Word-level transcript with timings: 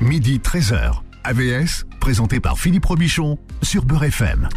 midi 0.00 0.38
13h. 0.38 1.13
AVS, 1.24 1.86
présenté 2.00 2.38
par 2.38 2.58
Philippe 2.58 2.84
Robichon 2.84 3.38
sur 3.62 3.86
Beurre 3.86 4.04
FM. 4.04 4.48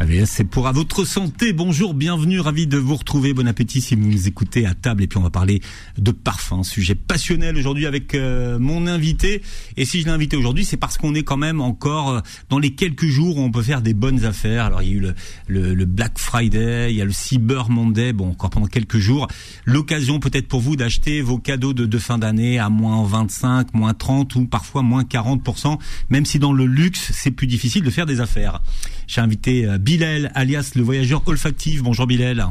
AVS, 0.00 0.30
c'est 0.30 0.44
pour 0.44 0.66
à 0.66 0.72
votre 0.72 1.04
santé. 1.04 1.52
Bonjour, 1.52 1.92
bienvenue, 1.92 2.40
ravi 2.40 2.66
de 2.66 2.78
vous 2.78 2.96
retrouver. 2.96 3.34
Bon 3.34 3.46
appétit 3.46 3.82
si 3.82 3.94
vous 3.94 4.06
nous 4.06 4.28
écoutez 4.28 4.64
à 4.64 4.72
table. 4.72 5.02
Et 5.02 5.06
puis 5.06 5.18
on 5.18 5.22
va 5.22 5.28
parler 5.28 5.60
de 5.98 6.10
parfum, 6.10 6.62
sujet 6.62 6.94
passionnel 6.94 7.58
aujourd'hui 7.58 7.84
avec 7.84 8.14
euh, 8.14 8.58
mon 8.58 8.86
invité. 8.86 9.42
Et 9.76 9.84
si 9.84 10.00
je 10.00 10.06
l'ai 10.06 10.10
invité 10.10 10.38
aujourd'hui, 10.38 10.64
c'est 10.64 10.78
parce 10.78 10.96
qu'on 10.96 11.14
est 11.14 11.22
quand 11.22 11.36
même 11.36 11.60
encore 11.60 12.10
euh, 12.12 12.20
dans 12.48 12.58
les 12.58 12.74
quelques 12.74 13.04
jours 13.04 13.36
où 13.36 13.42
on 13.42 13.50
peut 13.50 13.60
faire 13.60 13.82
des 13.82 13.92
bonnes 13.92 14.24
affaires. 14.24 14.64
Alors 14.64 14.80
il 14.80 14.88
y 14.88 14.92
a 14.92 14.94
eu 14.94 15.00
le, 15.00 15.14
le, 15.48 15.74
le 15.74 15.84
Black 15.84 16.18
Friday, 16.18 16.90
il 16.90 16.96
y 16.96 17.02
a 17.02 17.04
le 17.04 17.12
Cyber 17.12 17.68
Monday. 17.68 18.14
Bon, 18.14 18.30
encore 18.30 18.48
pendant 18.48 18.68
quelques 18.68 18.96
jours, 18.96 19.28
l'occasion 19.66 20.18
peut-être 20.18 20.48
pour 20.48 20.60
vous 20.60 20.76
d'acheter 20.76 21.20
vos 21.20 21.36
cadeaux 21.36 21.74
de, 21.74 21.84
de 21.84 21.98
fin 21.98 22.16
d'année 22.16 22.58
à 22.58 22.70
moins 22.70 23.04
25, 23.04 23.74
moins 23.74 23.92
30 23.92 24.34
ou 24.36 24.46
parfois 24.46 24.80
moins 24.80 25.02
40%. 25.02 25.78
Même 26.10 26.26
si 26.26 26.38
dans 26.38 26.52
le 26.52 26.66
luxe, 26.66 27.12
c'est 27.14 27.30
plus 27.30 27.46
difficile 27.46 27.82
de 27.82 27.90
faire 27.90 28.06
des 28.06 28.20
affaires. 28.20 28.62
J'ai 29.06 29.20
invité 29.20 29.66
euh, 29.66 29.78
Bilal, 29.78 30.32
alias 30.34 30.72
le 30.74 30.82
voyageur 30.82 31.22
olfactif. 31.26 31.82
Bonjour 31.82 32.06
Bilal. 32.06 32.46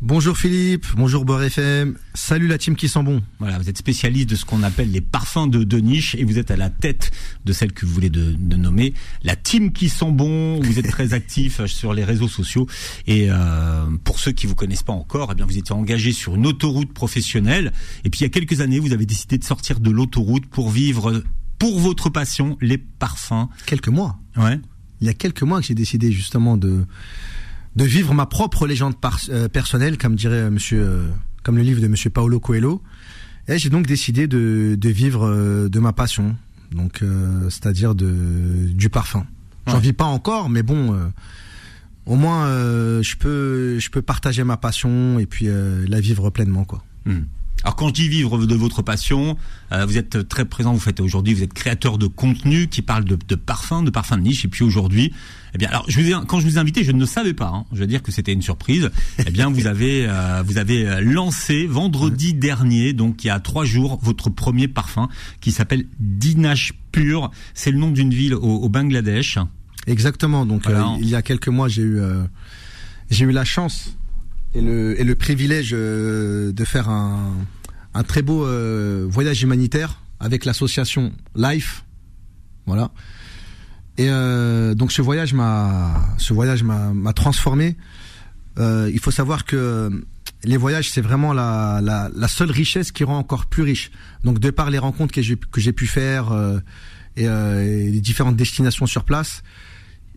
Bonjour 0.00 0.38
Philippe, 0.38 0.86
bonjour 0.96 1.24
Beurre 1.24 1.42
FM, 1.42 1.98
salut 2.14 2.46
la 2.46 2.56
team 2.56 2.76
qui 2.76 2.88
sent 2.88 3.02
bon. 3.02 3.20
Voilà, 3.40 3.58
vous 3.58 3.68
êtes 3.68 3.78
spécialiste 3.78 4.30
de 4.30 4.36
ce 4.36 4.44
qu'on 4.44 4.62
appelle 4.62 4.92
les 4.92 5.00
parfums 5.00 5.48
de, 5.48 5.64
de, 5.64 5.78
niche 5.78 6.14
et 6.14 6.22
vous 6.22 6.38
êtes 6.38 6.52
à 6.52 6.56
la 6.56 6.70
tête 6.70 7.10
de 7.44 7.52
celle 7.52 7.72
que 7.72 7.84
vous 7.84 7.94
voulez 7.94 8.08
de, 8.08 8.32
de 8.38 8.56
nommer 8.56 8.94
la 9.24 9.34
team 9.34 9.72
qui 9.72 9.88
sent 9.88 10.12
bon. 10.12 10.60
Vous 10.60 10.78
êtes 10.78 10.88
très 10.88 11.14
actif 11.14 11.66
sur 11.66 11.94
les 11.94 12.04
réseaux 12.04 12.28
sociaux 12.28 12.68
et 13.08 13.26
euh, 13.28 13.86
pour 14.04 14.20
ceux 14.20 14.30
qui 14.30 14.46
vous 14.46 14.54
connaissent 14.54 14.84
pas 14.84 14.92
encore, 14.92 15.30
eh 15.32 15.34
bien 15.34 15.46
vous 15.46 15.58
étiez 15.58 15.74
engagé 15.74 16.12
sur 16.12 16.36
une 16.36 16.46
autoroute 16.46 16.92
professionnelle 16.92 17.72
et 18.04 18.10
puis 18.10 18.20
il 18.20 18.22
y 18.22 18.26
a 18.26 18.30
quelques 18.30 18.60
années 18.60 18.78
vous 18.78 18.92
avez 18.92 19.06
décidé 19.06 19.36
de 19.36 19.44
sortir 19.44 19.80
de 19.80 19.90
l'autoroute 19.90 20.46
pour 20.46 20.70
vivre 20.70 21.24
pour 21.58 21.78
votre 21.80 22.10
passion 22.10 22.56
les 22.60 22.78
parfums. 22.78 23.48
Quelques 23.66 23.88
mois. 23.88 24.18
Ouais 24.36 24.60
il 25.00 25.06
y 25.06 25.10
a 25.10 25.14
quelques 25.14 25.42
mois 25.42 25.60
que 25.60 25.66
j'ai 25.66 25.74
décidé 25.76 26.10
justement 26.10 26.56
de 26.56 26.84
de 27.76 27.84
vivre 27.84 28.12
ma 28.14 28.26
propre 28.26 28.66
légende 28.66 28.94
euh, 29.28 29.46
personnelle, 29.48 29.96
comme 29.98 30.16
dirait 30.16 30.50
Monsieur, 30.50 30.82
euh, 30.82 31.06
comme 31.44 31.56
le 31.56 31.62
livre 31.62 31.80
de 31.80 31.86
Monsieur 31.86 32.10
Paolo 32.10 32.40
Coelho. 32.40 32.82
Et 33.46 33.58
j'ai 33.58 33.70
donc 33.70 33.86
décidé 33.86 34.26
de, 34.26 34.76
de 34.76 34.88
vivre 34.88 35.24
euh, 35.24 35.68
de 35.68 35.78
ma 35.78 35.92
passion, 35.92 36.34
donc 36.72 37.04
c'est-à-dire 37.48 37.94
de 37.94 38.66
du 38.72 38.90
parfum. 38.90 39.24
J'en 39.68 39.74
Ouais. 39.74 39.80
vis 39.80 39.92
pas 39.92 40.06
encore, 40.06 40.50
mais 40.50 40.64
bon, 40.64 40.98
au 42.06 42.16
moins 42.16 42.46
je 43.00 43.14
peux 43.16 43.78
je 43.78 43.90
peux 43.90 44.02
partager 44.02 44.42
ma 44.42 44.56
passion 44.56 45.20
et 45.20 45.26
puis 45.26 45.46
la 45.86 46.00
vivre 46.00 46.30
pleinement 46.30 46.64
quoi. 46.64 46.82
Hmm. 47.06 47.20
Alors 47.64 47.74
quand 47.76 47.88
je 47.88 47.92
dis 47.94 48.08
vivre 48.08 48.38
de 48.46 48.54
votre 48.54 48.82
passion, 48.82 49.36
euh, 49.72 49.84
vous 49.84 49.98
êtes 49.98 50.28
très 50.28 50.44
présent, 50.44 50.72
vous 50.72 50.78
faites 50.80 51.00
aujourd'hui, 51.00 51.34
vous 51.34 51.42
êtes 51.42 51.52
créateur 51.52 51.98
de 51.98 52.06
contenu 52.06 52.68
qui 52.68 52.82
parle 52.82 53.04
de, 53.04 53.16
de 53.28 53.34
parfums, 53.34 53.82
de 53.84 53.90
parfums 53.90 54.14
de 54.16 54.20
niche, 54.22 54.44
et 54.44 54.48
puis 54.48 54.62
aujourd'hui, 54.64 55.12
eh 55.54 55.58
bien, 55.58 55.68
alors 55.68 55.84
je 55.88 56.00
vous 56.00 56.08
ai, 56.08 56.14
quand 56.26 56.38
je 56.40 56.46
vous 56.46 56.54
ai 56.56 56.58
invité, 56.58 56.84
je 56.84 56.92
ne 56.92 57.00
le 57.00 57.06
savais 57.06 57.34
pas, 57.34 57.48
hein, 57.48 57.64
je 57.72 57.78
veux 57.80 57.86
dire 57.86 58.02
que 58.02 58.12
c'était 58.12 58.32
une 58.32 58.42
surprise. 58.42 58.90
eh 59.26 59.30
bien, 59.30 59.50
vous 59.50 59.66
avez, 59.66 60.06
euh, 60.08 60.42
vous 60.46 60.56
avez 60.56 61.00
lancé 61.02 61.66
vendredi 61.66 62.32
dernier, 62.32 62.92
donc 62.92 63.24
il 63.24 63.26
y 63.26 63.30
a 63.30 63.40
trois 63.40 63.64
jours, 63.64 63.98
votre 64.02 64.30
premier 64.30 64.68
parfum 64.68 65.08
qui 65.40 65.50
s'appelle 65.52 65.84
Dinash 65.98 66.72
Pur. 66.92 67.30
C'est 67.54 67.70
le 67.72 67.78
nom 67.78 67.90
d'une 67.90 68.14
ville 68.14 68.34
au, 68.34 68.40
au 68.40 68.68
Bangladesh. 68.68 69.38
Exactement. 69.86 70.46
Donc 70.46 70.62
Voilà. 70.64 70.86
euh, 70.92 70.98
il 71.00 71.08
y 71.08 71.14
a 71.16 71.22
quelques 71.22 71.48
mois, 71.48 71.68
j'ai 71.68 71.82
eu 71.82 71.98
euh, 71.98 72.22
j'ai 73.10 73.24
eu 73.24 73.32
la 73.32 73.44
chance 73.44 73.96
et 74.54 74.60
le 74.60 75.00
et 75.00 75.04
le 75.04 75.14
privilège 75.14 75.70
euh, 75.72 76.52
de 76.52 76.64
faire 76.64 76.88
un 76.88 77.34
un 77.94 78.02
très 78.02 78.22
beau 78.22 78.46
euh, 78.46 79.06
voyage 79.08 79.42
humanitaire 79.42 80.00
avec 80.20 80.44
l'association 80.44 81.12
Life. 81.36 81.84
Voilà. 82.66 82.90
Et 83.96 84.08
euh, 84.08 84.74
donc 84.74 84.92
ce 84.92 85.02
voyage 85.02 85.34
m'a 85.34 86.14
ce 86.18 86.32
voyage 86.32 86.62
m'a 86.62 86.92
m'a 86.92 87.12
transformé. 87.12 87.76
Euh, 88.58 88.90
il 88.92 89.00
faut 89.00 89.10
savoir 89.10 89.44
que 89.44 89.90
les 90.44 90.56
voyages 90.56 90.90
c'est 90.90 91.00
vraiment 91.00 91.32
la, 91.32 91.80
la 91.82 92.10
la 92.14 92.28
seule 92.28 92.50
richesse 92.50 92.92
qui 92.92 93.04
rend 93.04 93.18
encore 93.18 93.46
plus 93.46 93.62
riche. 93.62 93.90
Donc 94.24 94.38
de 94.38 94.50
par 94.50 94.70
les 94.70 94.78
rencontres 94.78 95.12
que 95.14 95.22
j'ai 95.22 95.36
que 95.36 95.60
j'ai 95.60 95.72
pu 95.72 95.86
faire 95.86 96.32
euh, 96.32 96.58
et, 97.16 97.26
euh, 97.26 97.64
et 97.64 97.90
les 97.90 98.00
différentes 98.00 98.36
destinations 98.36 98.86
sur 98.86 99.04
place, 99.04 99.42
euh, 99.42 99.46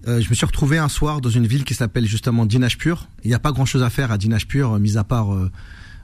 je 0.06 0.30
me 0.30 0.34
suis 0.34 0.46
retrouvé 0.46 0.78
un 0.78 0.90
soir 0.90 1.22
dans 1.22 1.30
une 1.30 1.48
ville 1.48 1.64
qui 1.64 1.74
s'appelle 1.74 2.08
justement 2.08 2.46
Dinajpur. 2.46 3.08
Il 3.24 3.30
n'y 3.30 3.36
a 3.36 3.40
pas 3.40 3.52
grand 3.52 3.66
chose 3.66 3.84
à 3.84 3.90
faire 3.90 4.12
à 4.12 4.18
Dinajpur, 4.18 4.74
euh, 4.74 4.80
mis 4.80 4.98
à 4.98 5.04
part 5.04 5.34
euh, 5.34 5.52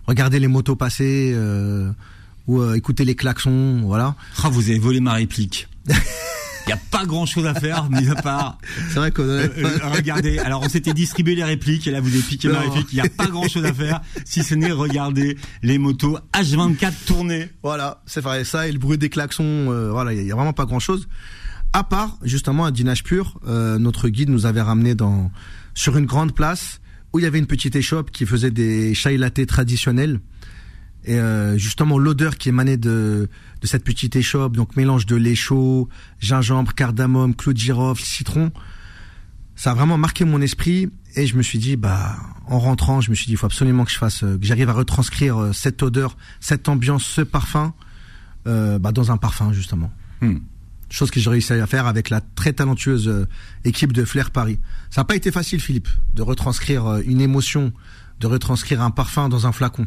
regarder 0.06 0.40
les 0.40 0.48
motos 0.48 0.76
passer 0.76 1.34
euh, 1.36 1.92
ou 2.48 2.62
euh, 2.62 2.76
écouter 2.76 3.06
les 3.06 3.16
klaxons, 3.16 3.82
voilà. 3.84 4.16
Ah, 4.44 4.50
vous 4.50 4.70
avez 4.70 4.80
volé 4.80 5.00
ma 5.00 5.14
réplique. 5.14 5.68
Il 6.68 6.72
n'y 6.72 6.74
a 6.74 6.82
pas 6.92 7.06
grand 7.06 7.26
chose 7.26 7.46
à 7.46 7.54
faire, 7.54 7.90
mis 7.90 8.10
à 8.10 8.16
part 8.16 8.58
C'est 8.90 8.96
vrai 8.96 9.12
que 9.12 9.22
Euh, 9.22 9.48
euh, 9.58 9.80
regardez, 9.84 10.38
alors 10.40 10.62
on 10.62 10.68
s'était 10.68 10.94
distribué 10.94 11.34
les 11.34 11.46
répliques 11.46 11.88
et 11.88 11.92
là 11.92 12.02
vous 12.02 12.10
avez 12.10 12.22
piqué 12.22 12.50
ma 12.50 12.60
réplique. 12.60 12.90
Il 12.92 12.96
n'y 12.96 13.08
a 13.08 13.10
pas 13.10 13.28
grand 13.28 13.48
chose 13.48 13.64
à 13.64 13.74
faire 13.74 14.02
si 14.26 14.44
ce 14.44 14.54
n'est 14.54 14.72
regarder 14.72 15.38
les 15.64 15.78
motos 15.78 16.18
H24 16.34 16.92
tourner. 17.06 17.50
Voilà, 17.64 18.02
c'est 18.06 18.20
vrai 18.20 18.44
ça 18.44 18.68
et 18.68 18.74
le 18.74 18.80
bruit 18.80 18.98
des 18.98 19.10
klaxons, 19.10 19.44
euh, 19.72 19.92
voilà, 19.92 20.12
il 20.12 20.28
y, 20.28 20.32
a 20.32 20.36
vraiment 20.36 20.52
pas 20.52 20.66
grand 20.66 20.80
chose. 20.80 21.08
À 21.74 21.84
part 21.84 22.18
justement 22.24 22.66
à 22.66 22.72
Dinajpur, 22.72 23.40
euh, 23.48 23.78
notre 23.78 24.10
guide 24.10 24.30
nous 24.30 24.46
avait 24.46 24.62
ramené 24.62 24.96
dans 24.96 25.32
sur 25.74 25.98
une 25.98 26.06
grande 26.06 26.34
place 26.34 26.82
où 27.14 27.20
il 27.20 27.24
y 27.24 27.26
avait 27.26 27.40
une 27.40 27.48
petite 27.48 27.76
échoppe 27.76 28.12
qui 28.12 28.26
faisait 28.26 28.52
des 28.52 28.94
chai 28.94 29.18
latte 29.18 29.46
traditionnels. 29.46 30.20
Et 31.04 31.20
euh, 31.20 31.58
justement 31.58 31.98
l'odeur 32.00 32.38
qui 32.38 32.50
émanait 32.50 32.78
de 32.78 33.30
de 33.62 33.68
cette 33.68 33.84
petite 33.84 34.16
échoppe, 34.16 34.56
donc 34.56 34.76
mélange 34.76 35.06
de 35.06 35.16
lait 35.16 35.36
chaud, 35.36 35.88
gingembre, 36.20 36.74
cardamome, 36.74 37.36
clou 37.36 37.54
de 37.54 37.58
girofle, 37.58 38.04
citron, 38.04 38.52
ça 39.58 39.72
a 39.72 39.74
vraiment 39.74 39.98
marqué 39.98 40.24
mon 40.24 40.40
esprit 40.42 40.90
et 41.16 41.26
je 41.26 41.36
me 41.36 41.42
suis 41.42 41.60
dit 41.60 41.76
bah 41.76 42.16
en 42.46 42.60
rentrant, 42.60 43.02
je 43.02 43.10
me 43.10 43.16
suis 43.16 43.26
dit 43.26 43.34
il 43.34 43.38
faut 43.38 43.48
absolument 43.48 43.84
que 43.84 43.92
je 43.92 43.98
fasse 43.98 44.24
euh, 44.24 44.38
que 44.38 44.46
j'arrive 44.46 44.70
à 44.70 44.74
retranscrire 44.74 45.38
euh, 45.38 45.52
cette 45.52 45.82
odeur, 45.84 46.16
cette 46.40 46.70
ambiance, 46.70 47.04
ce 47.04 47.22
parfum 47.22 47.74
euh, 48.46 48.80
bah, 48.80 48.92
dans 48.92 49.12
un 49.12 49.18
parfum 49.18 49.52
justement. 49.52 49.92
Hmm. 50.22 50.38
Chose 50.90 51.12
que 51.12 51.20
j'ai 51.20 51.30
réussi 51.30 51.54
à 51.54 51.68
faire 51.68 51.86
avec 51.86 52.10
la 52.10 52.22
très 52.22 52.54
talentueuse 52.54 53.08
euh, 53.10 53.26
équipe 53.66 53.92
de 53.94 54.06
Flair 54.06 54.32
Paris. 54.32 54.58
Ça 54.90 55.02
n'a 55.02 55.06
pas 55.06 55.16
été 55.16 55.32
facile 55.32 55.60
Philippe 55.60 55.90
de 56.14 56.22
retranscrire 56.22 56.86
euh, 56.86 57.02
une 57.06 57.20
émotion, 57.22 57.74
de 58.22 58.28
retranscrire 58.28 58.82
un 58.82 58.92
parfum 58.92 59.28
dans 59.28 59.48
un 59.48 59.52
flacon. 59.52 59.86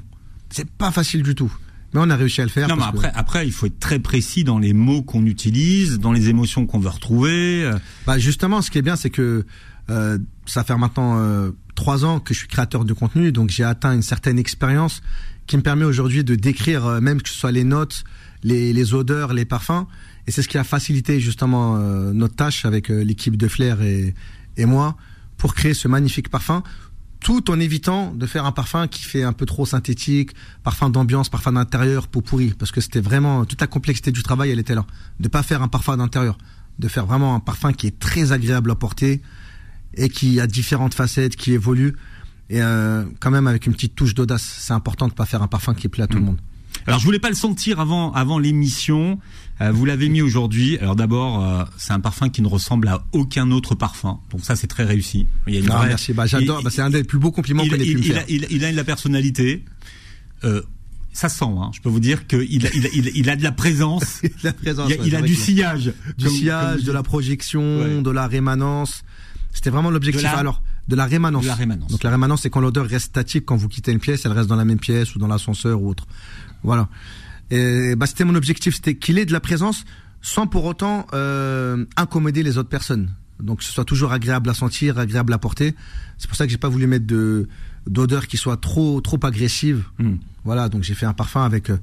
C'est 0.50 0.68
pas 0.68 0.90
facile 0.90 1.22
du 1.22 1.34
tout. 1.34 1.52
Mais 1.94 2.00
on 2.04 2.10
a 2.10 2.16
réussi 2.16 2.40
à 2.40 2.44
le 2.44 2.50
faire. 2.50 2.68
Non 2.68 2.76
mais 2.76 2.82
que- 2.82 2.88
après, 2.88 3.12
après 3.14 3.46
il 3.46 3.52
faut 3.52 3.66
être 3.66 3.80
très 3.80 3.98
précis 3.98 4.44
dans 4.44 4.58
les 4.58 4.72
mots 4.74 5.02
qu'on 5.02 5.24
utilise, 5.26 5.98
dans 5.98 6.12
les 6.12 6.28
émotions 6.28 6.66
qu'on 6.66 6.78
veut 6.78 6.88
retrouver. 6.90 7.64
Euh, 7.64 7.78
Bah 8.06 8.18
justement, 8.18 8.60
ce 8.62 8.70
qui 8.70 8.78
est 8.78 8.82
bien, 8.82 8.94
c'est 8.96 9.10
que 9.10 9.44
euh, 9.88 10.18
ça 10.46 10.62
fait 10.64 10.76
maintenant 10.76 11.18
euh, 11.18 11.50
trois 11.74 12.04
ans 12.04 12.20
que 12.20 12.32
je 12.34 12.38
suis 12.40 12.48
créateur 12.48 12.84
de 12.84 12.92
contenu, 12.92 13.32
donc 13.32 13.50
j'ai 13.50 13.64
atteint 13.64 13.92
une 13.92 14.02
certaine 14.02 14.38
expérience 14.38 15.00
qui 15.48 15.56
me 15.56 15.62
permet 15.62 15.84
aujourd'hui 15.84 16.22
de 16.22 16.36
décrire 16.36 16.86
euh, 16.86 17.00
même 17.00 17.20
que 17.22 17.28
ce 17.28 17.34
soit 17.34 17.50
les 17.50 17.64
notes, 17.64 18.04
les, 18.44 18.72
les 18.72 18.94
odeurs, 18.94 19.32
les 19.32 19.44
parfums, 19.44 19.86
et 20.26 20.30
c'est 20.30 20.42
ce 20.42 20.48
qui 20.48 20.58
a 20.58 20.64
facilité 20.64 21.20
justement 21.20 21.76
euh, 21.76 22.12
notre 22.12 22.34
tâche 22.34 22.64
avec 22.64 22.90
euh, 22.90 23.02
l'équipe 23.02 23.36
de 23.36 23.48
Flair 23.48 23.82
et, 23.82 24.14
et 24.56 24.66
moi 24.66 24.96
pour 25.36 25.54
créer 25.54 25.72
ce 25.72 25.88
magnifique 25.88 26.28
parfum, 26.28 26.62
tout 27.20 27.50
en 27.50 27.60
évitant 27.60 28.12
de 28.14 28.26
faire 28.26 28.44
un 28.44 28.52
parfum 28.52 28.88
qui 28.88 29.02
fait 29.02 29.22
un 29.22 29.32
peu 29.32 29.46
trop 29.46 29.66
synthétique, 29.66 30.32
parfum 30.62 30.90
d'ambiance, 30.90 31.28
parfum 31.28 31.52
d'intérieur, 31.52 32.08
peau 32.08 32.20
pourrie, 32.20 32.52
parce 32.58 32.72
que 32.72 32.80
c'était 32.80 33.00
vraiment 33.00 33.44
toute 33.44 33.60
la 33.60 33.66
complexité 33.66 34.12
du 34.12 34.22
travail, 34.22 34.50
elle 34.50 34.58
était 34.58 34.74
là, 34.74 34.86
de 35.18 35.28
pas 35.28 35.42
faire 35.42 35.62
un 35.62 35.68
parfum 35.68 35.96
d'intérieur, 35.96 36.36
de 36.78 36.88
faire 36.88 37.06
vraiment 37.06 37.34
un 37.34 37.40
parfum 37.40 37.72
qui 37.72 37.86
est 37.86 37.98
très 37.98 38.32
agréable 38.32 38.70
à 38.70 38.74
porter 38.74 39.22
et 39.94 40.08
qui 40.08 40.40
a 40.40 40.46
différentes 40.46 40.94
facettes, 40.94 41.36
qui 41.36 41.52
évolue 41.52 41.94
et 42.48 42.62
euh, 42.62 43.04
quand 43.20 43.30
même 43.30 43.46
avec 43.46 43.66
une 43.66 43.72
petite 43.72 43.94
touche 43.94 44.14
d'audace. 44.14 44.56
C'est 44.58 44.72
important 44.72 45.08
de 45.08 45.12
pas 45.12 45.24
faire 45.24 45.42
un 45.42 45.46
parfum 45.46 45.74
qui 45.74 45.88
plaît 45.88 46.04
à 46.04 46.06
tout 46.06 46.18
le 46.18 46.24
monde. 46.24 46.40
Alors 46.86 46.98
je 47.00 47.04
voulais 47.04 47.18
pas 47.18 47.28
le 47.28 47.34
sentir 47.34 47.80
avant 47.80 48.12
avant 48.12 48.38
l'émission. 48.38 49.18
Euh, 49.60 49.70
vous 49.72 49.84
l'avez 49.84 50.08
mis 50.08 50.22
aujourd'hui. 50.22 50.78
Alors 50.78 50.96
d'abord, 50.96 51.44
euh, 51.44 51.64
c'est 51.76 51.92
un 51.92 52.00
parfum 52.00 52.30
qui 52.30 52.40
ne 52.42 52.48
ressemble 52.48 52.88
à 52.88 53.04
aucun 53.12 53.50
autre 53.50 53.74
parfum. 53.74 54.18
Donc 54.30 54.40
ça 54.42 54.56
c'est 54.56 54.66
très 54.66 54.84
réussi. 54.84 55.26
Il 55.46 55.54
y 55.54 55.56
a 55.58 55.60
une 55.60 55.70
Ah, 55.70 55.76
vraie- 55.78 55.88
merci, 55.88 56.12
bah, 56.14 56.26
j'adore. 56.26 56.60
il- 56.60 56.64
Bah, 56.64 56.70
c'est 56.72 56.80
un 56.82 56.90
des 56.90 57.04
plus 57.04 57.18
beaux 57.18 57.30
compliments 57.30 57.62
il, 57.62 57.68
qu'on 57.70 57.76
ait 57.76 57.78
pu 57.80 57.90
il- 57.90 57.96
me 57.98 58.02
il 58.02 58.12
faire. 58.12 58.22
a, 58.22 58.24
il, 58.28 58.46
il 58.50 58.64
a 58.64 58.70
de 58.72 58.76
la 58.76 58.84
personnalité. 58.84 59.64
Euh, 60.44 60.62
ça 61.12 61.28
sent, 61.28 61.44
hein. 61.44 61.70
je 61.74 61.80
peux 61.80 61.88
vous 61.90 62.00
dire 62.00 62.26
qu'il 62.26 62.66
a, 62.66 62.70
il 62.72 62.86
a, 62.86 62.88
il 62.94 63.10
il 63.14 63.22
de 63.36 63.42
la 63.42 63.52
présence. 63.52 64.22
La 64.42 64.52
présence, 64.52 64.88
il 64.90 64.94
a, 64.96 65.00
ouais, 65.02 65.08
il 65.08 65.16
a 65.16 65.22
du 65.22 65.34
sillage. 65.34 65.92
du 66.16 66.24
comme- 66.24 66.34
sillage, 66.34 66.76
comme 66.76 66.86
de 66.86 66.92
la 66.92 67.02
projection, 67.02 67.80
Ouais. 67.80 68.02
de 68.02 68.10
la 68.10 68.26
rémanence. 68.28 69.02
C'était 69.52 69.70
vraiment 69.70 69.90
l'objectif. 69.90 70.22
De 70.22 70.26
la- 70.28 70.38
Alors, 70.38 70.62
de 70.88 70.96
la 70.96 71.04
rémanence. 71.06 71.42
De 71.42 71.48
la 71.48 71.54
rémanence. 71.56 71.90
Donc 71.90 72.02
la 72.04 72.10
rémanence, 72.10 72.42
c'est 72.42 72.50
quand 72.50 72.60
l'odeur 72.60 72.86
reste 72.86 73.06
statique, 73.06 73.44
quand 73.44 73.56
vous 73.56 73.68
quittez 73.68 73.90
une 73.92 73.98
pièce, 73.98 74.24
elle 74.24 74.32
reste 74.32 74.48
dans 74.48 74.56
la 74.56 74.64
même 74.64 74.78
pièce 74.78 75.14
ou 75.14 75.18
dans 75.18 75.26
l'ascenseur 75.26 75.82
ou 75.82 75.88
autre. 75.90 76.06
Voilà. 76.62 76.88
Et 77.50 77.96
bah, 77.96 78.06
c'était 78.06 78.24
mon 78.24 78.34
objectif, 78.34 78.74
c'était 78.76 78.94
qu'il 78.96 79.18
ait 79.18 79.26
de 79.26 79.32
la 79.32 79.40
présence 79.40 79.84
sans 80.22 80.46
pour 80.46 80.64
autant 80.66 81.06
euh, 81.14 81.84
incommoder 81.96 82.42
les 82.42 82.58
autres 82.58 82.68
personnes. 82.68 83.10
Donc 83.40 83.58
que 83.60 83.64
ce 83.64 83.72
soit 83.72 83.86
toujours 83.86 84.12
agréable 84.12 84.50
à 84.50 84.54
sentir, 84.54 84.98
agréable 84.98 85.32
à 85.32 85.38
porter. 85.38 85.74
C'est 86.18 86.28
pour 86.28 86.36
ça 86.36 86.44
que 86.44 86.52
j'ai 86.52 86.58
pas 86.58 86.68
voulu 86.68 86.86
mettre 86.86 87.06
de 87.06 87.48
d'odeur 87.86 88.26
qui 88.26 88.36
soit 88.36 88.58
trop 88.58 89.00
trop 89.00 89.18
agressive. 89.22 89.84
Hmm. 89.98 90.16
Voilà, 90.44 90.68
donc 90.68 90.82
j'ai 90.82 90.94
fait 90.94 91.06
un 91.06 91.14
parfum 91.14 91.42
avec, 91.42 91.70
euh, 91.70 91.78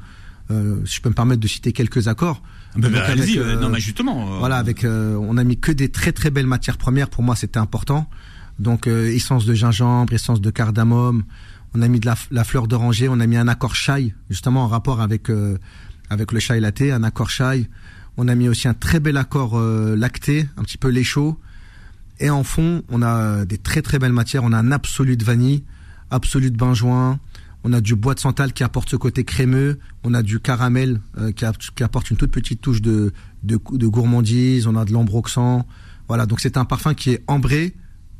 euh, 0.51 0.85
si 0.85 0.97
je 0.97 1.01
peux 1.01 1.09
me 1.09 1.15
permettre 1.15 1.41
de 1.41 1.47
citer 1.47 1.71
quelques 1.73 2.07
accords. 2.07 2.43
Bah, 2.75 2.89
bah, 2.89 2.99
Donc, 2.99 3.09
allez-y, 3.09 3.39
euh, 3.39 3.55
euh, 3.55 3.59
non, 3.59 3.69
mais 3.69 3.79
justement. 3.79 4.35
euh, 4.35 4.37
Voilà, 4.39 4.57
avec 4.57 4.83
euh, 4.83 5.15
on 5.19 5.35
a 5.37 5.43
mis 5.43 5.57
que 5.59 5.71
des 5.71 5.89
très 5.89 6.11
très 6.11 6.29
belles 6.29 6.45
matières 6.45 6.77
premières. 6.77 7.09
Pour 7.09 7.23
moi, 7.23 7.35
c'était 7.35 7.57
important. 7.59 8.07
Donc 8.59 8.87
euh, 8.87 9.07
essence 9.07 9.45
de 9.45 9.53
gingembre, 9.55 10.13
essence 10.13 10.41
de 10.41 10.49
cardamome. 10.51 11.23
On 11.75 11.81
a 11.81 11.87
mis 11.87 11.99
de 11.99 12.05
la, 12.05 12.15
la 12.31 12.43
fleur 12.43 12.67
d'oranger. 12.67 13.07
On 13.09 13.19
a 13.19 13.27
mis 13.27 13.37
un 13.37 13.47
accord 13.47 13.75
chai, 13.75 14.13
justement 14.29 14.63
en 14.63 14.67
rapport 14.67 15.01
avec 15.01 15.29
euh, 15.29 15.57
avec 16.09 16.31
le 16.31 16.39
chai 16.39 16.59
latte, 16.59 16.81
un 16.81 17.03
accord 17.03 17.29
chai. 17.29 17.69
On 18.17 18.27
a 18.27 18.35
mis 18.35 18.47
aussi 18.49 18.67
un 18.67 18.73
très 18.73 18.99
bel 18.99 19.17
accord 19.17 19.57
euh, 19.59 19.95
lacté, 19.95 20.47
un 20.57 20.63
petit 20.63 20.77
peu 20.77 20.87
lait 20.89 21.03
chaud. 21.03 21.39
Et 22.19 22.29
en 22.31 22.43
fond, 22.43 22.81
on 22.89 23.01
a 23.03 23.15
euh, 23.15 23.45
des 23.45 23.57
très 23.59 23.81
très 23.83 23.99
belles 23.99 24.13
matières. 24.13 24.43
On 24.43 24.53
a 24.53 24.57
un 24.57 24.71
absolu 24.71 25.17
de 25.17 25.23
vanille, 25.23 25.63
absolu 26.09 26.49
de 26.49 26.57
benjoin. 26.57 27.19
On 27.63 27.73
a 27.73 27.81
du 27.81 27.95
bois 27.95 28.13
de 28.15 28.19
santal 28.19 28.53
qui 28.53 28.63
apporte 28.63 28.89
ce 28.89 28.95
côté 28.95 29.23
crémeux. 29.23 29.77
On 30.03 30.13
a 30.15 30.23
du 30.23 30.39
caramel 30.39 30.99
euh, 31.19 31.31
qui, 31.31 31.45
a- 31.45 31.51
qui 31.75 31.83
apporte 31.83 32.09
une 32.09 32.17
toute 32.17 32.31
petite 32.31 32.61
touche 32.61 32.81
de, 32.81 33.13
de, 33.43 33.59
de 33.73 33.87
gourmandise. 33.87 34.65
On 34.65 34.75
a 34.77 34.85
de 34.85 34.93
l'ambroxan. 34.93 35.67
Voilà, 36.07 36.25
donc 36.25 36.39
c'est 36.39 36.57
un 36.57 36.65
parfum 36.65 36.93
qui 36.95 37.11
est 37.11 37.23
ambré, 37.27 37.75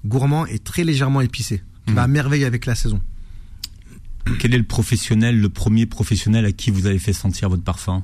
gourmand 0.05 0.45
et 0.45 0.59
très 0.59 0.83
légèrement 0.83 1.21
épicé. 1.21 1.63
Qui 1.87 1.93
va 1.93 2.03
à 2.03 2.07
merveille 2.07 2.43
avec 2.43 2.65
la 2.65 2.75
saison. 2.75 2.99
Quel 4.39 4.53
est 4.53 4.57
le 4.57 4.63
professionnel, 4.63 5.39
le 5.39 5.49
premier 5.49 5.85
professionnel 5.85 6.45
à 6.45 6.51
qui 6.51 6.71
vous 6.71 6.85
avez 6.85 6.99
fait 6.99 7.13
sentir 7.13 7.49
votre 7.49 7.63
parfum? 7.63 8.03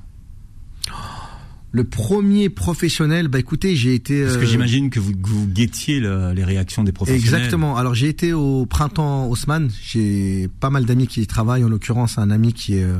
Le 1.71 1.83
premier 1.83 2.49
professionnel, 2.49 3.29
bah 3.29 3.39
écoutez, 3.39 3.75
j'ai 3.75 3.95
été. 3.95 4.23
Parce 4.23 4.37
que 4.37 4.43
euh, 4.43 4.45
j'imagine 4.45 4.91
que 4.91 4.99
vous, 4.99 5.13
vous 5.19 5.47
guettiez 5.47 5.99
le- 5.99 6.31
les 6.33 6.43
réactions 6.43 6.83
des 6.83 6.91
professionnels. 6.91 7.23
Exactement. 7.41 7.77
Alors 7.77 7.95
j'ai 7.95 8.09
été 8.09 8.31
au 8.31 8.67
printemps 8.67 9.25
Haussmann. 9.27 9.71
J'ai 9.81 10.49
pas 10.59 10.69
mal 10.69 10.85
d'amis 10.85 11.07
qui 11.07 11.21
y 11.21 11.27
travaillent. 11.27 11.63
En 11.63 11.69
l'occurrence, 11.69 12.19
un 12.19 12.29
ami 12.29 12.53
qui 12.53 12.75
est 12.75 12.83
euh, 12.83 12.99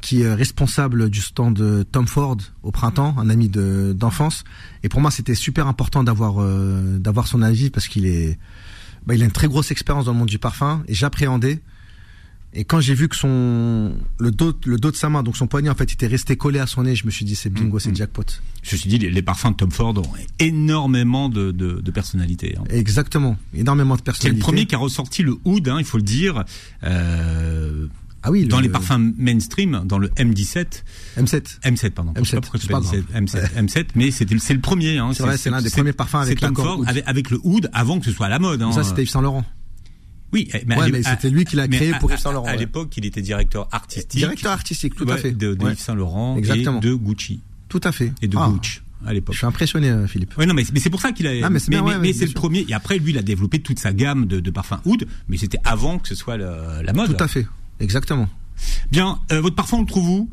qui 0.00 0.22
est 0.22 0.32
responsable 0.34 1.10
du 1.10 1.20
stand 1.20 1.54
de 1.54 1.82
Tom 1.82 2.06
Ford 2.08 2.38
au 2.62 2.70
printemps, 2.70 3.14
un 3.18 3.28
ami 3.28 3.50
de 3.50 3.94
d'enfance. 3.94 4.44
Et 4.82 4.88
pour 4.88 5.02
moi, 5.02 5.10
c'était 5.10 5.34
super 5.34 5.66
important 5.66 6.02
d'avoir 6.02 6.36
euh, 6.40 6.98
d'avoir 6.98 7.26
son 7.28 7.42
avis 7.42 7.68
parce 7.68 7.88
qu'il 7.88 8.06
est 8.06 8.38
bah, 9.06 9.14
il 9.14 9.20
a 9.20 9.26
une 9.26 9.32
très 9.32 9.48
grosse 9.48 9.70
expérience 9.70 10.06
dans 10.06 10.12
le 10.12 10.18
monde 10.18 10.28
du 10.30 10.38
parfum 10.38 10.82
et 10.88 10.94
j'appréhendais. 10.94 11.60
Et 12.54 12.64
quand 12.64 12.80
j'ai 12.80 12.92
vu 12.94 13.08
que 13.08 13.16
son 13.16 13.94
le 14.18 14.30
dos 14.30 14.52
le 14.66 14.76
dos 14.76 14.90
de 14.90 14.96
sa 14.96 15.08
main, 15.08 15.22
donc 15.22 15.36
son 15.38 15.46
poignet 15.46 15.70
en 15.70 15.74
fait, 15.74 15.90
était 15.90 16.06
resté 16.06 16.36
collé 16.36 16.58
à 16.58 16.66
son 16.66 16.82
nez, 16.82 16.94
je 16.94 17.06
me 17.06 17.10
suis 17.10 17.24
dit 17.24 17.34
c'est 17.34 17.48
bingo, 17.48 17.78
c'est 17.78 17.94
jackpot. 17.96 18.24
Je 18.62 18.74
me 18.76 18.78
suis 18.78 18.88
dit, 18.90 18.98
les, 18.98 19.10
les 19.10 19.22
parfums 19.22 19.52
de 19.52 19.56
Tom 19.56 19.70
Ford 19.70 19.96
ont 19.96 20.02
énormément 20.38 21.28
de, 21.30 21.50
de, 21.50 21.80
de 21.80 21.90
personnalité. 21.90 22.54
hein. 22.58 22.64
Exactement, 22.70 23.36
énormément 23.54 23.94
de 23.94 24.00
C'est 24.00 24.04
personnalité. 24.04 24.38
le 24.38 24.42
premier 24.44 24.66
qui 24.66 24.74
a 24.74 24.78
ressorti 24.78 25.22
le 25.22 25.36
oud, 25.44 25.66
hein, 25.68 25.76
il 25.78 25.84
faut 25.86 25.96
le 25.96 26.02
dire, 26.02 26.44
euh, 26.84 27.86
Ah 28.22 28.30
oui, 28.30 28.46
dans 28.46 28.58
le- 28.58 28.64
les 28.64 28.68
parfums 28.68 29.12
mainstream, 29.16 29.82
dans 29.86 29.98
le 29.98 30.08
M17, 30.10 30.84
M7. 31.18 31.58
M7 31.64 31.90
pardon. 31.90 32.12
Je 32.16 32.22
sais 32.22 32.32
M7, 32.32 32.34
pas 32.36 32.40
pourquoi 32.42 32.60
tu 32.60 32.66
c'est 32.66 32.72
pas 32.72 32.80
dis 32.80 33.32
M7, 33.32 33.54
M7, 33.66 33.86
mais 33.94 34.10
c'était 34.10 34.38
c'est 34.38 34.54
le 34.54 34.60
premier. 34.60 34.98
Hein, 34.98 35.10
C'est 35.14 35.22
vrai, 35.22 35.38
c'est 35.38 35.50
l'un 35.50 35.62
des 35.62 35.70
premiers 35.70 35.92
parfums 35.92 36.16
avec 36.16 36.38
c'est 36.38 36.46
Tom 36.46 36.54
Ford 36.54 36.84
avec 37.06 37.30
le 37.30 37.40
oud 37.44 37.70
avant 37.72 37.98
que 37.98 38.04
ce 38.04 38.12
soit 38.12 38.26
à 38.26 38.28
la 38.28 38.38
mode. 38.38 38.60
Hein. 38.62 38.72
Ça 38.72 38.84
c'était 38.84 39.02
Yves 39.02 39.08
Saint 39.10 39.22
Laurent. 39.22 39.44
Oui, 40.32 40.48
mais, 40.66 40.76
Ouais, 40.76 40.82
à 40.82 40.86
l'é- 40.86 40.92
mais 40.92 41.02
c'était 41.02 41.30
lui 41.30 41.44
qui 41.44 41.56
l'a 41.56 41.68
créé 41.68 41.92
à- 41.92 41.98
pour 41.98 42.10
à- 42.10 42.14
Yves 42.14 42.20
Saint 42.20 42.32
Laurent, 42.32 42.46
À 42.48 42.52
ouais. 42.52 42.58
l'époque, 42.58 42.96
il 42.96 43.04
était 43.04 43.20
directeur 43.22 43.68
artistique. 43.70 44.18
Directeur 44.18 44.52
artistique, 44.52 44.94
tout 44.94 45.04
ouais, 45.06 45.12
à 45.12 45.16
fait. 45.18 45.32
De, 45.32 45.54
de 45.54 45.64
Ouais. 45.64 45.72
Yves 45.72 45.78
Saint 45.80 45.94
Laurent 45.94 46.36
Exactement. 46.38 46.78
et 46.78 46.82
de 46.82 46.94
Gucci 46.94 47.40
Tout 47.68 47.80
à 47.84 47.92
fait. 47.92 48.12
et 48.22 48.28
de 48.28 48.36
Ah, 48.38 48.48
Gucci 48.50 48.80
à 49.04 49.12
l'époque. 49.12 49.34
Je 49.34 49.38
suis 49.38 49.46
impressionné, 49.46 49.90
euh, 49.90 50.06
Philippe. 50.06 50.32
Oui, 50.38 50.46
non, 50.46 50.54
mais, 50.54 50.64
mais 50.72 50.80
c'est 50.80 50.88
pour 50.90 51.00
ça 51.00 51.12
qu'il 51.12 51.26
a. 51.26 51.32
Ah, 51.44 51.50
mais 51.50 51.58
c'est 51.58 51.70
bien, 51.70 51.82
ouais, 51.82 51.90
ouais, 51.90 51.96
mais 51.98 52.12
bien 52.12 52.12
c'est 52.18 52.26
le 52.26 52.32
premier. 52.32 52.64
Et 52.68 52.72
après, 52.72 52.98
lui, 52.98 53.10
il 53.12 53.18
a 53.18 53.22
développé 53.22 53.58
toute 53.60 53.78
sa 53.78 53.92
gamme 53.92 54.26
de, 54.26 54.40
de 54.40 54.50
parfums 54.50 54.80
oud, 54.84 55.06
mais 55.28 55.36
c'était 55.36 55.58
avant 55.64 55.98
que 55.98 56.08
ce 56.08 56.14
soit 56.14 56.36
le- 56.36 56.82
la 56.82 56.92
mode. 56.92 57.16
Tout 57.16 57.22
à 57.24 57.28
fait. 57.28 57.46
Exactement. 57.80 58.28
Bien, 58.90 59.18
euh, 59.32 59.40
votre 59.40 59.56
parfum, 59.56 59.78
on 59.78 59.80
le 59.80 59.86
trouve 59.86 60.08
où? 60.08 60.30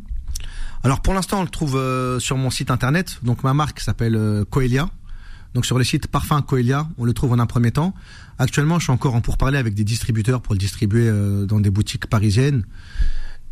Alors 0.84 1.02
pour 1.02 1.13
l'instant, 1.13 1.40
on 1.40 1.44
le 1.44 1.50
trouve 1.50 1.75
euh, 1.75 2.19
sur 2.19 2.38
mon 2.38 2.50
site 2.52 2.72
internet. 2.72 3.19
Donc 3.24 3.44
ma 3.44 3.54
marque 3.54 3.80
s'appelle 3.81 4.16
euh, 4.16 4.45
Coelia. 4.45 4.90
Donc 5.54 5.66
sur 5.66 5.78
le 5.78 5.84
site 5.84 6.07
Parfum 6.07 6.42
Coelia, 6.42 6.88
on 6.98 7.06
le 7.06 7.13
trouve 7.13 7.34
en 7.34 7.40
un 7.40 7.46
premier 7.46 7.72
temps. 7.72 7.94
Actuellement, 8.38 8.80
je 8.80 8.86
suis 8.86 8.94
encore 8.94 9.16
en 9.16 9.22
pourparlers 9.22 9.57
avec 9.57 9.74
des 9.74 9.84
distributeurs 9.84 10.42
pour 10.42 10.54
le 10.54 10.60
distribuer 10.60 11.07
euh, 11.07 11.46
dans 11.46 11.60
des 11.60 11.69
boutiques 11.69 12.07
parisiennes. 12.07 12.66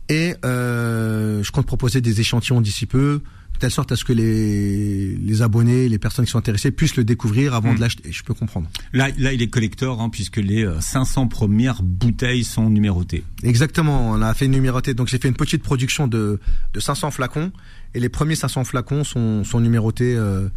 Et 0.09 0.35
euh, 0.45 1.44
je 1.44 1.51
compte 1.51 1.65
proposer 1.65 1.99
des 1.99 2.21
échantillons 2.21 2.61
d'ici 2.61 2.85
peu, 2.85 3.21
de 3.53 3.59
telle 3.59 3.71
sorte 3.71 3.91
à 3.91 3.97
ce 3.97 4.05
que 4.05 4.13
les, 4.13 5.15
les 5.17 5.41
abonnés, 5.41 5.89
les 5.89 5.99
personnes 5.99 6.23
qui 6.23 6.31
sont 6.31 6.38
intéressées 6.38 6.71
puissent 6.71 6.95
le 6.95 7.03
découvrir 7.03 7.53
avant 7.53 7.73
de 7.73 7.81
l'acheter. 7.81 8.09
Je 8.11 8.23
peux 8.23 8.33
comprendre. 8.33 8.69
Là, 8.93 9.09
là, 9.17 9.33
il 9.33 9.41
est 9.41 9.50
collector, 9.50 10.01
hein, 10.01 10.09
puisque 10.09 10.38
les 10.38 10.63
euh, 10.63 10.79
500 10.79 11.27
premières 11.27 11.83
bouteilles 11.83 12.45
sont 12.45 12.69
numérotées. 12.69 13.23
Exactement, 13.43 14.11
on 14.11 14.21
a 14.21 14.33
fait 14.33 14.45
une 14.45 14.51
numérotée. 14.51 14.93
Donc 14.93 15.07
j'ai 15.07 15.17
fait 15.17 15.27
une 15.27 15.35
petite 15.35 15.63
production 15.63 16.07
de, 16.07 16.39
de 16.73 16.79
500 16.79 17.11
flacons. 17.11 17.51
Et 17.93 18.00
les 18.00 18.09
premiers 18.09 18.35
500 18.35 18.63
flacons 18.63 19.03
sont, 19.03 19.43
sont 19.43 19.59
numérotés 19.59 20.15
euh, 20.15 20.47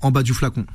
en 0.00 0.10
bas 0.10 0.22
du 0.22 0.34
flacon. 0.34 0.66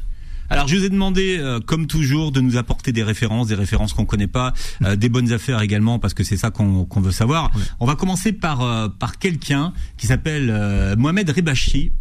Alors, 0.49 0.67
je 0.67 0.75
vous 0.75 0.83
ai 0.83 0.89
demandé, 0.89 1.37
euh, 1.39 1.59
comme 1.59 1.87
toujours, 1.87 2.31
de 2.31 2.41
nous 2.41 2.57
apporter 2.57 2.91
des 2.91 3.01
références, 3.01 3.47
des 3.47 3.55
références 3.55 3.93
qu'on 3.93 4.05
connaît 4.05 4.27
pas, 4.27 4.53
euh, 4.83 4.95
des 4.95 5.09
bonnes 5.09 5.31
affaires 5.31 5.61
également, 5.61 5.99
parce 5.99 6.13
que 6.13 6.23
c'est 6.23 6.37
ça 6.37 6.51
qu'on 6.51 6.85
veut 6.97 7.11
savoir. 7.11 7.49
On 7.79 7.87
va 7.87 7.95
commencer 7.95 8.33
par 8.33 8.61
euh, 8.61 8.87
par 8.87 9.17
quelqu'un 9.17 9.73
qui 9.97 10.05
s'appelle 10.07 10.95
Mohamed 10.97 11.29
Rebachi. 11.29 11.91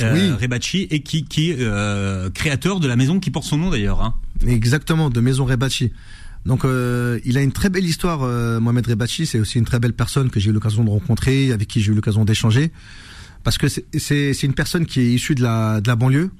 Oui. 0.00 0.30
Rebachi 0.30 0.86
et 0.90 1.00
qui 1.00 1.24
qui 1.24 1.50
est 1.50 2.32
créateur 2.32 2.78
de 2.78 2.86
la 2.86 2.94
maison 2.94 3.18
qui 3.18 3.30
porte 3.30 3.46
son 3.46 3.58
nom 3.58 3.70
d'ailleurs. 3.70 4.02
Hein. 4.02 4.14
Exactement, 4.46 5.10
de 5.10 5.20
Maison 5.20 5.44
Rebachi. 5.44 5.92
Donc 6.46 6.64
euh, 6.64 7.20
il 7.24 7.36
a 7.36 7.42
une 7.42 7.52
très 7.52 7.68
belle 7.68 7.84
histoire, 7.84 8.22
euh, 8.22 8.60
Mohamed 8.60 8.86
Rebachi. 8.86 9.26
C'est 9.26 9.38
aussi 9.38 9.58
une 9.58 9.64
très 9.64 9.78
belle 9.78 9.92
personne 9.92 10.30
que 10.30 10.40
j'ai 10.40 10.50
eu 10.50 10.52
l'occasion 10.52 10.84
de 10.84 10.90
rencontrer, 10.90 11.52
avec 11.52 11.68
qui 11.68 11.80
j'ai 11.80 11.92
eu 11.92 11.94
l'occasion 11.94 12.24
d'échanger. 12.24 12.72
Parce 13.44 13.58
que 13.58 13.66
c'est 13.68 14.42
une 14.42 14.54
personne 14.54 14.84
qui 14.84 15.00
est 15.00 15.12
issue 15.12 15.34
de 15.34 15.42
la, 15.42 15.80
de 15.80 15.88
la 15.88 15.96
banlieue 15.96 16.30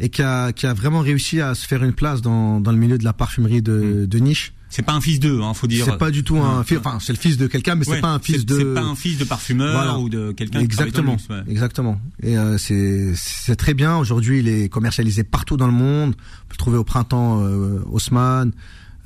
et 0.00 0.08
qui 0.10 0.22
a, 0.22 0.52
qui 0.52 0.66
a 0.66 0.74
vraiment 0.74 1.00
réussi 1.00 1.40
à 1.40 1.54
se 1.54 1.66
faire 1.66 1.82
une 1.84 1.92
place 1.92 2.20
dans, 2.22 2.60
dans 2.60 2.72
le 2.72 2.78
milieu 2.78 2.98
de 2.98 3.04
la 3.04 3.12
parfumerie 3.12 3.62
de, 3.62 4.06
de 4.06 4.18
niche. 4.18 4.52
C'est 4.70 4.82
pas 4.82 4.92
un 4.92 5.00
fils 5.00 5.18
d'eux, 5.18 5.40
hein, 5.42 5.54
faut 5.54 5.66
dire. 5.66 5.86
C'est 5.86 5.96
pas 5.96 6.10
du 6.10 6.22
tout 6.24 6.36
un 6.36 6.58
Ouais. 6.58 6.64
fils, 6.64 6.76
enfin 6.78 6.98
c'est 7.00 7.14
le 7.14 7.18
fils 7.18 7.38
de 7.38 7.46
quelqu'un, 7.46 7.74
mais 7.74 7.88
Ouais, 7.88 7.94
c'est 7.96 8.00
pas 8.02 8.12
un 8.12 8.18
fils 8.18 8.44
de. 8.44 8.58
C'est 8.58 8.74
pas 8.74 8.82
un 8.82 8.94
fils 8.94 9.16
de 9.16 9.24
parfumeur 9.24 9.72
Voilà. 9.72 9.98
ou 9.98 10.10
de 10.10 10.32
quelqu'un 10.32 10.60
qui 10.60 10.68
travaille 10.68 10.92
dans 10.92 11.02
le 11.02 11.08
Exactement, 11.08 11.12
luxe, 11.12 11.46
ouais. 11.48 11.50
exactement. 11.52 12.00
Et 12.22 12.36
euh, 12.36 12.58
c'est 12.58 13.12
c'est 13.16 13.56
très 13.56 13.72
bien. 13.72 13.96
Aujourd'hui, 13.96 14.40
il 14.40 14.48
est 14.48 14.68
commercialisé 14.68 15.24
partout 15.24 15.56
dans 15.56 15.66
le 15.66 15.72
monde. 15.72 16.14
On 16.18 16.48
peut 16.48 16.52
le 16.52 16.56
trouver 16.58 16.76
au 16.76 16.84
printemps 16.84 17.42
euh, 17.42 17.80
Haussmann, 17.90 18.52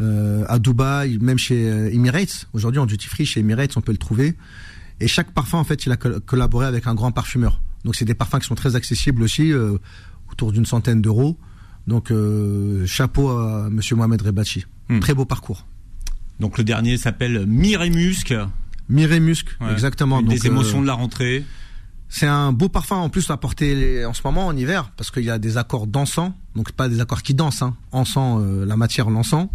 euh, 0.00 0.44
à 0.48 0.58
Dubaï, 0.58 1.18
même 1.20 1.38
chez 1.38 1.70
euh, 1.70 1.92
Emirates. 1.92 2.48
Aujourd'hui, 2.54 2.80
en 2.80 2.86
duty 2.86 3.06
free 3.06 3.24
chez 3.24 3.38
Emirates, 3.38 3.76
on 3.76 3.82
peut 3.82 3.92
le 3.92 3.98
trouver. 3.98 4.34
Et 5.00 5.06
chaque 5.06 5.30
parfum, 5.32 5.58
en 5.58 5.64
fait, 5.64 5.86
il 5.86 5.92
a 5.92 5.96
col- 5.96 6.20
collaboré 6.26 6.66
avec 6.66 6.88
un 6.88 6.94
grand 6.96 7.12
parfumeur. 7.12 7.60
Donc, 7.84 7.94
c'est 7.94 8.04
des 8.04 8.14
parfums 8.14 8.38
qui 8.40 8.46
sont 8.48 8.54
très 8.56 8.74
accessibles 8.74 9.22
aussi, 9.22 9.52
euh, 9.52 9.76
autour 10.32 10.52
d'une 10.52 10.66
centaine 10.66 11.00
d'euros. 11.02 11.38
Donc, 11.86 12.10
euh, 12.10 12.86
chapeau 12.86 13.30
à 13.30 13.68
Monsieur 13.70 13.96
Mohamed 13.96 14.22
Rebachi. 14.22 14.64
Hmm. 14.88 15.00
Très 15.00 15.14
beau 15.14 15.24
parcours. 15.24 15.66
Donc 16.40 16.58
le 16.58 16.64
dernier 16.64 16.96
s'appelle. 16.96 17.46
Mireille 18.88 19.20
Musc, 19.20 19.46
Ouais. 19.60 19.72
exactement. 19.72 20.20
Une 20.20 20.26
Donc, 20.26 20.34
des 20.34 20.46
émotions 20.46 20.78
euh, 20.78 20.82
de 20.82 20.86
la 20.86 20.94
rentrée. 20.94 21.44
C'est 22.08 22.26
un 22.26 22.52
beau 22.52 22.68
parfum 22.68 22.96
en 22.96 23.08
plus 23.08 23.30
à 23.30 23.36
porter 23.36 24.04
en 24.04 24.12
ce 24.12 24.20
moment 24.24 24.46
en 24.46 24.56
hiver 24.56 24.90
parce 24.96 25.10
qu'il 25.10 25.24
y 25.24 25.30
a 25.30 25.38
des 25.38 25.56
accords 25.56 25.86
d'encens, 25.86 26.32
donc 26.54 26.72
pas 26.72 26.88
des 26.88 27.00
accords 27.00 27.22
qui 27.22 27.32
dansent, 27.32 27.62
hein. 27.62 27.74
encens, 27.90 28.40
euh, 28.42 28.66
la 28.66 28.76
matière 28.76 29.08
l'encens 29.08 29.48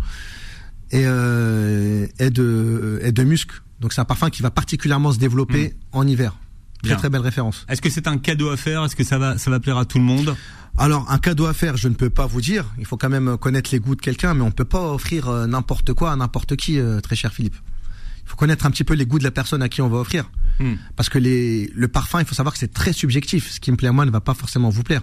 et 0.92 1.04
euh, 1.06 2.08
et 2.20 2.30
de 2.32 3.00
et 3.04 3.12
de 3.12 3.24
musc. 3.24 3.50
Donc 3.80 3.94
c'est 3.94 4.02
un 4.02 4.06
parfum 4.06 4.30
qui 4.32 4.42
va 4.42 4.50
particulièrement 4.50 5.12
se 5.12 5.20
développer 5.20 5.76
en 5.92 6.08
hiver. 6.08 6.36
Très 6.82 6.90
Bien. 6.90 6.98
très 6.98 7.10
belle 7.10 7.22
référence. 7.22 7.66
Est-ce 7.70 7.82
que 7.82 7.90
c'est 7.90 8.08
un 8.08 8.18
cadeau 8.18 8.50
à 8.50 8.58
faire? 8.58 8.84
Est-ce 8.86 8.96
que 8.96 9.04
ça 9.04 9.18
va 9.20 9.38
ça 9.38 9.52
va 9.52 9.60
plaire 9.60 9.78
à 9.78 9.86
tout 9.86 9.98
le 10.00 10.04
monde? 10.06 10.36
Alors 10.78 11.10
un 11.10 11.18
cadeau 11.18 11.46
à 11.46 11.54
faire, 11.54 11.76
je 11.76 11.88
ne 11.88 11.96
peux 11.96 12.10
pas 12.10 12.28
vous 12.28 12.42
dire. 12.42 12.66
Il 12.78 12.86
faut 12.86 12.98
quand 12.98 13.10
même 13.10 13.38
connaître 13.38 13.70
les 13.74 13.80
goûts 13.80 13.96
de 13.96 14.02
quelqu'un, 14.02 14.34
mais 14.34 14.42
on 14.42 14.52
peut 14.52 14.66
pas 14.66 14.94
offrir 14.94 15.28
euh, 15.28 15.48
n'importe 15.48 15.94
quoi 15.94 16.12
à 16.12 16.16
n'importe 16.16 16.56
qui, 16.56 16.80
euh, 16.80 17.02
très 17.02 17.16
cher 17.16 17.34
Philippe. 17.34 17.56
Il 18.24 18.30
faut 18.30 18.36
connaître 18.36 18.66
un 18.66 18.72
petit 18.72 18.84
peu 18.84 18.94
les 18.94 19.06
goûts 19.06 19.20
de 19.20 19.24
la 19.24 19.32
personne 19.32 19.62
à 19.62 19.70
qui 19.70 19.82
on 19.82 19.90
va 19.90 19.98
offrir. 19.98 20.30
Hmm. 20.60 20.76
Parce 20.96 21.10
que 21.10 21.18
les, 21.18 21.72
le 21.74 21.88
parfum, 21.88 22.20
il 22.20 22.26
faut 22.26 22.36
savoir 22.36 22.54
que 22.54 22.60
c'est 22.60 22.74
très 22.74 22.94
subjectif. 22.94 23.50
Ce 23.50 23.60
qui 23.60 23.72
me 23.72 23.78
plaît 23.78 23.88
à 23.88 23.92
moi 23.92 24.06
ne 24.06 24.12
va 24.12 24.22
pas 24.22 24.34
forcément 24.34 24.70
vous 24.70 24.84
plaire. 24.84 25.02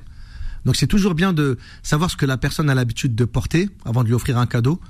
Donc 0.65 0.77
c'est 0.77 0.87
toujours 0.87 1.15
bien 1.15 1.33
de 1.33 1.59
savoir 1.83 2.11
ce 2.11 2.17
que 2.17 2.27
la 2.27 2.37
personne 2.37 2.71
a 2.71 2.75
l'habitude 2.75 3.15
de 3.15 3.25
porter 3.25 3.69
avant 3.85 4.03
de 4.03 4.09
lui 4.09 4.15
offrir 4.15 4.39
un 4.39 4.47
cadeau. 4.47 4.81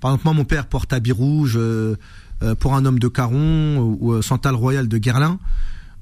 Par 0.00 0.10
exemple, 0.10 0.24
moi, 0.24 0.34
mon 0.34 0.44
père 0.44 0.66
porte 0.66 0.92
habit 0.92 1.12
rouge 1.12 1.54
euh, 1.56 1.96
euh, 2.42 2.54
pour 2.54 2.74
un 2.74 2.84
homme 2.84 2.98
de 2.98 3.08
Caron 3.08 3.78
ou, 3.78 3.98
ou, 4.00 4.22
Santal 4.22 4.54
Royal 4.54 4.86
de 4.88 4.98
Guerlain. 4.98 5.38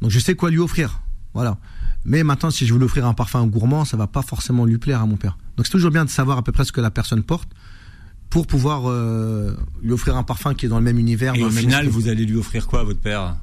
Donc 0.00 0.10
je 0.10 0.18
sais 0.18 0.34
quoi 0.34 0.50
lui 0.50 0.58
offrir. 0.58 1.00
Voilà. 1.34 1.58
Mais 2.08 2.22
maintenant, 2.22 2.50
si 2.50 2.66
je 2.66 2.72
veux 2.72 2.78
lui 2.78 2.84
offrir 2.86 3.04
un 3.06 3.14
parfum 3.14 3.44
gourmand, 3.46 3.84
ça 3.84 3.96
va 3.96 4.06
pas 4.06 4.22
forcément 4.22 4.64
lui 4.64 4.78
plaire 4.78 5.00
à 5.02 5.06
mon 5.06 5.16
père. 5.16 5.36
Donc 5.56 5.66
c'est 5.66 5.72
toujours 5.72 5.90
bien 5.90 6.04
de 6.04 6.10
savoir 6.10 6.38
à 6.38 6.42
peu 6.42 6.52
près 6.52 6.64
ce 6.64 6.70
que 6.72 6.80
la 6.80 6.90
personne 6.90 7.22
porte 7.25 7.48
pour 8.30 8.46
pouvoir 8.46 8.82
euh, 8.86 9.56
lui 9.82 9.92
offrir 9.92 10.16
un 10.16 10.22
parfum 10.22 10.54
qui 10.54 10.66
est 10.66 10.68
dans 10.68 10.78
le 10.78 10.84
même 10.84 10.98
univers. 10.98 11.34
Et 11.34 11.40
dans 11.40 11.46
au 11.46 11.48
le 11.50 11.54
final, 11.54 11.88
vous 11.88 12.08
allez 12.08 12.25
lui 12.25 12.36
offrir 12.36 12.66
quoi 12.68 12.80
à 12.80 12.84
votre 12.84 13.00
père? 13.00 13.36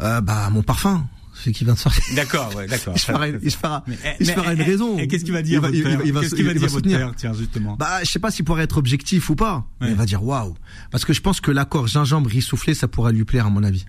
Euh, 0.00 0.20
bah 0.22 0.48
mon 0.50 0.62
parfum, 0.62 1.06
celui 1.34 1.52
qui 1.52 1.64
vient 1.64 1.74
de 1.74 1.78
sortir. 1.78 2.02
D'accord, 2.14 2.54
ouais, 2.56 2.66
d'accord. 2.66 2.92
Il 2.96 2.98
se 3.00 3.06
fera, 3.06 3.28
il 3.28 3.50
se 3.50 3.56
fera, 3.58 3.84
Mais, 3.86 3.98
eh, 4.04 4.08
il 4.20 4.26
se 4.26 4.30
mais, 4.32 4.36
fera 4.38 4.54
une 4.54 4.60
eh, 4.60 4.64
raison. 4.64 4.98
Et 4.98 5.06
qu'est-ce 5.08 5.24
qu'il 5.24 5.34
va 5.34 5.42
dire 5.42 5.58
Il 5.58 5.60
va- 5.60 5.68
votre 5.68 5.82
père 5.82 6.00
il 6.06 6.12
va- 6.12 6.20
Qu'est-ce 6.20 6.34
qu'il 6.34 6.46
va 6.46 6.54
dire 6.54 6.68
votre 6.68 6.88
père 6.88 7.12
Tiens, 7.16 7.32
justement? 7.34 7.76
Bah, 7.76 7.98
je 8.02 8.10
sais 8.10 8.18
pas 8.18 8.30
s'il 8.30 8.44
pourrait 8.46 8.62
être 8.64 8.78
objectif 8.78 9.28
ou 9.28 9.34
pas. 9.36 9.66
mais 9.80 9.90
il 9.90 9.96
va 9.96 10.06
dire 10.06 10.22
waouh. 10.24 10.54
Parce 10.90 11.04
que 11.04 11.12
je 11.12 11.20
pense 11.20 11.40
que 11.42 11.50
l'accord 11.50 11.86
gingembre 11.86 12.30
riz 12.30 12.40
soufflé, 12.42 12.72
ça 12.74 12.88
pourrait 12.88 13.12
lui 13.12 13.24
plaire 13.24 13.46
à 13.46 13.50
mon 13.50 13.62
avis. 13.64 13.84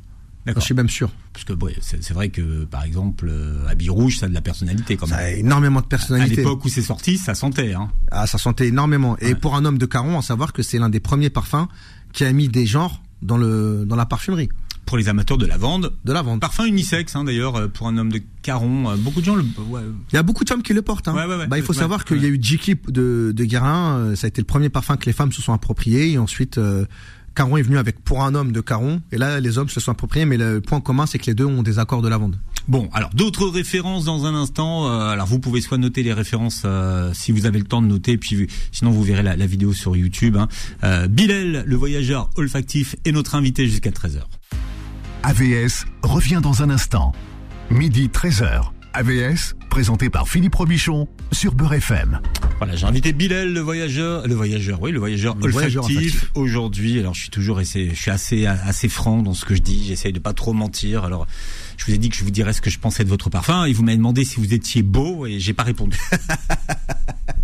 Je 0.47 0.59
suis 0.59 0.73
même 0.73 0.89
sûr. 0.89 1.09
Parce 1.33 1.45
que 1.45 1.53
ouais, 1.53 1.75
c'est 1.81 2.11
vrai 2.13 2.29
que 2.29 2.65
par 2.65 2.83
exemple, 2.83 3.27
euh, 3.29 3.67
Habit 3.67 3.89
Rouge, 3.89 4.17
ça 4.17 4.25
a 4.25 4.29
de 4.29 4.33
la 4.33 4.41
personnalité 4.41 4.97
quand 4.97 5.05
Ça 5.05 5.17
même. 5.17 5.25
a 5.25 5.31
énormément 5.31 5.79
de 5.81 5.85
À 5.85 5.89
personnalité. 5.89 6.37
l'époque 6.37 6.65
où 6.65 6.69
c'est 6.69 6.81
sorti, 6.81 7.17
ça 7.17 7.35
sentait. 7.35 7.73
Hein. 7.73 7.89
Ah, 8.11 8.25
ça 8.27 8.37
sentait 8.37 8.67
énormément. 8.67 9.17
Et 9.19 9.35
pour 9.35 9.55
un 9.55 9.65
homme 9.65 9.77
de 9.77 9.85
Caron, 9.85 10.17
à 10.17 10.21
savoir 10.21 10.51
que 10.53 10.63
c'est 10.63 10.79
l'un 10.79 10.89
des 10.89 10.99
premiers 10.99 11.29
parfums 11.29 11.67
qui 12.13 12.23
a 12.25 12.31
mis 12.33 12.47
des 12.49 12.65
genres 12.65 13.01
dans 13.21 13.37
le 13.37 13.85
dans 13.87 13.95
la 13.95 14.07
parfumerie 14.07 14.49
Pour 14.87 14.97
les 14.97 15.07
amateurs 15.09 15.37
de 15.37 15.45
lavande, 15.45 15.93
de 16.03 16.11
la 16.11 16.23
vente. 16.23 16.41
parfum 16.41 16.65
unisexe 16.65 17.15
hein, 17.15 17.23
d'ailleurs 17.23 17.55
euh, 17.55 17.67
pour 17.67 17.87
un 17.87 17.95
homme 17.97 18.11
de 18.11 18.19
Caron. 18.41 18.89
euh, 18.89 18.95
Beaucoup 18.97 19.19
de 19.21 19.25
gens 19.25 19.35
le. 19.35 19.43
ouais, 19.69 19.81
Il 20.11 20.15
y 20.15 20.19
a 20.19 20.23
beaucoup 20.23 20.43
de 20.43 20.49
femmes 20.49 20.63
qui 20.63 20.73
le 20.73 20.81
portent. 20.81 21.07
Hein. 21.07 21.13
Ouais, 21.13 21.47
bah, 21.47 21.57
il 21.59 21.63
faut 21.63 21.73
savoir 21.73 22.03
qu'il 22.03 22.21
y 22.21 22.25
a 22.25 22.29
eu 22.29 22.39
Jiki 22.41 22.75
de, 22.87 23.31
de 23.35 23.43
Guérin. 23.45 23.97
euh, 23.99 24.15
Ça 24.15 24.25
a 24.25 24.29
été 24.29 24.41
le 24.41 24.47
premier 24.47 24.69
parfum 24.69 24.97
que 24.97 25.05
les 25.05 25.13
femmes 25.13 25.31
se 25.31 25.41
sont 25.41 25.53
appropriés. 25.53 26.11
Et 26.13 26.17
ensuite, 26.17 26.57
euh, 26.57 26.85
Caron 27.35 27.57
est 27.57 27.61
venu 27.61 27.77
avec 27.77 28.03
pour 28.03 28.23
un 28.23 28.35
homme 28.35 28.51
de 28.51 28.61
Caron. 28.61 29.01
Et 29.11 29.17
là, 29.17 29.39
les 29.39 29.57
hommes 29.57 29.69
se 29.69 29.79
sont 29.79 29.91
appropriés. 29.91 30.25
Mais 30.25 30.37
le 30.37 30.61
point 30.61 30.81
commun, 30.81 31.05
c'est 31.05 31.19
que 31.19 31.25
les 31.25 31.33
deux 31.33 31.45
ont 31.45 31.63
des 31.63 31.79
accords 31.79 32.01
de 32.01 32.09
lavande. 32.09 32.37
Bon, 32.67 32.89
alors 32.93 33.09
d'autres 33.13 33.47
références 33.47 34.05
dans 34.05 34.25
un 34.25 34.35
instant. 34.35 34.87
Euh, 34.87 35.09
alors 35.09 35.27
vous 35.27 35.39
pouvez 35.39 35.61
soit 35.61 35.77
noter 35.77 36.03
les 36.03 36.13
références 36.13 36.63
euh, 36.65 37.11
si 37.13 37.31
vous 37.31 37.45
avez 37.45 37.59
le 37.59 37.65
temps 37.65 37.81
de 37.81 37.87
noter, 37.87 38.17
puis 38.17 38.47
sinon 38.71 38.91
vous 38.91 39.03
verrez 39.03 39.23
la, 39.23 39.35
la 39.35 39.45
vidéo 39.45 39.73
sur 39.73 39.95
YouTube. 39.95 40.37
Hein. 40.37 40.47
Euh, 40.83 41.07
Bilal, 41.07 41.63
le 41.65 41.75
voyageur 41.75 42.29
olfactif, 42.35 42.95
est 43.05 43.11
notre 43.11 43.35
invité 43.35 43.67
jusqu'à 43.67 43.89
13h. 43.89 44.19
AVS 45.23 45.85
revient 46.03 46.39
dans 46.41 46.61
un 46.61 46.69
instant. 46.69 47.13
Midi 47.69 48.09
13h. 48.13 48.71
AVS, 48.93 49.55
présenté 49.71 50.09
par 50.09 50.27
Philippe 50.27 50.55
Robichon 50.55 51.07
sur 51.31 51.53
Beurre 51.53 51.75
FM. 51.75 52.19
Voilà, 52.57 52.75
j'ai 52.75 52.85
invité 52.85 53.13
Bilal, 53.13 53.53
le 53.53 53.61
voyageur, 53.61 54.27
le 54.27 54.35
voyageur, 54.35 54.81
oui, 54.81 54.91
le 54.91 54.99
voyageur 54.99 55.37
Le 55.37 55.45
olfactif, 55.45 56.29
aujourd'hui. 56.35 56.99
Alors 56.99 57.13
je 57.13 57.21
suis 57.21 57.29
toujours 57.29 57.57
assez, 57.57 57.89
je 57.91 57.95
suis 57.95 58.11
assez 58.11 58.45
assez 58.45 58.89
franc 58.89 59.23
dans 59.23 59.33
ce 59.33 59.45
que 59.45 59.55
je 59.55 59.61
dis. 59.61 59.85
J'essaye 59.87 60.11
de 60.11 60.19
pas 60.19 60.33
trop 60.33 60.51
mentir. 60.51 61.05
Alors 61.05 61.25
je 61.77 61.85
vous 61.85 61.93
ai 61.93 61.97
dit 61.97 62.09
que 62.09 62.17
je 62.17 62.25
vous 62.25 62.31
dirais 62.31 62.51
ce 62.51 62.59
que 62.59 62.69
je 62.69 62.79
pensais 62.79 63.05
de 63.05 63.09
votre 63.09 63.29
parfum 63.29 63.63
et 63.63 63.71
vous 63.71 63.81
m'avez 63.81 63.95
demandé 63.95 64.25
si 64.25 64.41
vous 64.41 64.53
étiez 64.53 64.83
beau 64.83 65.25
et 65.25 65.39
j'ai 65.39 65.53
pas 65.53 65.63
répondu. 65.63 65.97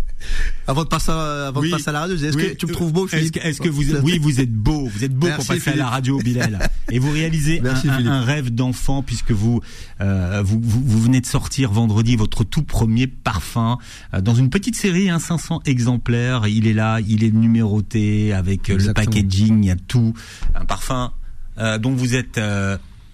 Avant 0.66 0.84
de 0.84 0.88
passer, 0.88 1.10
à, 1.10 1.48
avant 1.48 1.60
Oui. 1.60 1.68
de 1.70 1.76
passer 1.76 1.88
à 1.88 1.92
la 1.92 2.00
radio, 2.00 2.16
est-ce 2.16 2.36
Oui. 2.36 2.50
que 2.50 2.54
tu 2.56 2.66
me 2.66 2.72
trouves 2.72 2.92
beau, 2.92 3.08
Est-ce 3.08 3.60
que, 3.60 3.68
vous, 3.68 3.82
oui, 4.02 4.18
vous 4.18 4.40
êtes 4.40 4.52
beau, 4.52 4.86
vous 4.86 5.04
êtes 5.04 5.14
beau 5.14 5.26
Merci, 5.28 5.46
pour 5.46 5.56
passer 5.56 5.70
à 5.70 5.76
la 5.76 5.88
radio, 5.88 6.18
Bilal. 6.18 6.68
Et 6.90 6.98
vous 6.98 7.10
réalisez 7.10 7.60
un, 7.60 7.62
Merci, 7.62 7.88
un- 7.88 7.92
Philippe. 7.96 8.10
un 8.10 8.22
rêve 8.22 8.50
d'enfant 8.54 9.02
puisque 9.02 9.30
vous, 9.30 9.60
euh, 10.00 10.42
vous, 10.44 10.60
vous, 10.62 10.82
vous 10.84 11.00
venez 11.02 11.20
de 11.20 11.26
sortir 11.26 11.70
vendredi 11.72 12.16
votre 12.16 12.44
tout 12.44 12.62
premier 12.62 13.06
parfum 13.06 13.78
euh, 14.14 14.20
dans 14.20 14.34
une 14.34 14.50
petite 14.50 14.76
série, 14.76 15.08
hein, 15.10 15.18
500 15.18 15.62
exemplaires. 15.64 16.46
Il 16.48 16.66
est 16.66 16.72
là, 16.74 17.00
il 17.06 17.24
est 17.24 17.30
numéroté 17.34 18.32
avec 18.32 18.70
euh, 18.70 18.76
le 18.78 18.92
packaging, 18.92 19.62
il 19.64 19.66
y 19.68 19.70
a 19.70 19.76
tout. 19.76 20.12
Un 20.54 20.64
parfum 20.64 21.12
euh, 21.58 21.78
dont 21.78 21.92
vous 21.94 22.14
êtes 22.14 22.40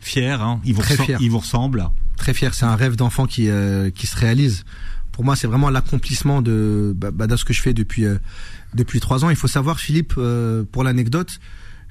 fier. 0.00 0.42
Hein, 0.42 0.60
il 0.64 0.74
vous 0.74 0.82
fier. 0.82 1.18
il 1.20 1.30
vous 1.30 1.38
ressemble. 1.38 1.88
très 2.16 2.34
fier. 2.34 2.52
C'est 2.54 2.66
un 2.66 2.76
rêve 2.76 2.96
d'enfant 2.96 3.26
qui 3.26 3.48
qui 3.94 4.06
se 4.06 4.16
réalise. 4.16 4.64
Pour 5.14 5.24
moi, 5.24 5.36
c'est 5.36 5.46
vraiment 5.46 5.70
l'accomplissement 5.70 6.42
de 6.42 6.92
bah, 6.96 7.12
bah, 7.12 7.28
de 7.28 7.36
ce 7.36 7.44
que 7.44 7.52
je 7.52 7.62
fais 7.62 7.72
depuis 7.72 8.04
euh, 8.04 8.18
depuis 8.74 8.98
trois 8.98 9.24
ans. 9.24 9.30
Il 9.30 9.36
faut 9.36 9.46
savoir, 9.46 9.78
Philippe, 9.78 10.14
euh, 10.18 10.64
pour 10.72 10.82
l'anecdote, 10.82 11.38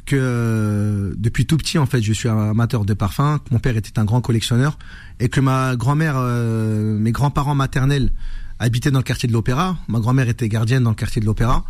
que 0.06 0.18
euh, 0.20 1.13
depuis 1.15 1.46
tout 1.46 1.56
petit, 1.56 1.77
en 1.77 1.86
fait, 1.86 2.01
je 2.01 2.12
suis 2.12 2.27
un 2.27 2.50
amateur 2.50 2.84
de 2.84 2.94
parfums. 2.94 3.39
Mon 3.50 3.60
père 3.60 3.77
était 3.77 3.98
un 3.98 4.03
grand 4.03 4.20
collectionneur 4.20 4.77
et 5.22 5.30
que 5.30 5.39
ma 5.39 5.77
grand-mère, 5.77 6.20
mes 6.20 7.13
grands-parents 7.13 7.56
maternels 7.56 8.12
habitaient 8.60 8.92
dans 8.92 9.00
le 9.00 9.06
quartier 9.06 9.27
de 9.30 9.34
l'Opéra. 9.34 9.77
Ma 9.88 10.01
grand-mère 10.01 10.27
était 10.27 10.50
gardienne 10.50 10.84
dans 10.84 10.89
le 10.89 10.96
quartier 10.98 11.22
de 11.22 11.25
l'Opéra. 11.25 11.63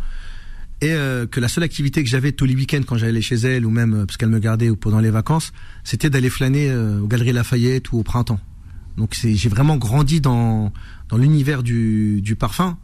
Et 0.80 0.92
que 1.30 1.38
la 1.38 1.46
seule 1.46 1.62
activité 1.62 2.02
que 2.02 2.10
j'avais 2.10 2.32
tous 2.32 2.46
les 2.46 2.56
week-ends 2.56 2.82
quand 2.84 2.96
j'allais 2.96 3.22
chez 3.22 3.36
elle 3.36 3.64
ou 3.64 3.70
même 3.70 4.06
parce 4.06 4.16
qu'elle 4.16 4.28
me 4.28 4.40
gardait 4.40 4.70
ou 4.70 4.76
pendant 4.76 4.98
les 4.98 5.10
vacances, 5.10 5.52
c'était 5.84 6.10
d'aller 6.10 6.30
flâner 6.30 6.74
aux 6.74 7.06
Galeries 7.06 7.32
Lafayette 7.32 7.92
ou 7.92 7.98
au 7.98 8.02
printemps. 8.02 8.40
Donc 8.96 9.14
j'ai 9.14 9.48
vraiment 9.48 9.76
grandi 9.76 10.20
dans 10.20 10.72
dans 11.14 11.22
l'univers 11.22 11.62
du 11.62 12.20
du 12.22 12.34
parfum. 12.34 12.76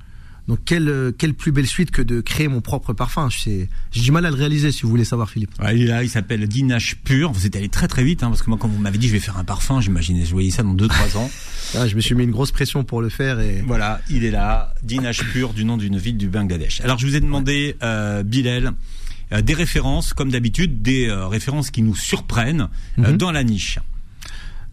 Donc 0.49 0.59
quelle 0.65 1.13
quelle 1.19 1.35
plus 1.35 1.53
belle 1.53 1.67
suite 1.67 1.91
que 1.91 2.03
de 2.03 2.21
créer 2.21 2.49
mon 2.49 2.61
propre 2.61 2.93
parfum. 2.93 3.29
J'ai 3.31 3.69
du 3.93 4.11
mal 4.11 4.25
à 4.27 4.31
le 4.31 4.37
réaliser 4.37 4.73
si 4.73 4.83
vous 4.83 4.89
voulez 4.89 5.05
savoir 5.05 5.29
Philippe. 5.31 5.51
Ouais, 5.63 5.77
il 5.77 5.83
est 5.83 5.87
là, 5.87 6.03
il 6.03 6.09
s'appelle 6.09 6.47
Dinache 6.49 6.97
Pur. 7.05 7.31
Vous 7.33 7.47
êtes 7.47 7.55
allé 7.57 7.69
très 7.69 7.87
très 7.89 8.03
vite, 8.03 8.23
hein, 8.23 8.29
parce 8.31 8.43
que 8.43 8.51
moi, 8.51 8.59
quand 8.61 8.67
vous 8.69 8.81
m'avez 8.81 8.99
dit 8.99 9.07
je 9.09 9.13
vais 9.13 9.21
faire 9.21 9.37
un 9.39 9.45
parfum, 9.45 9.81
j'imaginais, 9.81 10.25
je 10.25 10.33
voyais 10.33 10.51
ça 10.51 10.63
dans 10.63 10.75
2-3 10.75 11.17
ans. 11.19 11.31
Ah, 11.77 11.87
je 11.87 11.95
me 11.95 12.01
suis 12.01 12.17
mis 12.17 12.25
une 12.25 12.33
grosse 12.33 12.51
pression 12.51 12.83
pour 12.83 13.01
le 13.01 13.11
faire 13.11 13.39
et 13.39 13.63
Voilà, 13.65 14.01
il 14.11 14.25
est 14.25 14.33
là, 14.33 14.75
Dinash 14.83 15.23
Pur, 15.33 15.53
du 15.53 15.65
nom 15.65 15.77
d'une 15.77 15.99
ville 15.99 16.17
du 16.17 16.29
Bangladesh. 16.29 16.81
Alors 16.81 16.99
je 16.99 17.07
vous 17.07 17.15
ai 17.15 17.21
demandé, 17.21 17.77
euh, 17.85 18.25
Bilal, 18.25 18.73
euh, 19.33 19.41
des 19.41 19.55
références, 19.55 20.13
comme 20.13 20.31
d'habitude, 20.33 20.83
des 20.83 21.07
euh, 21.07 21.29
références 21.29 21.71
qui 21.71 21.83
nous 21.83 21.95
surprennent 21.95 22.67
euh, 22.99 23.13
Mhm. 23.13 23.17
dans 23.19 23.31
la 23.31 23.45
niche. 23.45 23.79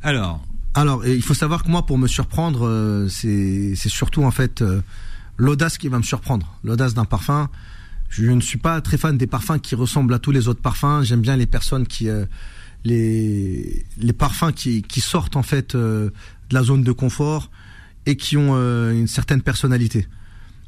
Alors, 0.02 0.44
Alors, 0.78 1.04
il 1.08 1.24
faut 1.24 1.34
savoir 1.34 1.64
que 1.64 1.72
moi, 1.72 1.88
pour 1.88 1.98
me 1.98 2.08
surprendre, 2.08 2.68
euh, 2.68 3.08
c'est 3.10 3.74
surtout 3.76 4.24
en 4.24 4.30
fait 4.30 4.62
euh, 4.62 4.80
l'audace 5.36 5.80
qui 5.80 5.88
va 5.88 5.98
me 5.98 6.04
surprendre. 6.04 6.56
L'audace 6.64 6.94
d'un 6.94 7.04
parfum. 7.04 7.50
Je 8.10 8.26
ne 8.26 8.42
suis 8.42 8.60
pas 8.60 8.80
très 8.80 9.00
fan 9.00 9.18
des 9.18 9.26
parfums 9.26 9.60
qui 9.60 9.74
ressemblent 9.74 10.14
à 10.14 10.20
tous 10.20 10.30
les 10.30 10.48
autres 10.48 10.62
parfums. 10.62 11.02
J'aime 11.02 11.22
bien 11.22 11.36
les 11.36 11.48
personnes 11.48 11.88
qui 11.88 12.10
euh, 12.10 12.26
les 12.84 13.88
les 13.98 14.14
parfums 14.14 14.54
qui 14.56 14.84
qui 14.84 15.02
sortent 15.02 15.36
en 15.36 15.42
fait 15.42 15.76
de 15.76 16.14
la 16.52 16.62
zone 16.62 16.84
de 16.84 16.92
confort 16.92 17.50
et 18.06 18.16
qui 18.16 18.38
ont 18.38 18.56
une 18.92 19.08
certaine 19.08 19.42
personnalité. 19.42 20.08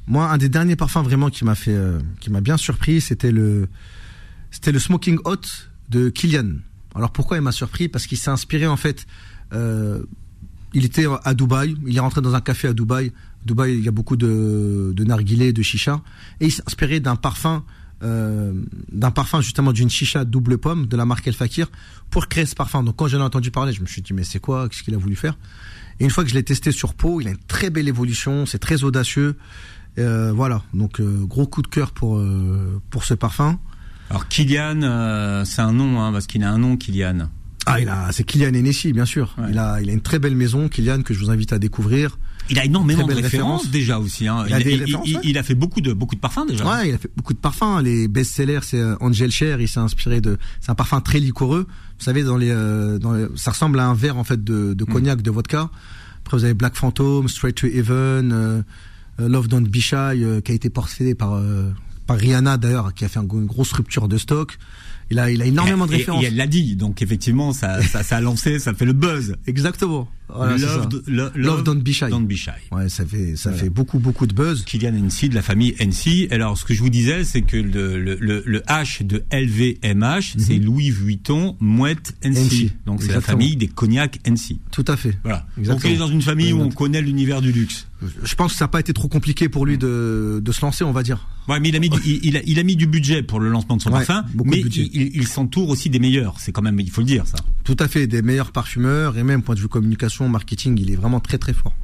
Moi, 0.07 0.27
un 0.27 0.39
des 0.39 0.49
derniers 0.49 0.75
parfums 0.75 1.03
vraiment 1.03 1.29
qui 1.29 1.45
m'a 1.45 1.55
fait 1.55 1.77
qui 2.19 2.31
m'a 2.31 2.41
bien 2.41 2.57
surpris, 2.57 2.99
c'était 2.99 3.31
le 3.31 3.69
c'était 4.49 4.71
le 4.71 4.79
Smoking 4.79 5.19
Hot 5.23 5.45
de 5.89 6.09
Kilian. 6.09 6.55
Alors 6.95 7.11
pourquoi 7.11 7.37
il 7.37 7.41
m'a 7.43 7.51
surpris? 7.51 7.87
Parce 7.87 8.07
qu'il 8.07 8.17
s'est 8.17 8.31
inspiré 8.31 8.65
en 8.65 8.75
fait. 8.75 9.05
Euh, 9.53 10.03
il 10.73 10.85
était 10.85 11.05
à 11.23 11.33
Dubaï, 11.33 11.75
il 11.87 11.97
est 11.97 11.99
rentré 11.99 12.21
dans 12.21 12.35
un 12.35 12.41
café 12.41 12.67
à 12.67 12.73
Dubaï. 12.73 13.11
Dubaï, 13.45 13.77
il 13.77 13.83
y 13.83 13.87
a 13.87 13.91
beaucoup 13.91 14.17
de, 14.17 14.93
de 14.95 15.03
narguilés, 15.03 15.53
de 15.53 15.61
chicha, 15.63 16.01
et 16.39 16.47
il 16.47 16.51
s'est 16.51 16.63
inspiré 16.67 16.99
d'un 16.99 17.15
parfum, 17.15 17.63
euh, 18.03 18.53
d'un 18.91 19.11
parfum 19.11 19.41
justement 19.41 19.71
d'une 19.71 19.89
chicha 19.89 20.25
double 20.25 20.57
pomme 20.57 20.85
de 20.85 20.95
la 20.95 21.05
marque 21.05 21.27
El 21.27 21.33
Fakir 21.33 21.67
pour 22.09 22.27
créer 22.27 22.45
ce 22.45 22.55
parfum. 22.55 22.83
Donc 22.83 22.97
quand 22.97 23.07
j'en 23.07 23.19
ai 23.19 23.23
entendu 23.23 23.49
parler, 23.49 23.73
je 23.73 23.81
me 23.81 23.87
suis 23.87 24.01
dit 24.01 24.13
mais 24.13 24.23
c'est 24.23 24.39
quoi? 24.39 24.69
Qu'est-ce 24.69 24.83
qu'il 24.83 24.93
a 24.93 24.97
voulu 24.97 25.15
faire? 25.15 25.37
Et 25.99 26.03
une 26.03 26.11
fois 26.11 26.23
que 26.23 26.29
je 26.29 26.35
l'ai 26.35 26.43
testé 26.43 26.71
sur 26.71 26.93
peau, 26.93 27.19
il 27.19 27.27
a 27.27 27.31
une 27.31 27.37
très 27.47 27.69
belle 27.69 27.87
évolution, 27.87 28.45
c'est 28.45 28.59
très 28.59 28.83
audacieux. 28.83 29.35
Euh, 29.97 30.31
voilà, 30.31 30.61
donc 30.73 31.01
gros 31.01 31.47
coup 31.47 31.61
de 31.61 31.67
cœur 31.67 31.91
pour 31.91 32.21
pour 32.89 33.03
ce 33.03 33.15
parfum. 33.15 33.59
alors 34.09 34.27
Kylian, 34.27 35.43
c'est 35.45 35.61
un 35.61 35.73
nom, 35.73 36.01
hein, 36.01 36.11
parce 36.11 36.27
qu'il 36.27 36.43
a 36.43 36.51
un 36.51 36.57
nom, 36.57 36.77
Kylian. 36.77 37.29
Ah, 37.69 37.79
il 37.79 37.87
a, 37.89 38.11
c'est 38.11 38.23
Kylian 38.23 38.53
Hennessy, 38.53 38.91
bien 38.93 39.05
sûr. 39.05 39.33
Ouais. 39.37 39.47
Il 39.51 39.57
a, 39.57 39.79
il 39.81 39.89
a 39.89 39.93
une 39.93 40.01
très 40.01 40.19
belle 40.19 40.35
maison, 40.35 40.67
Kylian, 40.69 41.01
que 41.03 41.13
je 41.13 41.19
vous 41.19 41.29
invite 41.29 41.53
à 41.53 41.59
découvrir. 41.59 42.17
Il 42.49 42.57
a 42.57 42.65
énormément 42.65 43.05
de 43.05 43.13
références 43.13 43.61
référence. 43.61 43.69
déjà 43.69 43.99
aussi. 43.99 44.27
Hein. 44.27 44.43
Il 44.47 44.53
a 44.53 44.59
des 44.59 44.75
références, 44.75 45.07
il- 45.07 45.15
ouais. 45.17 45.21
il 45.23 45.37
a 45.37 45.43
fait 45.43 45.53
beaucoup 45.53 45.81
de 45.81 45.93
beaucoup 45.93 46.15
de 46.15 46.19
parfums 46.19 46.47
déjà. 46.47 46.65
Ouais, 46.67 46.89
il 46.89 46.95
a 46.95 46.97
fait 46.97 47.11
beaucoup 47.15 47.33
de 47.33 47.39
parfums. 47.39 47.79
Les 47.83 48.07
best-sellers, 48.07 48.61
c'est 48.63 48.79
euh, 48.79 48.95
Angel 49.01 49.29
Cher. 49.29 49.61
Il 49.61 49.67
s'est 49.67 49.79
inspiré 49.79 50.19
de, 50.19 50.37
c'est 50.59 50.71
un 50.71 50.75
parfum 50.75 50.99
très 50.99 51.19
liquoreux. 51.19 51.67
Vous 51.99 52.03
savez, 52.03 52.23
dans 52.23 52.37
les, 52.37 52.49
euh, 52.49 52.97
dans 52.97 53.13
les- 53.13 53.27
ça 53.35 53.51
ressemble 53.51 53.79
à 53.79 53.85
un 53.87 53.93
verre 53.93 54.17
en 54.17 54.23
fait 54.23 54.43
de, 54.43 54.53
Mm. 54.71 54.73
de 54.75 54.83
cognac, 54.85 55.21
de 55.21 55.29
vodka. 55.29 55.69
Après, 56.25 56.37
vous 56.37 56.43
avez 56.43 56.55
Black 56.55 56.75
Phantom, 56.75 57.27
Straight 57.27 57.55
to 57.55 57.67
Heaven, 57.67 58.31
euh, 58.31 58.61
euh, 59.19 59.27
Love 59.29 59.47
Don't 59.47 59.67
Be 59.67 59.77
Shy, 59.77 59.93
euh, 59.95 60.41
qui 60.41 60.51
a 60.51 60.55
été 60.55 60.69
porté 60.71 61.13
par 61.13 61.33
euh, 61.35 61.69
par 62.07 62.17
Rihanna 62.17 62.57
d'ailleurs, 62.57 62.95
qui 62.95 63.05
a 63.05 63.09
fait 63.09 63.19
un- 63.19 63.27
une 63.31 63.45
grosse 63.45 63.71
rupture 63.73 64.07
de 64.07 64.17
stock. 64.17 64.57
Il 65.11 65.17
a, 65.19 65.31
il 65.31 65.41
a 65.41 65.45
énormément 65.45 65.87
de 65.87 65.93
et- 65.93 65.97
références. 65.97 66.23
Et, 66.23 66.27
elle 66.27 66.35
l'a 66.35 66.45
dit, 66.47 66.75
donc 66.75 67.01
effectivement, 67.01 67.51
ça, 67.53 67.81
ça, 67.83 68.03
ça 68.03 68.17
a 68.17 68.21
lancé, 68.21 68.59
ça 68.59 68.73
fait 68.73 68.85
le 68.85 68.93
buzz. 68.93 69.35
Exactement. 69.47 70.07
Voilà, 70.31 70.57
love, 70.57 70.89
ça. 70.91 71.31
Love 71.35 71.63
Don't 71.63 71.81
Be 71.81 71.89
Shy. 71.89 72.05
Don't 72.11 72.27
be 72.27 72.35
shy. 72.35 72.51
Ouais, 72.71 72.87
ça 72.87 73.03
fait, 73.03 73.35
ça 73.35 73.49
Voilà. 73.49 73.63
fait 73.63 73.69
beaucoup, 73.71 73.97
beaucoup 73.97 74.27
de 74.27 74.33
buzz. 74.35 74.63
Kylian 74.63 74.93
NC 74.93 75.27
de 75.29 75.33
la 75.33 75.41
famille 75.41 75.73
NC. 75.79 76.27
Alors, 76.31 76.55
ce 76.55 76.65
que 76.65 76.75
je 76.75 76.81
vous 76.81 76.91
disais, 76.91 77.23
c'est 77.23 77.41
que 77.41 77.57
le, 77.57 77.99
le, 77.99 78.15
le, 78.19 78.43
le 78.45 78.59
H 78.67 79.03
de 79.03 79.23
LVMH, 79.31 80.35
c'est 80.37 80.57
Louis 80.59 80.91
Vuitton 80.91 81.55
Mouette 81.59 82.13
NC. 82.23 82.37
NC, 82.37 82.71
Donc, 82.85 83.01
c'est 83.01 83.11
la 83.11 83.21
famille 83.21 83.55
des 83.55 83.67
cognacs 83.67 84.19
NC. 84.27 84.57
Tout 84.71 84.85
à 84.87 84.95
fait. 84.97 85.17
Voilà. 85.23 85.39
Donc, 85.39 85.59
Exactement. 85.59 85.89
il 85.91 85.95
est 85.95 85.99
dans 85.99 86.07
une 86.07 86.21
famille 86.21 86.53
où 86.53 86.61
on 86.61 86.69
connaît 86.69 87.01
l'univers 87.01 87.41
du 87.41 87.51
luxe. 87.51 87.87
Je 88.23 88.35
pense 88.35 88.53
que 88.53 88.57
ça 88.57 88.65
n'a 88.65 88.69
pas 88.69 88.79
été 88.79 88.93
trop 88.93 89.07
compliqué 89.07 89.49
pour 89.49 89.65
lui 89.65 89.77
de, 89.77 90.41
de 90.43 90.51
se 90.51 90.61
lancer, 90.61 90.83
on 90.83 90.91
va 90.91 91.03
dire. 91.03 91.27
Ouais, 91.47 91.59
mais 91.59 91.69
il 91.69 91.75
a 91.75 91.79
mis, 91.79 91.89
du, 91.89 91.99
il, 92.05 92.25
il 92.25 92.37
a, 92.37 92.41
il 92.45 92.59
a 92.59 92.63
mis 92.63 92.75
du 92.75 92.87
budget 92.87 93.23
pour 93.23 93.39
le 93.39 93.49
lancement 93.49 93.75
de 93.77 93.81
son 93.81 93.89
Ouais, 93.91 94.05
parfum, 94.05 94.25
mais 94.45 94.59
il 94.59 95.27
s'entoure 95.27 95.69
aussi 95.69 95.89
des 95.89 95.99
meilleurs. 95.99 96.39
C'est 96.39 96.51
quand 96.51 96.61
même, 96.61 96.79
il 96.79 96.89
faut 96.91 97.01
le 97.01 97.07
dire, 97.07 97.27
ça. 97.27 97.37
Tout 97.63 97.77
à 97.79 97.87
fait, 97.87 98.07
des 98.07 98.21
meilleurs 98.21 98.51
parfumeurs 98.51 99.17
et 99.17 99.23
même 99.23 99.41
point 99.41 99.55
de 99.55 99.59
vue 99.59 99.67
communication, 99.67 100.29
marketing, 100.29 100.79
il 100.79 100.91
est 100.91 100.95
vraiment 100.95 101.19
très 101.19 101.37
très 101.37 101.53
fort. 101.53 101.75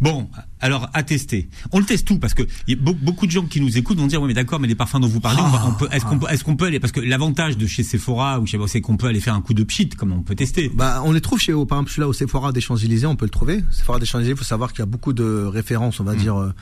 Bon, 0.00 0.28
alors 0.60 0.88
à 0.94 1.02
tester. 1.02 1.48
On 1.72 1.80
le 1.80 1.84
teste 1.84 2.06
tout 2.06 2.18
parce 2.20 2.32
que 2.32 2.44
y 2.68 2.72
a 2.74 2.76
be- 2.76 2.94
beaucoup 2.94 3.26
de 3.26 3.32
gens 3.32 3.46
qui 3.46 3.60
nous 3.60 3.78
écoutent 3.78 3.98
vont 3.98 4.06
dire 4.06 4.22
oui 4.22 4.28
mais 4.28 4.34
d'accord 4.34 4.60
mais 4.60 4.68
les 4.68 4.76
parfums 4.76 5.00
dont 5.00 5.08
vous 5.08 5.18
parlez, 5.18 5.42
on 5.66 5.72
peut, 5.72 5.88
est-ce 5.90 6.04
qu'on 6.04 6.18
peut, 6.20 6.26
est-ce 6.30 6.44
qu'on 6.44 6.54
peut 6.54 6.66
aller 6.66 6.78
parce 6.78 6.92
que 6.92 7.00
l'avantage 7.00 7.58
de 7.58 7.66
chez 7.66 7.82
Sephora 7.82 8.38
ou 8.38 8.44
pas 8.44 8.68
c'est 8.68 8.80
qu'on 8.80 8.96
peut 8.96 9.08
aller 9.08 9.18
faire 9.20 9.34
un 9.34 9.40
coup 9.40 9.54
de 9.54 9.64
pchit 9.64 9.88
comme 9.88 10.12
on 10.12 10.22
peut 10.22 10.36
tester. 10.36 10.68
Bah, 10.72 11.02
on 11.04 11.10
les 11.10 11.20
trouve 11.20 11.40
chez, 11.40 11.52
par 11.52 11.62
exemple, 11.78 11.90
celui-là 11.90 12.06
au 12.08 12.12
Sephora 12.12 12.52
des 12.52 12.60
Champs-Élysées, 12.60 13.06
on 13.06 13.16
peut 13.16 13.24
le 13.26 13.30
trouver. 13.30 13.64
Sephora 13.72 13.98
des 13.98 14.06
Champs-Élysées, 14.06 14.32
il 14.34 14.38
faut 14.38 14.44
savoir 14.44 14.70
qu'il 14.72 14.80
y 14.80 14.82
a 14.82 14.86
beaucoup 14.86 15.12
de 15.12 15.44
références, 15.44 15.98
on 15.98 16.04
va 16.04 16.14
dire, 16.14 16.36
euh, 16.36 16.52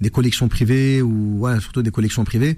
des 0.00 0.10
collections 0.10 0.46
privées 0.48 1.02
ou, 1.02 1.40
ouais, 1.40 1.58
surtout 1.60 1.82
des 1.82 1.90
collections 1.90 2.22
privées. 2.24 2.56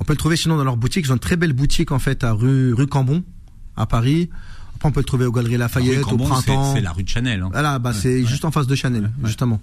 On 0.00 0.04
peut 0.04 0.12
le 0.14 0.18
trouver 0.18 0.36
sinon 0.36 0.56
dans 0.56 0.64
leur 0.64 0.76
boutique. 0.76 1.04
Ils 1.06 1.10
ont 1.12 1.14
une 1.14 1.20
très 1.20 1.36
belle 1.36 1.52
boutique, 1.52 1.92
en 1.92 1.98
fait, 2.00 2.24
à 2.24 2.32
rue, 2.32 2.74
rue 2.74 2.86
Cambon, 2.88 3.22
à 3.76 3.86
Paris. 3.86 4.30
Après, 4.86 4.90
on 4.90 4.92
peut 4.92 5.00
le 5.00 5.04
trouver 5.04 5.26
au 5.26 5.32
Galeries 5.32 5.56
Lafayette, 5.56 6.04
au 6.12 6.16
printemps. 6.16 6.74
C'est 6.74 6.80
la 6.80 6.92
rue 6.92 7.02
de 7.02 7.08
Chanel. 7.08 7.42
Hein. 7.42 7.48
Voilà, 7.52 7.78
bah, 7.80 7.92
c'est 7.92 8.24
juste 8.24 8.44
en 8.44 8.52
face 8.52 8.66
de 8.68 8.74
Chanel, 8.76 9.10
justement. 9.24 9.60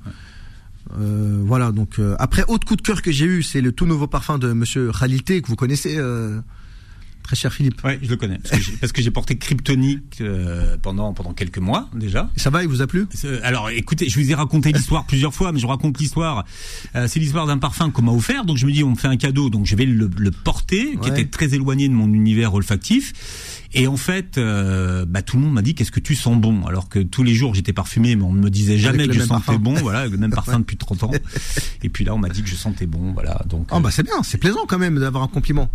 Euh, 0.99 1.41
voilà, 1.45 1.71
donc 1.71 1.97
euh, 1.97 2.15
après 2.19 2.43
autre 2.49 2.67
coup 2.67 2.75
de 2.75 2.81
cœur 2.81 3.01
que 3.01 3.11
j'ai 3.11 3.25
eu, 3.25 3.41
c'est 3.41 3.61
le 3.61 3.71
tout 3.71 3.85
nouveau 3.85 4.05
parfum 4.05 4.37
de 4.37 4.51
Monsieur 4.51 4.91
Khalilté 4.91 5.41
que 5.41 5.47
vous 5.47 5.55
connaissez, 5.55 5.95
euh, 5.97 6.41
très 7.23 7.37
cher 7.37 7.53
Philippe. 7.53 7.79
Oui, 7.85 7.93
je 8.01 8.09
le 8.09 8.17
connais 8.17 8.37
parce 8.81 8.91
que 8.91 9.01
j'ai 9.01 9.09
porté 9.09 9.37
Kryptonique 9.37 10.17
euh, 10.19 10.75
pendant 10.81 11.13
pendant 11.13 11.33
quelques 11.33 11.57
mois 11.57 11.89
déjà. 11.95 12.29
ça 12.35 12.49
va, 12.49 12.63
il 12.63 12.67
vous 12.67 12.81
a 12.81 12.87
plu? 12.87 13.07
Alors, 13.43 13.69
écoutez, 13.69 14.09
je 14.09 14.19
vous 14.19 14.29
ai 14.29 14.35
raconté 14.35 14.73
l'histoire 14.73 15.05
plusieurs 15.05 15.33
fois, 15.33 15.53
mais 15.53 15.59
je 15.59 15.67
raconte 15.67 15.99
l'histoire. 15.99 16.43
c'est 16.93 17.19
l'histoire 17.19 17.47
d'un 17.47 17.57
parfum 17.59 17.89
qu'on 17.89 18.01
m'a 18.03 18.11
offert, 18.11 18.43
donc 18.43 18.57
je 18.57 18.65
me 18.67 18.71
dis 18.73 18.83
on 18.83 18.91
me 18.91 18.95
fait 18.97 19.07
un 19.07 19.17
cadeau, 19.17 19.49
donc 19.49 19.65
je 19.65 19.75
vais 19.77 19.85
le, 19.85 20.09
le 20.15 20.31
porter, 20.31 20.97
qui 21.01 21.09
était 21.09 21.25
très 21.25 21.55
éloigné 21.55 21.87
de 21.87 21.93
mon 21.93 22.11
univers 22.13 22.53
olfactif. 22.53 23.13
Et 23.75 23.87
en 23.87 23.97
fait, 23.97 24.37
euh, 24.37 25.05
bah, 25.07 25.21
tout 25.21 25.37
le 25.37 25.43
monde 25.43 25.53
m'a 25.53 25.61
dit 25.61 25.73
qu'est-ce 25.73 25.91
que 25.91 25.99
tu 25.99 26.15
sens 26.15 26.39
bon, 26.39 26.65
alors 26.65 26.89
que 26.89 26.99
tous 26.99 27.23
les 27.23 27.33
jours 27.33 27.55
j'étais 27.55 27.73
parfumé, 27.73 28.15
mais 28.15 28.23
on 28.23 28.33
ne 28.33 28.39
me 28.39 28.49
disait 28.49 28.77
jamais 28.77 29.07
que 29.07 29.13
je 29.13 29.21
sentais 29.21 29.57
bon, 29.57 29.73
voilà, 29.75 30.07
le 30.07 30.17
même 30.17 30.31
parfum 30.35 30.59
depuis 30.59 30.77
30 30.77 31.03
ans. 31.03 31.11
Et 31.81 31.89
puis 31.89 32.05
là, 32.05 32.13
on 32.13 32.19
m'a 32.19 32.29
dit 32.29 32.43
que 32.43 32.49
je 32.49 32.55
sentais 32.55 32.85
bon, 32.85 33.13
voilà. 33.13 33.41
Donc. 33.47 33.67
Oh 33.71 33.79
bah 33.79 33.89
c'est 33.91 34.03
bien, 34.03 34.21
c'est 34.23 34.37
plaisant 34.37 34.65
quand 34.67 34.77
même 34.77 34.99
d'avoir 34.99 35.23
un 35.23 35.27
compliment. 35.27 35.69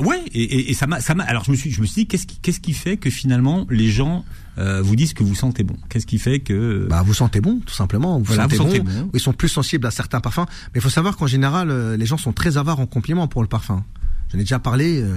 Ouais, 0.00 0.22
et, 0.34 0.70
et, 0.70 0.74
ça 0.74 0.86
m'a, 0.86 1.00
ça 1.00 1.14
m'a. 1.14 1.24
Alors 1.24 1.44
je 1.44 1.50
me 1.50 1.56
suis, 1.56 1.70
je 1.70 1.80
me 1.80 1.86
suis 1.86 2.02
dit 2.02 2.06
qu'est-ce 2.06 2.26
qui, 2.26 2.36
qu'est-ce 2.36 2.60
qui 2.60 2.74
fait 2.74 2.98
que 2.98 3.08
finalement 3.08 3.66
les 3.70 3.88
gens 3.88 4.26
euh, 4.58 4.82
vous 4.82 4.94
disent 4.94 5.14
que 5.14 5.24
vous 5.24 5.34
sentez 5.34 5.62
bon? 5.64 5.76
Qu'est-ce 5.88 6.06
qui 6.06 6.18
fait 6.18 6.40
que 6.40 6.86
Bah 6.88 7.02
vous 7.02 7.14
sentez 7.14 7.40
bon, 7.40 7.60
tout 7.64 7.74
simplement. 7.74 8.20
Vous, 8.20 8.34
sentez, 8.34 8.80
bon. 8.80 9.10
Ils 9.14 9.20
sont 9.20 9.32
plus 9.32 9.48
sensibles 9.48 9.86
à 9.86 9.90
certains 9.90 10.20
parfums, 10.20 10.44
mais 10.74 10.76
il 10.76 10.80
faut 10.82 10.90
savoir 10.90 11.16
qu'en 11.16 11.26
général, 11.26 11.70
euh, 11.70 11.96
les 11.96 12.04
gens 12.04 12.18
sont 12.18 12.34
très 12.34 12.58
avares 12.58 12.80
en 12.80 12.86
compliments 12.86 13.26
pour 13.26 13.40
le 13.40 13.48
parfum. 13.48 13.84
J'en 14.32 14.38
ai 14.38 14.42
déjà 14.42 14.58
parlé. 14.58 15.00
Euh, 15.00 15.16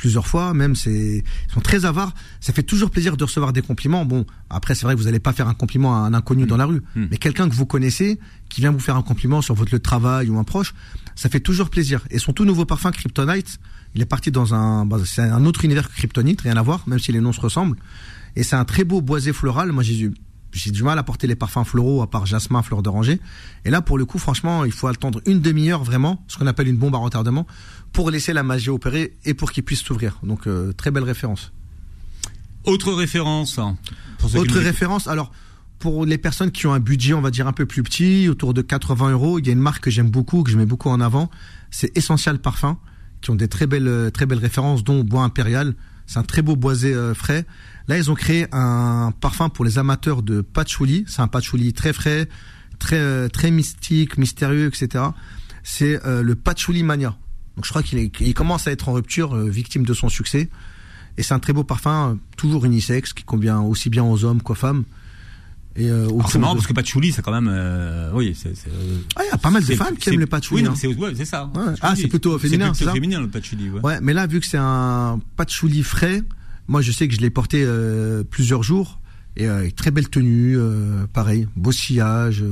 plusieurs 0.00 0.26
fois, 0.26 0.54
même 0.54 0.74
c'est 0.74 1.22
ils 1.22 1.52
sont 1.52 1.60
très 1.60 1.84
avares. 1.84 2.14
Ça 2.40 2.54
fait 2.54 2.62
toujours 2.62 2.90
plaisir 2.90 3.18
de 3.18 3.24
recevoir 3.24 3.52
des 3.52 3.60
compliments. 3.60 4.06
Bon, 4.06 4.24
après 4.48 4.74
c'est 4.74 4.86
vrai 4.86 4.94
que 4.94 4.98
vous 4.98 5.04
n'allez 5.04 5.20
pas 5.20 5.34
faire 5.34 5.46
un 5.46 5.52
compliment 5.52 5.94
à 5.94 5.98
un 5.98 6.14
inconnu 6.14 6.46
dans 6.46 6.56
la 6.56 6.64
rue, 6.64 6.82
mm. 6.96 7.08
mais 7.10 7.18
quelqu'un 7.18 7.50
que 7.50 7.54
vous 7.54 7.66
connaissez 7.66 8.18
qui 8.48 8.62
vient 8.62 8.72
vous 8.72 8.80
faire 8.80 8.96
un 8.96 9.02
compliment 9.02 9.42
sur 9.42 9.54
votre 9.54 9.70
lieu 9.70 9.78
de 9.78 9.82
travail 9.82 10.30
ou 10.30 10.38
un 10.38 10.44
proche, 10.44 10.72
ça 11.16 11.28
fait 11.28 11.40
toujours 11.40 11.68
plaisir. 11.68 12.00
Et 12.10 12.18
son 12.18 12.32
tout 12.32 12.46
nouveau 12.46 12.64
parfum 12.64 12.92
Kryptonite, 12.92 13.58
il 13.94 14.00
est 14.00 14.06
parti 14.06 14.30
dans 14.30 14.54
un 14.54 14.86
bah, 14.86 14.96
c'est 15.04 15.20
un 15.20 15.44
autre 15.44 15.66
univers 15.66 15.86
que 15.86 15.94
Kryptonite, 15.94 16.40
rien 16.40 16.56
à 16.56 16.62
voir, 16.62 16.88
même 16.88 16.98
si 16.98 17.12
les 17.12 17.20
noms 17.20 17.34
se 17.34 17.40
ressemblent. 17.42 17.76
Et 18.36 18.42
c'est 18.42 18.56
un 18.56 18.64
très 18.64 18.84
beau 18.84 19.02
boisé 19.02 19.34
floral. 19.34 19.70
Moi 19.70 19.82
j'ai 19.82 20.10
j'ai 20.52 20.70
du 20.70 20.82
mal 20.82 20.98
à 20.98 21.02
porter 21.02 21.26
les 21.26 21.36
parfums 21.36 21.64
floraux 21.64 22.02
à 22.02 22.10
part 22.10 22.26
jasmin, 22.26 22.62
fleur 22.62 22.82
d'oranger. 22.82 23.20
Et 23.64 23.70
là, 23.70 23.82
pour 23.82 23.98
le 23.98 24.04
coup, 24.04 24.18
franchement, 24.18 24.64
il 24.64 24.72
faut 24.72 24.88
attendre 24.88 25.20
une 25.26 25.40
demi-heure 25.40 25.84
vraiment, 25.84 26.24
ce 26.28 26.38
qu'on 26.38 26.46
appelle 26.46 26.68
une 26.68 26.76
bombe 26.76 26.94
à 26.94 26.98
retardement, 26.98 27.46
pour 27.92 28.10
laisser 28.10 28.32
la 28.32 28.42
magie 28.42 28.70
opérer 28.70 29.16
et 29.24 29.34
pour 29.34 29.52
qu'il 29.52 29.64
puisse 29.64 29.82
s'ouvrir. 29.82 30.18
Donc 30.22 30.46
euh, 30.46 30.72
très 30.72 30.90
belle 30.90 31.04
référence. 31.04 31.52
Autre 32.64 32.92
référence. 32.92 33.58
Hein, 33.58 33.76
Autre 34.34 34.58
référence. 34.58 35.08
Alors 35.08 35.32
pour 35.78 36.04
les 36.04 36.18
personnes 36.18 36.50
qui 36.50 36.66
ont 36.66 36.74
un 36.74 36.80
budget, 36.80 37.14
on 37.14 37.22
va 37.22 37.30
dire 37.30 37.46
un 37.46 37.52
peu 37.52 37.64
plus 37.64 37.82
petit, 37.82 38.28
autour 38.28 38.52
de 38.52 38.60
80 38.60 39.12
euros, 39.12 39.38
il 39.38 39.46
y 39.46 39.48
a 39.48 39.52
une 39.52 39.60
marque 39.60 39.84
que 39.84 39.90
j'aime 39.90 40.10
beaucoup, 40.10 40.42
que 40.42 40.50
je 40.50 40.58
mets 40.58 40.66
beaucoup 40.66 40.90
en 40.90 41.00
avant. 41.00 41.30
C'est 41.70 41.96
Essential 41.96 42.38
Parfum, 42.38 42.78
qui 43.22 43.30
ont 43.30 43.34
des 43.34 43.48
très 43.48 43.66
belles, 43.66 44.10
très 44.12 44.26
belles 44.26 44.38
références, 44.38 44.84
dont 44.84 45.02
Bois 45.02 45.22
Impérial. 45.22 45.74
C'est 46.06 46.18
un 46.18 46.22
très 46.22 46.42
beau 46.42 46.54
boisé 46.54 46.92
euh, 46.92 47.14
frais. 47.14 47.46
Là, 47.88 47.96
ils 47.96 48.10
ont 48.10 48.14
créé 48.14 48.46
un 48.52 49.12
parfum 49.20 49.48
pour 49.48 49.64
les 49.64 49.78
amateurs 49.78 50.22
de 50.22 50.42
patchouli. 50.42 51.04
C'est 51.08 51.22
un 51.22 51.28
patchouli 51.28 51.72
très 51.72 51.94
frais, 51.94 52.28
très 52.78 52.98
euh, 52.98 53.28
très 53.28 53.50
mystique, 53.50 54.18
mystérieux, 54.18 54.66
etc. 54.66 55.04
C'est 55.62 56.00
le 56.04 56.34
patchouli 56.34 56.82
mania. 56.82 57.16
Donc 57.60 57.66
je 57.66 57.72
crois 57.72 57.82
qu'il 57.82 58.32
commence 58.32 58.66
à 58.66 58.70
être 58.70 58.88
en 58.88 58.94
rupture, 58.94 59.36
euh, 59.36 59.50
victime 59.50 59.84
de 59.84 59.92
son 59.92 60.08
succès. 60.08 60.48
Et 61.18 61.22
c'est 61.22 61.34
un 61.34 61.38
très 61.38 61.52
beau 61.52 61.62
parfum, 61.62 62.12
euh, 62.12 62.14
toujours 62.38 62.64
unisexe, 62.64 63.12
qui 63.12 63.22
convient 63.22 63.60
aussi 63.60 63.90
bien 63.90 64.02
aux 64.02 64.24
hommes 64.24 64.40
qu'aux 64.40 64.54
femmes. 64.54 64.84
Et 65.76 65.90
euh, 65.90 66.08
c'est 66.26 66.38
marrant 66.38 66.54
parce 66.54 66.66
que 66.66 66.72
patchouli, 66.72 67.12
c'est 67.12 67.20
quand 67.20 67.38
même, 67.38 67.52
oui, 68.14 68.34
c'est. 68.34 68.54
Ah, 69.14 69.24
il 69.26 69.28
y 69.28 69.30
a 69.30 69.36
pas 69.36 69.50
mal 69.50 69.62
de 69.62 69.74
femmes 69.74 69.94
qui 69.98 70.08
aiment 70.08 70.20
le 70.20 70.26
patchouli. 70.26 70.62
Oui, 70.62 70.68
hein. 70.70 71.12
c'est 71.14 71.24
ça. 71.26 71.50
Ah, 71.82 71.94
c'est 71.94 72.08
plutôt 72.08 72.38
féminin, 72.38 72.72
c'est 72.72 72.90
féminin 72.90 73.20
le 73.20 73.28
patchouli. 73.28 73.68
Ouais. 73.68 73.80
ouais. 73.82 73.98
mais 74.00 74.14
là, 74.14 74.26
vu 74.26 74.40
que 74.40 74.46
c'est 74.46 74.58
un 74.58 75.20
patchouli 75.36 75.82
frais, 75.82 76.22
moi, 76.66 76.80
je 76.80 76.92
sais 76.92 77.08
que 77.08 77.14
je 77.14 77.20
l'ai 77.20 77.28
porté 77.28 77.66
plusieurs 78.30 78.62
jours 78.62 79.00
et 79.36 79.46
très 79.76 79.90
belle 79.90 80.08
tenue, 80.08 80.56
pareil, 81.12 81.46
beau 81.56 81.72
sillage, 81.72 82.42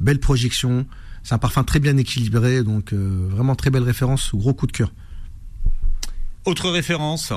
belle 0.00 0.20
projection. 0.20 0.84
C'est 1.22 1.34
un 1.34 1.38
parfum 1.38 1.64
très 1.64 1.80
bien 1.80 1.96
équilibré, 1.96 2.62
donc 2.62 2.92
euh, 2.92 3.28
vraiment 3.30 3.54
très 3.54 3.70
belle 3.70 3.82
référence, 3.82 4.30
gros 4.34 4.54
coup 4.54 4.66
de 4.66 4.72
cœur. 4.72 4.92
Autre 6.44 6.70
référence 6.70 7.32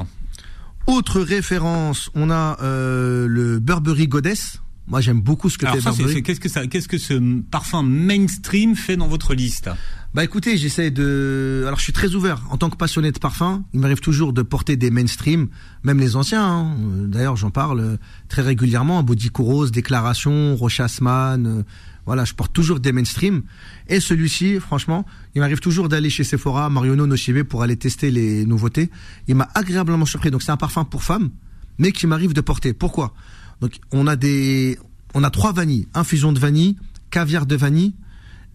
Autre 0.88 1.22
référence, 1.22 2.10
on 2.14 2.30
a 2.30 2.58
euh, 2.62 3.28
le 3.28 3.60
Burberry 3.60 4.08
Goddess. 4.08 4.60
Moi, 4.88 5.00
j'aime 5.00 5.22
beaucoup 5.22 5.50
ce 5.50 5.58
que 5.58 5.66
fait 5.66 5.80
Burberry. 5.80 6.24
Qu'est-ce 6.24 6.42
que 6.42 6.50
ça, 6.50 6.68
qu'est-ce 6.68 6.90
que 6.90 6.98
ce 6.98 7.42
parfum 7.42 7.84
mainstream 7.84 8.76
fait 8.76 8.98
dans 8.98 9.08
votre 9.08 9.34
liste? 9.34 9.70
Bah, 10.14 10.26
écoutez, 10.26 10.58
j'essaie 10.58 10.92
de. 10.92 11.64
Alors, 11.66 11.80
je 11.80 11.84
suis 11.84 11.94
très 11.94 12.16
ouvert 12.16 12.42
en 12.50 12.58
tant 12.58 12.70
que 12.70 12.76
passionné 12.76 13.14
de 13.14 13.18
parfum. 13.18 13.64
Il 13.74 13.80
m'arrive 13.80 14.02
toujours 14.02 14.34
de 14.34 14.42
porter 14.42 14.76
des 14.76 14.92
mainstream, 14.92 15.48
même 15.84 16.00
les 16.00 16.18
anciens. 16.18 16.46
Hein. 16.46 16.76
D'ailleurs, 17.08 17.38
j'en 17.38 17.50
parle 17.50 17.98
très 18.28 18.42
régulièrement. 18.42 19.04
Body 19.04 19.32
Rose, 19.34 19.72
Déclaration, 19.72 20.56
Rochasman, 20.58 21.64
voilà, 22.06 22.26
je 22.26 22.34
porte 22.34 22.54
toujours 22.54 22.80
des 22.80 22.92
mainstream. 22.92 23.44
Et 23.88 24.00
celui-ci, 24.00 24.60
franchement, 24.60 25.06
il 25.36 25.42
m'arrive 25.42 25.60
toujours 25.60 25.88
d'aller 25.88 26.10
chez 26.10 26.24
Sephora, 26.24 26.70
Marionno, 26.70 27.08
Nocive 27.08 27.46
pour 27.46 27.64
aller 27.64 27.78
tester 27.78 28.12
les 28.12 28.46
nouveautés. 28.46 28.90
Il 29.28 29.36
m'a 29.36 29.50
agréablement 29.56 30.06
surpris. 30.06 30.32
Donc 30.32 30.44
c'est 30.44 30.52
un 30.52 30.58
parfum 30.58 30.84
pour 30.84 31.04
femmes, 31.04 31.30
mais 31.78 31.92
qui 31.92 32.08
m'arrive 32.08 32.34
de 32.34 32.42
porter. 32.42 32.74
Pourquoi? 32.74 33.14
Donc 33.62 33.80
on 33.92 34.08
a 34.08 34.16
des, 34.16 34.78
on 35.14 35.24
a 35.24 35.30
trois 35.30 35.54
vanilles 35.54 35.88
infusion 35.94 36.34
de 36.34 36.40
vanille, 36.40 36.76
caviar 37.10 37.46
de 37.46 37.56
vanille 37.56 37.94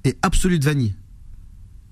et 0.05 0.17
absolu 0.23 0.59
de 0.59 0.65
vanille, 0.65 0.95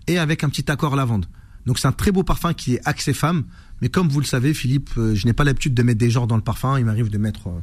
et 0.06 0.18
avec 0.18 0.44
un 0.44 0.48
petit 0.48 0.70
accord 0.70 0.94
lavande. 0.94 1.26
Donc 1.64 1.78
c'est 1.78 1.88
un 1.88 1.92
très 1.92 2.12
beau 2.12 2.22
parfum 2.22 2.52
qui 2.52 2.74
est 2.74 2.80
axé 2.84 3.12
femme. 3.12 3.44
Mais 3.82 3.88
comme 3.88 4.08
vous 4.08 4.20
le 4.20 4.26
savez, 4.26 4.54
Philippe, 4.54 4.90
euh, 4.96 5.14
je 5.14 5.26
n'ai 5.26 5.32
pas 5.32 5.44
l'habitude 5.44 5.74
de 5.74 5.82
mettre 5.82 5.98
des 5.98 6.10
genres 6.10 6.26
dans 6.26 6.36
le 6.36 6.42
parfum. 6.42 6.78
Il 6.78 6.84
m'arrive 6.84 7.10
de 7.10 7.18
mettre 7.18 7.48
euh, 7.48 7.60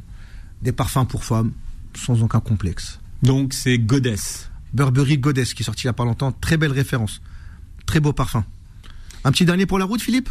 des 0.62 0.72
parfums 0.72 1.06
pour 1.08 1.24
femmes 1.24 1.52
sans 1.96 2.22
aucun 2.22 2.40
complexe. 2.40 3.00
Donc 3.22 3.52
c'est 3.52 3.78
Goddess. 3.78 4.50
Burberry 4.72 5.18
Goddess 5.18 5.54
qui 5.54 5.62
est 5.62 5.66
sorti 5.66 5.84
il 5.84 5.86
n'y 5.86 5.90
a 5.90 5.94
pas 5.94 6.04
longtemps. 6.04 6.32
Très 6.32 6.56
belle 6.56 6.72
référence. 6.72 7.20
Très 7.86 8.00
beau 8.00 8.12
parfum. 8.12 8.44
Un 9.24 9.32
petit 9.32 9.44
dernier 9.44 9.66
pour 9.66 9.78
la 9.78 9.84
route, 9.84 10.02
Philippe? 10.02 10.28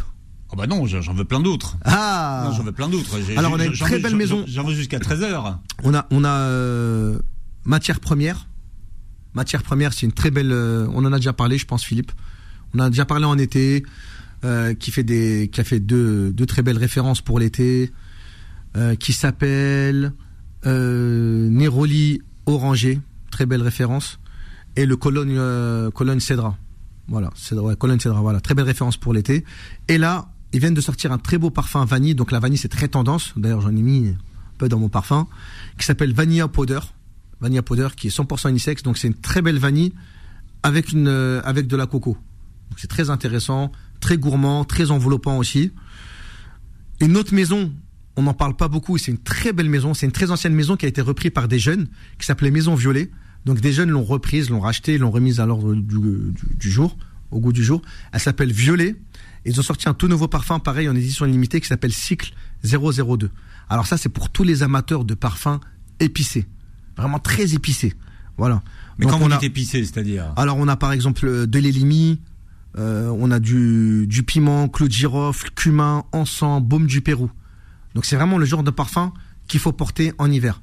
Oh 0.50 0.56
bah 0.56 0.66
non, 0.68 0.86
j'en 0.86 1.14
veux 1.14 1.24
plein 1.24 1.40
d'autres. 1.40 1.76
Ah 1.84 2.48
J'en 2.56 2.62
veux 2.62 2.72
plein 2.72 2.88
d'autres. 2.88 3.18
Alors 3.36 3.52
on 3.52 3.58
a 3.58 3.64
une 3.64 3.72
très 3.72 3.98
belle 3.98 4.14
maison. 4.14 4.44
J'en 4.46 4.62
veux 4.62 4.74
jusqu'à 4.74 4.98
13h. 4.98 5.56
On 5.82 5.94
a, 5.94 6.06
on 6.10 6.22
a 6.22 6.28
euh, 6.28 7.18
matière 7.64 7.98
première. 7.98 8.46
Matière 9.34 9.64
première, 9.64 9.92
c'est 9.92 10.06
une 10.06 10.12
très 10.12 10.30
belle. 10.30 10.52
Euh, 10.52 10.86
on 10.92 11.04
en 11.04 11.12
a 11.12 11.16
déjà 11.16 11.32
parlé, 11.32 11.58
je 11.58 11.66
pense, 11.66 11.82
Philippe. 11.82 12.12
On 12.72 12.78
en 12.78 12.84
a 12.84 12.90
déjà 12.90 13.04
parlé 13.04 13.24
en 13.24 13.36
été, 13.36 13.84
euh, 14.44 14.74
qui 14.74 14.92
fait 14.92 15.02
des, 15.02 15.50
qui 15.52 15.60
a 15.60 15.64
fait 15.64 15.80
deux, 15.80 16.32
deux 16.32 16.46
très 16.46 16.62
belles 16.62 16.78
références 16.78 17.20
pour 17.20 17.40
l'été, 17.40 17.90
qui 19.00 19.12
s'appelle 19.12 20.12
Neroli 20.64 22.20
orangé, 22.46 23.00
très 23.30 23.46
belle 23.46 23.62
référence, 23.62 24.18
et 24.76 24.86
le 24.86 24.96
Cologne, 24.96 25.36
euh, 25.36 25.90
Cologne 25.90 26.20
Cedra. 26.20 26.56
Voilà, 27.08 27.30
Cedra, 27.34 27.76
Cologne 27.76 28.00
Cedra, 28.00 28.20
voilà, 28.20 28.40
très 28.40 28.54
belle 28.54 28.64
référence 28.64 28.96
pour 28.96 29.12
l'été. 29.12 29.44
Et 29.88 29.98
là, 29.98 30.28
ils 30.52 30.60
viennent 30.60 30.74
de 30.74 30.80
sortir 30.80 31.12
un 31.12 31.18
très 31.18 31.38
beau 31.38 31.50
parfum 31.50 31.84
vanille, 31.84 32.14
donc 32.14 32.30
la 32.30 32.38
vanille 32.38 32.58
c'est 32.58 32.68
très 32.68 32.88
tendance, 32.88 33.32
d'ailleurs 33.36 33.60
j'en 33.60 33.74
ai 33.74 33.82
mis 33.82 34.08
un 34.08 34.16
peu 34.58 34.68
dans 34.68 34.78
mon 34.78 34.88
parfum, 34.88 35.26
qui 35.78 35.84
s'appelle 35.84 36.12
Vanilla 36.12 36.48
Powder. 36.48 36.80
Vanilla 37.40 37.62
Powder 37.62 37.88
qui 37.96 38.06
est 38.06 38.16
100% 38.16 38.50
unisex, 38.50 38.82
donc 38.82 38.96
c'est 38.96 39.08
une 39.08 39.14
très 39.14 39.42
belle 39.42 39.58
vanille 39.58 39.92
avec, 40.62 40.92
une, 40.92 41.08
euh, 41.08 41.42
avec 41.44 41.66
de 41.66 41.76
la 41.76 41.86
coco. 41.86 42.16
c'est 42.76 42.88
très 42.88 43.10
intéressant, 43.10 43.72
très 44.00 44.16
gourmand, 44.16 44.64
très 44.64 44.90
enveloppant 44.90 45.38
aussi. 45.38 45.72
Une 47.00 47.16
autre 47.16 47.34
maison 47.34 47.72
on 48.16 48.22
n'en 48.22 48.34
parle 48.34 48.56
pas 48.56 48.68
beaucoup. 48.68 48.98
C'est 48.98 49.10
une 49.10 49.18
très 49.18 49.52
belle 49.52 49.68
maison. 49.68 49.94
C'est 49.94 50.06
une 50.06 50.12
très 50.12 50.30
ancienne 50.30 50.54
maison 50.54 50.76
qui 50.76 50.86
a 50.86 50.88
été 50.88 51.00
reprise 51.00 51.32
par 51.32 51.48
des 51.48 51.58
jeunes, 51.58 51.88
qui 52.18 52.26
s'appelait 52.26 52.50
Maison 52.50 52.74
Violet. 52.74 53.10
Donc 53.44 53.60
des 53.60 53.72
jeunes 53.72 53.90
l'ont 53.90 54.04
reprise, 54.04 54.50
l'ont 54.50 54.60
rachetée, 54.60 54.98
l'ont 54.98 55.10
remise 55.10 55.40
à 55.40 55.46
l'ordre 55.46 55.74
du, 55.74 56.70
jour, 56.70 56.96
au 57.30 57.40
goût 57.40 57.52
du 57.52 57.62
jour. 57.62 57.82
Elle 58.12 58.20
s'appelle 58.20 58.52
Violet. 58.52 58.96
Ils 59.44 59.60
ont 59.60 59.62
sorti 59.62 59.88
un 59.88 59.94
tout 59.94 60.08
nouveau 60.08 60.28
parfum, 60.28 60.58
pareil, 60.58 60.88
en 60.88 60.96
édition 60.96 61.26
limitée, 61.26 61.60
qui 61.60 61.66
s'appelle 61.66 61.92
Cycle 61.92 62.32
002. 62.64 63.30
Alors 63.68 63.86
ça, 63.86 63.98
c'est 63.98 64.08
pour 64.08 64.30
tous 64.30 64.44
les 64.44 64.62
amateurs 64.62 65.04
de 65.04 65.14
parfums 65.14 65.60
épicés. 66.00 66.46
Vraiment 66.96 67.18
très 67.18 67.54
épicés. 67.54 67.92
Voilà. 68.38 68.62
Mais 68.98 69.06
quand 69.06 69.20
on, 69.20 69.30
a... 69.30 69.42
épicé, 69.42 69.84
c'est-à-dire 69.84 70.32
Alors 70.36 70.56
on 70.56 70.68
a 70.68 70.76
par 70.76 70.92
exemple 70.92 71.26
euh, 71.26 71.46
de 71.46 71.58
l'élimi, 71.58 72.20
euh, 72.78 73.08
on 73.18 73.30
a 73.30 73.40
du, 73.40 74.06
du 74.06 74.22
piment, 74.22 74.68
clou 74.68 74.88
de 74.88 74.92
girofle, 74.92 75.50
cumin, 75.54 76.04
encens, 76.12 76.62
baume 76.62 76.86
du 76.86 77.00
Pérou. 77.00 77.30
Donc 77.94 78.04
c'est 78.04 78.16
vraiment 78.16 78.38
le 78.38 78.44
genre 78.44 78.62
de 78.62 78.70
parfum 78.70 79.12
qu'il 79.48 79.60
faut 79.60 79.72
porter 79.72 80.12
en 80.18 80.30
hiver. 80.30 80.60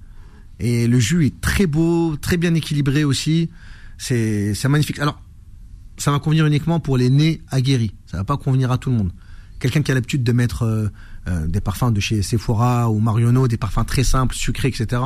Et 0.59 0.87
le 0.87 0.99
jus 0.99 1.25
est 1.25 1.41
très 1.41 1.65
beau, 1.65 2.15
très 2.17 2.37
bien 2.37 2.53
équilibré 2.53 3.03
aussi. 3.03 3.49
C'est 3.97 4.67
magnifique. 4.67 4.99
Alors, 4.99 5.21
ça 5.97 6.11
va 6.11 6.19
convenir 6.19 6.45
uniquement 6.45 6.79
pour 6.79 6.97
les 6.97 7.09
nez 7.09 7.41
aguerris. 7.49 7.93
Ça 8.05 8.17
va 8.17 8.23
pas 8.23 8.37
convenir 8.37 8.71
à 8.71 8.77
tout 8.77 8.89
le 8.89 8.97
monde. 8.97 9.11
quelqu'un 9.59 9.81
qui 9.81 9.91
a 9.91 9.93
l'habitude 9.93 10.23
de 10.23 10.31
mettre 10.31 10.63
euh, 10.63 10.89
euh, 11.27 11.45
des 11.47 11.61
parfums 11.61 11.91
de 11.91 11.99
chez 11.99 12.23
Sephora 12.23 12.89
ou 12.89 12.99
Marionneau, 12.99 13.47
des 13.47 13.57
parfums 13.57 13.85
très 13.85 14.03
simples, 14.03 14.35
sucrés, 14.35 14.69
etc., 14.69 15.03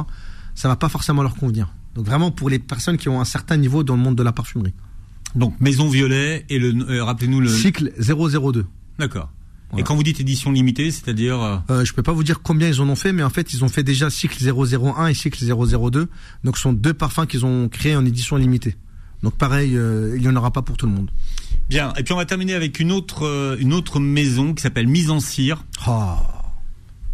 ça 0.56 0.70
va 0.70 0.78
pas 0.78 0.88
forcément 0.88 1.22
leur 1.22 1.36
convenir. 1.36 1.74
Donc 1.94 2.06
vraiment 2.06 2.32
pour 2.32 2.50
les 2.50 2.60
personnes 2.60 2.98
qui 2.98 3.10
ont 3.10 3.20
un 3.20 3.26
certain 3.26 3.58
niveau 3.58 3.84
dans 3.84 3.98
le 3.98 4.02
monde 4.02 4.16
de 4.16 4.24
la 4.24 4.32
parfumerie. 4.32 4.74
Donc 5.36 5.60
Maison 5.60 5.90
Violet 5.90 6.46
et 6.50 6.60
le 6.60 6.90
euh, 6.90 7.04
rappelez-nous 7.04 7.42
le 7.42 7.50
Cycle 7.50 7.92
002. 8.00 8.66
D'accord. 8.98 9.30
Et 9.78 9.84
quand 9.84 9.96
vous 9.96 10.04
dites 10.04 10.20
édition 10.20 10.52
limitée, 10.52 10.92
c'est-à-dire 10.92 11.42
euh, 11.42 11.58
Euh, 11.70 11.86
je 11.86 11.94
peux 11.94 12.04
pas 12.04 12.14
vous 12.14 12.24
dire 12.24 12.42
combien 12.42 12.68
ils 12.68 12.82
en 12.82 12.88
ont 12.90 12.96
fait, 12.96 13.14
mais 13.14 13.24
en 13.24 13.30
fait, 13.30 13.54
ils 13.54 13.64
ont 13.64 13.70
fait 13.70 13.84
déjà 13.84 14.10
cycle 14.10 14.38
001 14.44 15.08
et 15.08 15.14
cycle 15.14 15.44
002. 15.44 16.08
Donc, 16.44 16.58
ce 16.58 16.64
sont 16.64 16.74
deux 16.74 16.94
parfums 16.94 17.26
qu'ils 17.28 17.46
ont 17.46 17.68
créés 17.70 17.96
en 17.96 18.06
édition 18.06 18.36
limitée. 18.38 18.76
Donc, 19.24 19.36
pareil, 19.38 19.76
euh, 19.78 20.16
il 20.18 20.24
y 20.24 20.30
en 20.30 20.36
aura 20.36 20.52
pas 20.52 20.62
pour 20.62 20.78
tout 20.78 20.86
le 20.86 20.92
monde. 20.94 21.10
bien. 21.70 21.94
Et 21.98 22.04
puis 22.04 22.14
on 22.14 22.18
va 22.18 22.26
terminer 22.26 22.54
avec 22.54 22.80
une 22.80 22.92
autre 22.92 23.24
euh, 23.26 23.58
une 23.60 23.74
autre 23.74 24.00
maison 24.00 24.54
qui 24.54 24.62
s'appelle 24.62 24.88
Mise 24.88 25.10
en 25.10 25.20
Cire. 25.20 25.64
Ah, 25.86 26.22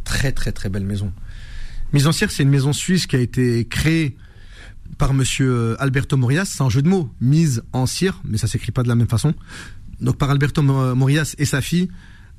très 0.03 0.31
très 0.31 0.51
très 0.51 0.69
belle 0.69 0.83
maison. 0.85 1.11
Mise 1.93 2.07
en 2.07 2.11
cire, 2.11 2.31
c'est 2.31 2.43
une 2.43 2.49
maison 2.49 2.73
suisse 2.73 3.05
qui 3.07 3.15
a 3.15 3.19
été 3.19 3.65
créée 3.65 4.15
par 4.97 5.13
Monsieur 5.13 5.75
Alberto 5.81 6.17
Morias. 6.17 6.45
C'est 6.45 6.63
un 6.63 6.69
jeu 6.69 6.81
de 6.81 6.87
mots, 6.89 7.09
mise 7.21 7.63
en 7.73 7.85
cire, 7.85 8.19
mais 8.25 8.37
ça 8.37 8.47
s'écrit 8.47 8.71
pas 8.71 8.83
de 8.83 8.87
la 8.89 8.95
même 8.95 9.07
façon. 9.09 9.33
Donc 10.01 10.17
par 10.17 10.29
Alberto 10.29 10.61
Mo- 10.61 10.95
Morias 10.95 11.35
et 11.37 11.45
sa 11.45 11.61
fille. 11.61 11.89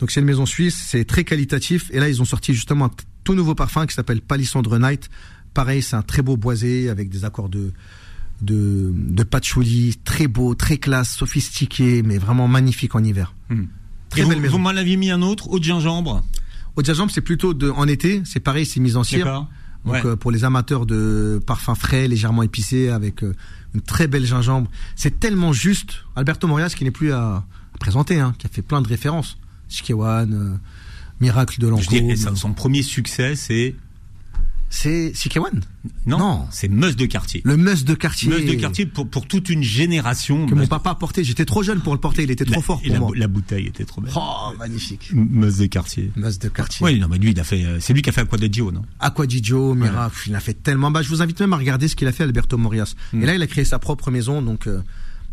Donc 0.02 0.10
c'est 0.10 0.18
une 0.18 0.26
maison 0.26 0.46
suisse, 0.46 0.76
c'est 0.88 1.04
très 1.04 1.22
qualitatif. 1.22 1.88
Et 1.92 2.00
là, 2.00 2.08
ils 2.08 2.20
ont 2.20 2.24
sorti 2.24 2.52
justement 2.54 2.86
un 2.86 2.90
tout 3.22 3.34
nouveau 3.36 3.54
parfum 3.54 3.86
qui 3.86 3.94
s'appelle 3.94 4.20
Palissandre 4.20 4.76
Night. 4.80 5.08
Pareil, 5.54 5.80
c'est 5.80 5.94
un 5.94 6.02
très 6.02 6.22
beau 6.22 6.36
boisé 6.36 6.88
avec 6.90 7.08
des 7.08 7.24
accords 7.24 7.48
de 7.48 7.70
de, 8.40 8.90
de 8.92 9.22
patchouli, 9.22 9.94
très 10.02 10.26
beau, 10.26 10.56
très 10.56 10.76
classe, 10.78 11.14
sophistiqué, 11.14 12.02
mais 12.02 12.18
vraiment 12.18 12.48
magnifique 12.48 12.96
en 12.96 13.04
hiver. 13.04 13.32
Hmm. 13.48 13.66
Très 14.08 14.22
Et 14.22 14.24
belle 14.24 14.34
vous, 14.34 14.40
maison. 14.42 14.52
vous 14.56 14.58
m'en 14.64 14.70
aviez 14.70 14.96
mis 14.96 15.12
un 15.12 15.22
autre, 15.22 15.56
de 15.56 15.62
gingembre? 15.62 16.24
Au 16.74 16.82
diajambe, 16.82 17.10
c'est 17.10 17.20
plutôt 17.20 17.54
de, 17.54 17.70
en 17.70 17.86
été, 17.86 18.22
c'est 18.24 18.40
pareil, 18.40 18.66
c'est 18.66 18.80
mise 18.80 18.96
en 18.96 19.04
cire. 19.04 19.26
Donc 19.84 19.94
Ouais. 19.94 20.04
euh, 20.04 20.16
pour 20.16 20.32
les 20.32 20.42
amateurs 20.42 20.86
de 20.86 21.40
parfums 21.46 21.76
frais, 21.76 22.08
légèrement 22.08 22.42
épicés, 22.42 22.88
avec 22.88 23.22
euh, 23.22 23.34
une 23.74 23.80
très 23.80 24.08
belle 24.08 24.26
gingembre, 24.26 24.68
c'est 24.96 25.20
tellement 25.20 25.52
juste. 25.52 25.98
Alberto 26.16 26.48
Morias, 26.48 26.74
qui 26.76 26.82
n'est 26.82 26.90
plus 26.90 27.12
à, 27.12 27.44
à 27.74 27.78
présenter, 27.78 28.18
hein, 28.18 28.34
qui 28.38 28.48
a 28.48 28.50
fait 28.50 28.62
plein 28.62 28.82
de 28.82 28.88
références, 28.88 29.38
Shikewan, 29.72 30.32
euh, 30.32 30.56
Miracle 31.20 31.60
de 31.60 31.68
Lancôme, 31.68 32.16
son- 32.36 32.52
premier 32.52 32.82
succès, 32.82 33.36
c'est 33.36 33.74
c'est 34.74 35.12
Shikewan, 35.14 35.60
non, 36.06 36.18
Non. 36.18 36.46
c'est 36.50 36.68
Meuse 36.68 36.96
de 36.96 37.04
quartier. 37.04 37.42
le 37.44 37.58
Meuse 37.58 37.84
de 37.84 37.92
quartier, 37.94 38.30
Meuse 38.30 38.46
de 38.46 38.54
quartier 38.54 38.86
pour, 38.86 39.06
pour 39.06 39.26
toute 39.26 39.50
une 39.50 39.62
génération. 39.62 40.46
que 40.46 40.54
mon 40.54 40.66
papa 40.66 40.94
porté. 40.94 41.24
J'étais 41.24 41.44
trop 41.44 41.62
jeune 41.62 41.82
pour 41.82 41.92
le 41.92 42.00
porter, 42.00 42.22
il 42.22 42.30
était 42.30 42.46
trop 42.46 42.62
fort 42.62 42.80
pour 42.80 42.90
la, 42.90 42.98
moi. 42.98 43.10
la 43.14 43.28
bouteille 43.28 43.66
était 43.66 43.84
trop 43.84 44.00
belle. 44.00 44.14
Oh, 44.16 44.54
magnifique. 44.58 45.10
Meuse 45.12 45.58
de 45.58 45.66
quartier. 45.66 46.10
Meuse 46.16 46.38
de 46.38 46.48
quartier. 46.48 46.82
Oui, 46.86 46.98
non, 46.98 47.06
mais 47.08 47.18
lui, 47.18 47.32
il 47.32 47.40
a 47.40 47.44
fait. 47.44 47.62
euh, 47.66 47.80
C'est 47.80 47.92
lui 47.92 48.00
qui 48.00 48.08
a 48.08 48.12
fait 48.12 48.22
Aqua 48.22 48.38
de 48.38 48.50
Gio, 48.50 48.72
non? 48.72 48.82
Aquadigio, 48.98 49.74
Mira, 49.74 50.08
pff, 50.08 50.28
il 50.28 50.34
a 50.34 50.40
fait 50.40 50.54
tellement. 50.54 50.90
Bah, 50.90 51.02
je 51.02 51.08
vous 51.10 51.20
invite 51.20 51.38
même 51.40 51.52
à 51.52 51.58
regarder 51.58 51.86
ce 51.86 51.94
qu'il 51.94 52.08
a 52.08 52.12
fait 52.12 52.24
Alberto 52.24 52.56
Morias. 52.56 52.94
Mm. 53.12 53.22
Et 53.22 53.26
là, 53.26 53.34
il 53.34 53.42
a 53.42 53.46
créé 53.46 53.66
sa 53.66 53.78
propre 53.78 54.10
maison, 54.10 54.40
donc 54.40 54.66
euh, 54.68 54.80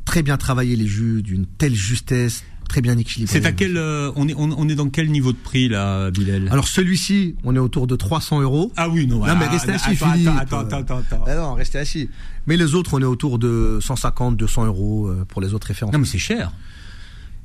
très 0.04 0.22
bien 0.22 0.36
travaillé 0.36 0.76
les 0.76 0.88
jus, 0.88 1.22
d'une 1.24 1.46
telle 1.46 1.76
justesse, 1.76 2.44
très 2.70 2.80
bien 2.82 2.98
équilibré. 2.98 3.34
C'est 3.34 3.46
à 3.46 3.52
quel 3.52 3.76
euh, 3.76 4.12
on 4.16 4.28
est 4.30 4.34
on, 4.36 4.50
on 4.58 4.70
est 4.70 4.76
dans 4.76 4.90
quel 4.90 5.12
niveau 5.12 5.34
de 5.34 5.38
prix 5.38 5.68
là, 5.68 6.10
Bilal? 6.12 6.48
Alors 6.50 6.68
celui-ci, 6.70 7.36
on 7.44 7.54
est 7.56 7.60
autour 7.60 7.88
de 7.88 7.98
300 7.98 8.40
euros. 8.42 8.72
Ah 8.78 8.88
oui, 8.88 9.06
non. 9.08 9.18
Non, 9.18 9.26
ah, 9.28 9.36
mais 9.36 9.48
restez 9.48 9.74
assis, 9.74 9.92
attends, 9.92 10.14
Philippe. 10.14 10.30
Attends, 10.38 10.60
attends, 10.60 10.78
attends, 10.78 10.98
attends. 11.00 11.24
Ah 11.28 11.36
non, 11.36 11.54
restez 11.56 11.80
assis. 11.80 12.10
Mais 12.48 12.56
les 12.56 12.76
autres, 12.76 12.94
on 12.94 13.02
est 13.02 13.06
autour 13.06 13.40
de 13.40 13.80
150, 13.82 14.38
200 14.38 14.66
euros 14.68 15.08
euh, 15.08 15.26
pour 15.28 15.42
les 15.42 15.54
autres 15.54 15.68
références. 15.68 15.94
Non, 15.94 16.00
mais 16.00 16.06
c'est 16.06 16.18
cher. 16.18 16.54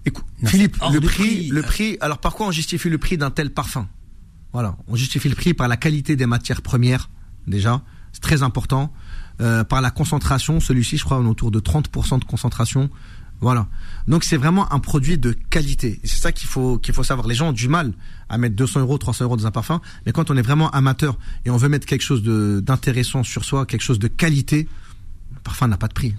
Écoute, 0.07 0.25
Non, 0.43 0.51
Philippe, 0.51 0.77
le 0.93 1.01
prix. 1.01 1.49
le 1.49 1.63
prix. 1.63 1.97
Alors 2.01 2.19
par 2.19 2.35
quoi 2.35 2.47
on 2.47 2.53
justifie 2.53 2.91
le 2.91 2.99
prix 2.99 3.17
d'un 3.19 3.31
tel 3.31 3.51
parfum? 3.51 3.89
Voilà, 4.53 4.77
on 4.87 4.95
justifie 4.95 5.29
le 5.29 5.35
prix 5.35 5.55
par 5.55 5.67
la 5.67 5.77
qualité 5.77 6.15
des 6.15 6.27
matières 6.27 6.63
premières 6.63 7.11
déjà, 7.47 7.83
c'est 8.13 8.21
très 8.23 8.43
important. 8.43 8.93
Euh, 9.41 9.65
par 9.65 9.81
la 9.81 9.91
concentration, 9.91 10.61
celui-ci, 10.61 10.97
je 10.97 11.05
crois, 11.05 11.19
on 11.19 11.25
est 11.25 11.29
autour 11.29 11.51
de 11.51 11.59
30% 11.59 12.21
de 12.21 12.25
concentration. 12.25 12.89
Voilà. 13.45 13.69
Donc 14.09 14.25
c'est 14.25 14.39
vraiment 14.39 14.73
un 14.73 14.79
produit 14.79 15.19
de 15.19 15.33
qualité. 15.51 16.01
C'est 16.03 16.19
ça 16.19 16.33
qu'il 16.33 16.49
faut 16.49 16.79
qu'il 16.79 16.95
faut 16.95 17.03
savoir. 17.05 17.29
Les 17.29 17.35
gens 17.35 17.51
ont 17.51 17.53
du 17.53 17.69
mal 17.69 17.93
à 18.31 18.39
mettre 18.39 18.57
200 18.57 18.81
euros, 18.81 18.97
300 18.97 19.27
euros 19.27 19.37
dans 19.37 19.47
un 19.47 19.51
parfum, 19.51 19.83
mais 20.07 20.13
quand 20.13 20.31
on 20.31 20.37
est 20.39 20.43
vraiment 20.43 20.71
amateur 20.71 21.19
et 21.45 21.51
on 21.51 21.59
veut 21.59 21.69
mettre 21.69 21.87
quelque 21.87 22.03
chose 22.03 22.23
d'intéressant 22.23 23.23
sur 23.23 23.45
soi, 23.45 23.67
quelque 23.67 23.83
chose 23.83 23.99
de 23.99 24.09
qualité, 24.09 24.67
le 25.35 25.41
parfum 25.41 25.69
n'a 25.69 25.77
pas 25.77 25.89
de 25.89 25.93
prix. 25.93 26.15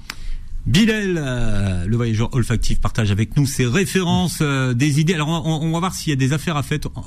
Bilal, 0.68 1.16
euh, 1.18 1.86
le 1.88 1.96
voyageur 1.96 2.34
olfactif, 2.34 2.80
partage 2.80 3.12
avec 3.12 3.38
nous 3.38 3.46
ses 3.48 3.66
références, 3.66 4.40
euh, 4.42 4.74
des 4.76 5.00
idées. 5.00 5.16
Alors, 5.16 5.30
on, 5.30 5.62
on 5.62 5.72
va 5.72 5.80
voir 5.80 5.94
s'il 5.96 6.10
y 6.10 6.14
a 6.14 6.16
des 6.16 6.32
affaires 6.34 6.58
à, 6.58 6.64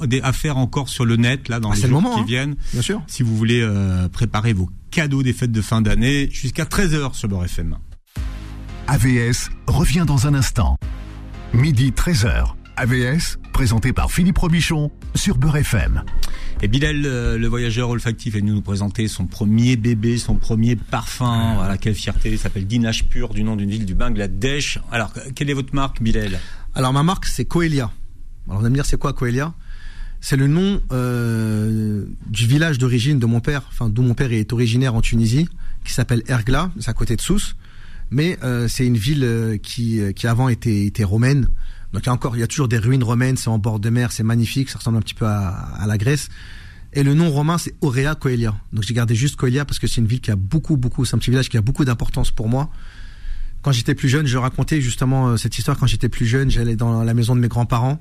des 0.07 0.20
affaires 0.20 0.57
encore 0.57 0.88
sur 0.88 1.04
le 1.04 1.16
net, 1.16 1.48
là, 1.48 1.59
dans 1.61 1.70
Ah, 1.70 1.74
les 1.74 1.81
c'est 1.81 1.87
le 1.88 1.92
jours 1.92 2.02
moment, 2.02 2.14
qui 2.16 2.20
hein. 2.20 2.26
viennent. 2.26 2.57
Bien 2.72 2.83
sûr. 2.83 3.02
Si 3.07 3.22
vous 3.22 3.37
voulez 3.37 3.61
euh, 3.61 4.09
préparer 4.09 4.52
vos 4.52 4.68
cadeaux 4.90 5.22
des 5.24 5.33
fêtes 5.33 5.52
de 5.52 5.61
fin 5.61 5.81
d'année, 5.81 6.28
jusqu'à 6.31 6.64
13h 6.64 7.14
sur 7.14 7.28
Beurre 7.28 7.44
FM. 7.44 7.76
AVS 8.90 9.51
revient 9.66 10.05
dans 10.07 10.27
un 10.27 10.33
instant. 10.33 10.79
Midi 11.53 11.90
13h. 11.90 12.55
AVS, 12.77 13.37
présenté 13.53 13.92
par 13.92 14.11
Philippe 14.11 14.38
Robichon 14.38 14.90
sur 15.14 15.37
Beurre 15.37 15.59
FM. 15.59 16.05
Et 16.62 16.68
Bilal, 16.68 17.03
euh, 17.05 17.37
le 17.37 17.46
voyageur 17.48 17.90
olfactif, 17.90 18.35
est 18.35 18.40
venu 18.40 18.53
nous 18.53 18.62
présenter 18.62 19.07
son 19.07 19.27
premier 19.27 19.77
bébé, 19.77 20.16
son 20.16 20.37
premier 20.37 20.74
parfum. 20.74 21.57
Voilà, 21.57 21.77
quelle 21.77 21.94
fierté. 21.94 22.31
Il 22.31 22.38
s'appelle 22.38 22.66
Dinash 22.66 23.05
Pur, 23.05 23.35
du 23.35 23.42
nom 23.42 23.57
d'une 23.57 23.68
ville 23.68 23.85
du 23.85 23.94
Bangladesh. 23.94 24.79
Alors, 24.90 25.12
quelle 25.35 25.51
est 25.51 25.55
votre 25.55 25.74
marque, 25.74 26.01
Bilal? 26.01 26.40
Alors 26.74 26.94
ma 26.94 27.03
marque 27.03 27.27
c'est 27.27 27.44
Coelia. 27.44 27.90
Alors 28.46 28.61
vous 28.61 28.64
allez 28.64 28.70
me 28.70 28.77
dire 28.77 28.87
c'est 28.87 28.98
quoi 28.98 29.12
Coelia? 29.12 29.53
C'est 30.22 30.37
le 30.37 30.46
nom 30.46 30.81
euh, 30.92 32.07
du 32.27 32.46
village 32.46 32.79
d'origine 32.79 33.18
de 33.18 33.27
mon 33.27 33.40
père, 33.40 33.64
enfin 33.68 33.90
d'où 33.90 34.01
mon 34.01 34.14
père 34.14 34.33
est 34.33 34.51
originaire 34.51 34.94
en 34.94 35.03
Tunisie, 35.03 35.46
qui 35.85 35.92
s'appelle 35.92 36.22
Ergla, 36.27 36.70
c'est 36.81 36.88
à 36.88 36.94
côté 36.94 37.16
de 37.16 37.20
Sousse. 37.20 37.55
Mais 38.11 38.38
euh, 38.42 38.68
c'est 38.68 38.87
une 38.87 38.97
ville 38.97 39.25
euh, 39.25 39.59
qui, 39.59 40.01
euh, 40.01 40.12
qui 40.12 40.27
avant 40.27 40.49
était, 40.49 40.87
était 40.87 41.05
romaine. 41.05 41.49
Donc 41.92 42.03
il 42.03 42.07
y 42.07 42.09
a 42.09 42.12
encore, 42.12 42.37
il 42.37 42.40
y 42.40 42.42
a 42.42 42.47
toujours 42.47 42.68
des 42.68 42.79
ruines 42.79 43.03
romaines, 43.03 43.37
c'est 43.37 43.49
en 43.49 43.59
bord 43.59 43.81
de 43.81 43.90
mer, 43.90 44.12
c'est 44.12 44.23
magnifique, 44.23 44.68
ça 44.71 44.79
ressemble 44.79 44.99
un 44.99 45.03
petit 45.03 45.14
peu 45.14 45.27
à, 45.27 45.49
à 45.49 45.87
la 45.87 45.99
Grèce. 45.99 46.29
Et 46.92 47.03
le 47.03 47.14
nom 47.14 47.31
romain 47.31 47.59
c'est 47.59 47.75
Aurea 47.81 48.14
Coelia. 48.14 48.55
Donc 48.73 48.85
j'ai 48.85 48.94
gardé 48.94 49.14
juste 49.14 49.37
Coelia 49.37 49.64
parce 49.64 49.79
que 49.79 49.87
c'est 49.87 50.01
une 50.01 50.07
ville 50.07 50.21
qui 50.21 50.31
a 50.31 50.37
beaucoup, 50.37 50.77
beaucoup, 50.77 51.05
c'est 51.05 51.16
un 51.16 51.18
petit 51.18 51.31
village 51.31 51.49
qui 51.49 51.57
a 51.57 51.62
beaucoup 51.62 51.85
d'importance 51.85 52.31
pour 52.31 52.49
moi. 52.49 52.71
Quand 53.62 53.73
j'étais 53.73 53.94
plus 53.94 54.09
jeune, 54.09 54.27
je 54.27 54.38
racontais 54.38 54.81
justement 54.81 55.37
cette 55.37 55.59
histoire. 55.59 55.77
Quand 55.77 55.87
j'étais 55.87 56.09
plus 56.09 56.27
jeune, 56.27 56.51
j'allais 56.51 56.77
dans 56.77 57.03
la 57.03 57.12
maison 57.12 57.35
de 57.35 57.40
mes 57.40 57.49
grands-parents. 57.49 58.01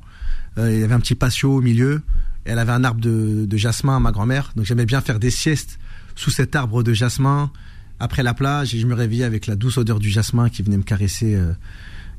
Il 0.57 0.79
y 0.79 0.83
avait 0.83 0.93
un 0.93 0.99
petit 0.99 1.15
patio 1.15 1.55
au 1.55 1.61
milieu. 1.61 2.03
Et 2.45 2.51
elle 2.51 2.59
avait 2.59 2.71
un 2.71 2.83
arbre 2.83 3.01
de, 3.01 3.45
de 3.45 3.57
jasmin, 3.57 3.99
ma 3.99 4.11
grand-mère. 4.11 4.51
Donc 4.55 4.65
j'aimais 4.65 4.85
bien 4.85 5.01
faire 5.01 5.19
des 5.19 5.31
siestes 5.31 5.79
sous 6.15 6.29
cet 6.29 6.55
arbre 6.55 6.83
de 6.83 6.93
jasmin 6.93 7.51
après 7.99 8.23
la 8.23 8.33
plage. 8.33 8.73
Et 8.75 8.79
je 8.79 8.87
me 8.87 8.93
réveillais 8.95 9.23
avec 9.25 9.47
la 9.47 9.55
douce 9.55 9.77
odeur 9.77 9.99
du 9.99 10.09
jasmin 10.09 10.49
qui 10.49 10.61
venait 10.63 10.77
me 10.77 10.83
caresser, 10.83 11.35
euh, 11.35 11.53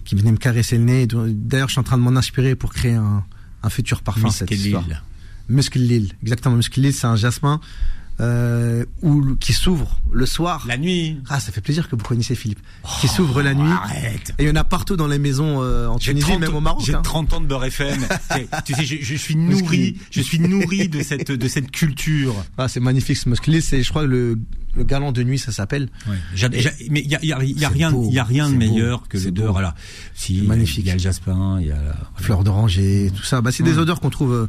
qui 0.05 0.14
venait 0.14 0.33
me 0.33 0.37
caresser 0.38 0.79
le 0.79 0.85
nez. 0.85 1.07
D'ailleurs, 1.07 1.69
je 1.69 1.73
suis 1.73 1.81
en 1.81 1.85
train 1.85 1.99
de 1.99 2.03
m'en 2.03 2.17
inspirer 2.17 2.55
pour 2.55 2.73
créer 2.73 2.95
un, 2.95 3.25
un 3.62 3.71
futur 3.71 4.03
parfum. 4.03 4.31
cette 4.31 4.51
histoire. 4.51 4.83
Miskelil. 4.83 5.03
Musk 5.49 5.75
Lil, 5.77 6.12
exactement. 6.23 6.57
Musk 6.57 6.77
Lil, 6.77 6.93
c'est 6.93 7.07
un 7.07 7.17
jasmin 7.17 7.61
euh, 8.20 8.85
où, 9.02 9.35
qui 9.37 9.52
s'ouvre 9.52 10.00
le 10.12 10.26
soir. 10.26 10.64
La 10.66 10.76
nuit. 10.76 11.18
Ah, 11.28 11.38
ça 11.40 11.52
fait 11.52 11.61
plaisir 11.61 11.88
que 11.88 11.94
vous 11.96 12.02
connaissez 12.02 12.35
Philippe. 12.35 12.61
qui 13.00 13.09
s'ouvre 13.09 13.42
la 13.42 13.54
nuit. 13.54 13.70
Arrête. 13.70 14.35
Et 14.38 14.44
il 14.44 14.48
y 14.48 14.50
en 14.50 14.57
a 14.57 14.64
partout 14.64 14.96
dans 14.96 15.07
les 15.07 15.18
maisons 15.18 15.62
euh, 15.62 15.87
en 15.87 15.98
Tunisie, 15.98 16.26
30, 16.26 16.40
même 16.40 16.54
au 16.54 16.61
Maroc. 16.61 16.83
j'ai 16.85 16.94
hein. 16.94 17.02
30 17.02 17.33
ans 17.35 17.40
de 17.40 17.46
Beurre 17.46 17.64
FM. 17.66 18.00
Tu 18.64 18.74
sais, 18.74 18.85
je, 18.85 18.96
je 19.00 19.14
suis 19.14 19.37
nourri, 19.37 19.96
je 20.11 20.20
suis 20.20 20.38
nourri 20.40 20.88
de 20.88 21.02
cette, 21.02 21.31
de 21.31 21.48
cette 21.48 21.70
culture. 21.70 22.35
Ah, 22.57 22.68
c'est 22.68 22.81
magnifique 22.81 23.16
ce 23.16 23.28
Musk 23.28 23.46
Lil. 23.46 23.62
C'est, 23.62 23.83
je 23.83 23.90
crois, 23.90 24.04
le, 24.07 24.38
le 24.74 24.85
galant 24.85 25.12
de 25.12 25.22
nuit, 25.22 25.38
ça 25.38 25.52
s'appelle. 25.52 25.88
J'a- 26.35 26.48
mais 26.48 27.00
il 27.04 27.11
y 27.11 27.14
a, 27.14 27.18
il 27.22 27.28
y 27.28 27.33
a- 27.33 27.42
il 27.42 27.59
y 27.59 27.64
a 27.64 27.68
C'est 27.68 27.74
rien, 27.74 27.92
il 27.94 28.12
y 28.12 28.18
a 28.18 28.24
rien 28.24 28.48
de 28.48 28.61
c'est 28.61 28.66
beau, 28.66 28.74
meilleur 28.74 29.09
que 29.09 29.18
l'odeur. 29.18 29.57
Alors, 29.59 29.74
si 30.14 30.42
Magnifique. 30.42 30.85
il 30.85 30.88
y 30.88 30.90
a 30.90 30.94
le 30.94 30.98
jasmin, 31.00 31.59
il 31.61 31.68
y 31.68 31.72
a 31.72 31.76
la- 31.76 31.96
Fleur 32.16 32.42
d'oranger, 32.44 33.12
tout 33.16 33.22
ça. 33.24 33.40
Bah, 33.40 33.52
c'est 33.52 33.62
des 33.62 33.78
odeurs 33.78 34.00
qu'on 34.00 34.11
trouve. 34.11 34.48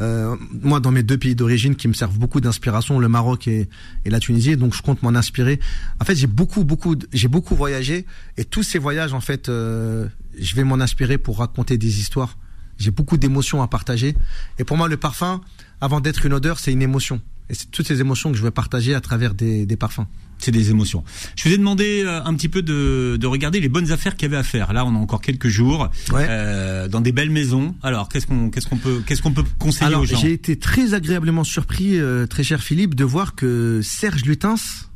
Euh, 0.00 0.36
moi, 0.62 0.80
dans 0.80 0.90
mes 0.90 1.02
deux 1.02 1.18
pays 1.18 1.34
d'origine, 1.34 1.74
qui 1.74 1.88
me 1.88 1.92
servent 1.92 2.18
beaucoup 2.18 2.40
d'inspiration, 2.40 2.98
le 2.98 3.08
Maroc 3.08 3.48
et, 3.48 3.68
la 4.04 4.20
Tunisie, 4.20 4.56
donc 4.56 4.74
je 4.74 4.82
compte 4.82 5.02
m'en 5.02 5.10
inspirer. 5.10 5.60
En 6.00 6.04
fait, 6.04 6.14
j'ai 6.14 6.26
beaucoup, 6.26 6.64
beaucoup, 6.64 6.96
j'ai 7.12 7.28
beaucoup 7.28 7.54
voyagé, 7.54 8.06
et 8.36 8.44
tous 8.44 8.62
ces 8.62 8.78
voyages, 8.78 9.12
en 9.12 9.20
fait, 9.20 9.48
euh, 9.48 10.08
je 10.38 10.54
vais 10.54 10.64
m'en 10.64 10.76
inspirer 10.80 11.18
pour 11.18 11.38
raconter 11.38 11.78
des 11.78 12.00
histoires. 12.00 12.36
J'ai 12.78 12.90
beaucoup 12.90 13.16
d'émotions 13.16 13.62
à 13.62 13.68
partager, 13.68 14.14
et 14.58 14.64
pour 14.64 14.76
moi, 14.76 14.88
le 14.88 14.96
parfum, 14.96 15.40
avant 15.80 16.00
d'être 16.00 16.24
une 16.24 16.32
odeur, 16.32 16.58
c'est 16.58 16.72
une 16.72 16.82
émotion. 16.82 17.20
Et 17.50 17.54
c'est 17.54 17.70
toutes 17.70 17.86
ces 17.86 18.00
émotions 18.00 18.30
que 18.30 18.36
je 18.36 18.42
veux 18.42 18.50
partager 18.50 18.94
à 18.94 19.00
travers 19.00 19.34
des, 19.34 19.66
des 19.66 19.76
parfums. 19.76 20.06
C'est 20.38 20.50
des 20.52 20.70
émotions. 20.70 21.04
Je 21.36 21.48
vous 21.48 21.54
ai 21.54 21.58
demandé 21.58 22.02
euh, 22.04 22.22
un 22.24 22.34
petit 22.34 22.48
peu 22.48 22.62
de, 22.62 23.16
de 23.20 23.26
regarder 23.26 23.60
les 23.60 23.68
bonnes 23.68 23.90
affaires 23.92 24.16
qu'il 24.16 24.22
y 24.26 24.32
avait 24.32 24.36
à 24.40 24.42
faire. 24.42 24.72
Là, 24.72 24.84
on 24.86 24.94
a 24.94 24.98
encore 24.98 25.20
quelques 25.20 25.48
jours 25.48 25.88
Ouais. 26.12 26.26
euh, 26.28 26.88
dans 26.88 27.00
des 27.00 27.12
belles 27.12 27.30
maisons. 27.30 27.74
Alors, 27.82 28.08
qu'est-ce 28.08 28.26
qu'on, 28.26 28.50
qu'est-ce 28.50 28.66
qu'on 28.66 28.76
peut, 28.76 29.02
qu'est-ce 29.06 29.20
qu'on 29.22 29.32
peut 29.32 29.44
conseiller 29.58 29.86
Alors, 29.86 30.02
aux 30.02 30.06
gens? 30.06 30.18
j'ai 30.18 30.32
été 30.32 30.56
très 30.58 30.94
agréablement 30.94 31.44
surpris, 31.44 31.98
euh, 31.98 32.26
très 32.26 32.42
cher 32.44 32.60
Philippe, 32.62 32.94
de 32.94 33.04
voir 33.04 33.34
que 33.34 33.80
Serge 33.82 34.24
Lutens, 34.24 34.88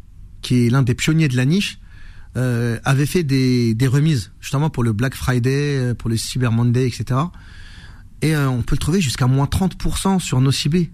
qui 0.42 0.66
est 0.66 0.70
l'un 0.70 0.82
des 0.82 0.94
pionniers 0.94 1.28
de 1.28 1.36
la 1.36 1.44
niche, 1.44 1.78
avait 2.34 3.04
fait 3.06 3.24
des, 3.24 3.74
des 3.74 3.86
remises, 3.86 4.32
justement 4.40 4.70
pour 4.70 4.82
le 4.82 4.92
Black 4.92 5.14
Friday, 5.14 5.92
pour 5.98 6.08
le 6.08 6.16
Cyber 6.16 6.50
Monday, 6.50 6.86
etc. 6.86 7.20
Et 8.22 8.34
on 8.36 8.62
peut 8.62 8.74
le 8.74 8.78
trouver 8.78 9.00
jusqu'à 9.02 9.26
moins 9.26 9.44
30% 9.46 10.18
sur 10.18 10.40
Nocibé. 10.40 10.90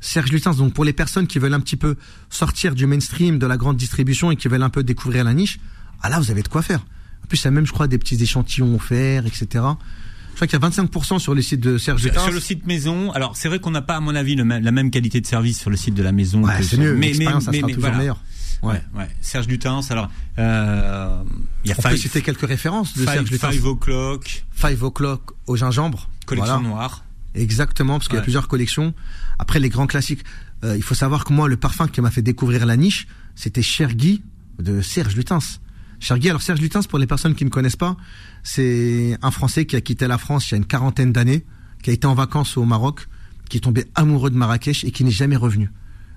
Serge 0.00 0.30
Lutens, 0.32 0.56
donc 0.56 0.72
pour 0.72 0.84
les 0.84 0.92
personnes 0.92 1.26
qui 1.26 1.38
veulent 1.38 1.54
un 1.54 1.60
petit 1.60 1.76
peu 1.76 1.96
sortir 2.30 2.74
du 2.74 2.86
mainstream, 2.86 3.38
de 3.38 3.46
la 3.46 3.56
grande 3.56 3.76
distribution 3.76 4.30
et 4.30 4.36
qui 4.36 4.48
veulent 4.48 4.62
un 4.62 4.70
peu 4.70 4.82
découvrir 4.82 5.24
la 5.24 5.34
niche, 5.34 5.60
ah 6.02 6.08
là, 6.08 6.18
vous 6.18 6.30
avez 6.30 6.42
de 6.42 6.48
quoi 6.48 6.62
faire. 6.62 6.80
En 7.22 7.26
plus, 7.26 7.40
il 7.42 7.44
y 7.44 7.48
a 7.48 7.50
même, 7.50 7.66
je 7.66 7.72
crois, 7.72 7.86
des 7.86 7.98
petits 7.98 8.20
échantillons 8.22 8.74
offerts, 8.74 9.26
etc. 9.26 9.46
Je 9.52 10.36
crois 10.36 10.46
qu'il 10.46 10.58
y 10.58 10.64
a 10.64 10.68
25% 10.68 11.18
sur 11.18 11.34
le 11.34 11.42
site 11.42 11.60
de 11.60 11.76
Serge 11.76 12.02
Lutens. 12.02 12.22
Sur 12.22 12.32
le 12.32 12.40
site 12.40 12.66
maison, 12.66 13.10
alors 13.12 13.36
c'est 13.36 13.48
vrai 13.48 13.58
qu'on 13.58 13.72
n'a 13.72 13.82
pas, 13.82 13.96
à 13.96 14.00
mon 14.00 14.14
avis, 14.14 14.36
le 14.36 14.44
même- 14.44 14.62
la 14.64 14.72
même 14.72 14.90
qualité 14.90 15.20
de 15.20 15.26
service 15.26 15.60
sur 15.60 15.68
le 15.68 15.76
site 15.76 15.94
de 15.94 16.02
la 16.02 16.12
maison. 16.12 16.42
Ouais, 16.44 16.62
c'est 16.62 16.78
mieux, 16.78 16.94
l'expérience, 16.94 17.44
ça 17.44 17.52
sera 17.52 17.66
toujours 17.68 17.80
voilà. 17.80 17.98
meilleure. 17.98 18.20
Ouais, 18.62 18.82
ouais. 18.94 19.08
Serge 19.20 19.48
Lutens, 19.48 19.90
alors, 19.90 20.08
euh, 20.38 21.22
il 21.64 21.70
y 21.70 21.72
a 21.72 21.76
On 21.78 21.82
peut 21.82 21.96
citer 21.96 22.22
quelques 22.22 22.46
références 22.46 22.94
de 22.94 23.00
Five, 23.04 23.12
Serge 23.14 23.30
Lutens. 23.30 23.50
Five 23.52 23.66
O'Clock, 23.66 24.44
Five 24.52 24.82
O'Clock 24.82 25.32
au 25.46 25.56
gingembre. 25.56 26.08
Collection 26.26 26.54
Voilà. 26.60 26.68
Noire. 26.68 27.04
Exactement, 27.34 27.98
parce 27.98 28.08
qu'il 28.08 28.16
y 28.16 28.20
a 28.20 28.22
plusieurs 28.22 28.48
collections. 28.48 28.94
Après, 29.38 29.60
les 29.60 29.68
grands 29.68 29.86
classiques. 29.86 30.24
Euh, 30.64 30.76
il 30.76 30.82
faut 30.82 30.94
savoir 30.94 31.24
que 31.24 31.32
moi, 31.32 31.48
le 31.48 31.56
parfum 31.56 31.88
qui 31.88 32.00
m'a 32.00 32.10
fait 32.10 32.22
découvrir 32.22 32.66
la 32.66 32.76
niche, 32.76 33.06
c'était 33.34 33.62
Chergui 33.62 34.22
de 34.58 34.80
Serge 34.82 35.16
Lutens. 35.16 35.60
Chergui, 36.00 36.28
alors 36.28 36.42
Serge 36.42 36.60
Lutens, 36.60 36.86
pour 36.86 36.98
les 36.98 37.06
personnes 37.06 37.34
qui 37.34 37.44
ne 37.44 37.50
connaissent 37.50 37.76
pas, 37.76 37.96
c'est 38.42 39.16
un 39.22 39.30
Français 39.30 39.64
qui 39.64 39.76
a 39.76 39.80
quitté 39.80 40.06
la 40.06 40.18
France 40.18 40.50
il 40.50 40.52
y 40.52 40.54
a 40.54 40.58
une 40.58 40.66
quarantaine 40.66 41.12
d'années, 41.12 41.44
qui 41.82 41.90
a 41.90 41.92
été 41.92 42.06
en 42.06 42.14
vacances 42.14 42.56
au 42.56 42.64
Maroc, 42.64 43.08
qui 43.48 43.58
est 43.58 43.60
tombé 43.60 43.86
amoureux 43.94 44.30
de 44.30 44.36
Marrakech 44.36 44.84
et 44.84 44.90
qui 44.90 45.04
n'est 45.04 45.10
jamais 45.10 45.36
revenu. 45.36 45.70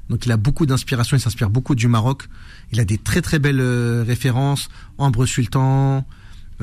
Donc 0.09 0.25
il 0.25 0.31
a 0.31 0.37
beaucoup 0.37 0.65
d'inspiration, 0.65 1.17
il 1.17 1.19
s'inspire 1.19 1.49
beaucoup 1.49 1.75
du 1.75 1.87
Maroc. 1.87 2.23
Il 2.71 2.79
a 2.79 2.85
des 2.85 2.97
très 2.97 3.21
très 3.21 3.39
belles 3.39 3.61
euh, 3.61 4.03
références. 4.05 4.69
Ambre 4.97 5.25
Sultan, 5.25 6.05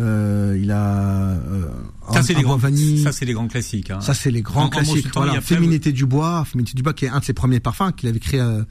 euh, 0.00 0.58
il 0.60 0.70
a 0.70 1.30
euh, 1.30 1.66
Ça, 2.12 2.22
c'est 2.22 2.34
les 2.34 2.42
grands, 2.42 2.56
vanille. 2.56 3.02
ça, 3.02 3.12
c'est 3.12 3.24
les 3.24 3.32
grands 3.34 3.46
classiques, 3.48 3.90
hein. 3.90 4.00
Ça, 4.00 4.14
c'est 4.14 4.30
les 4.30 4.42
grands 4.42 4.64
En- 4.64 4.68
classiques. 4.68 5.08
Voilà. 5.14 5.40
Féminité 5.40 5.92
du 5.92 6.06
bois, 6.06 6.44
Féminité 6.44 6.74
du 6.74 6.82
bois, 6.82 6.92
qui 6.94 7.04
est 7.04 7.08
un 7.08 7.18
de 7.20 7.24
ses 7.24 7.32
premiers 7.34 7.60
parfums 7.60 7.92
qu'il 7.96 8.08
avait 8.08 8.18
créé 8.18 8.40
euh, 8.40 8.62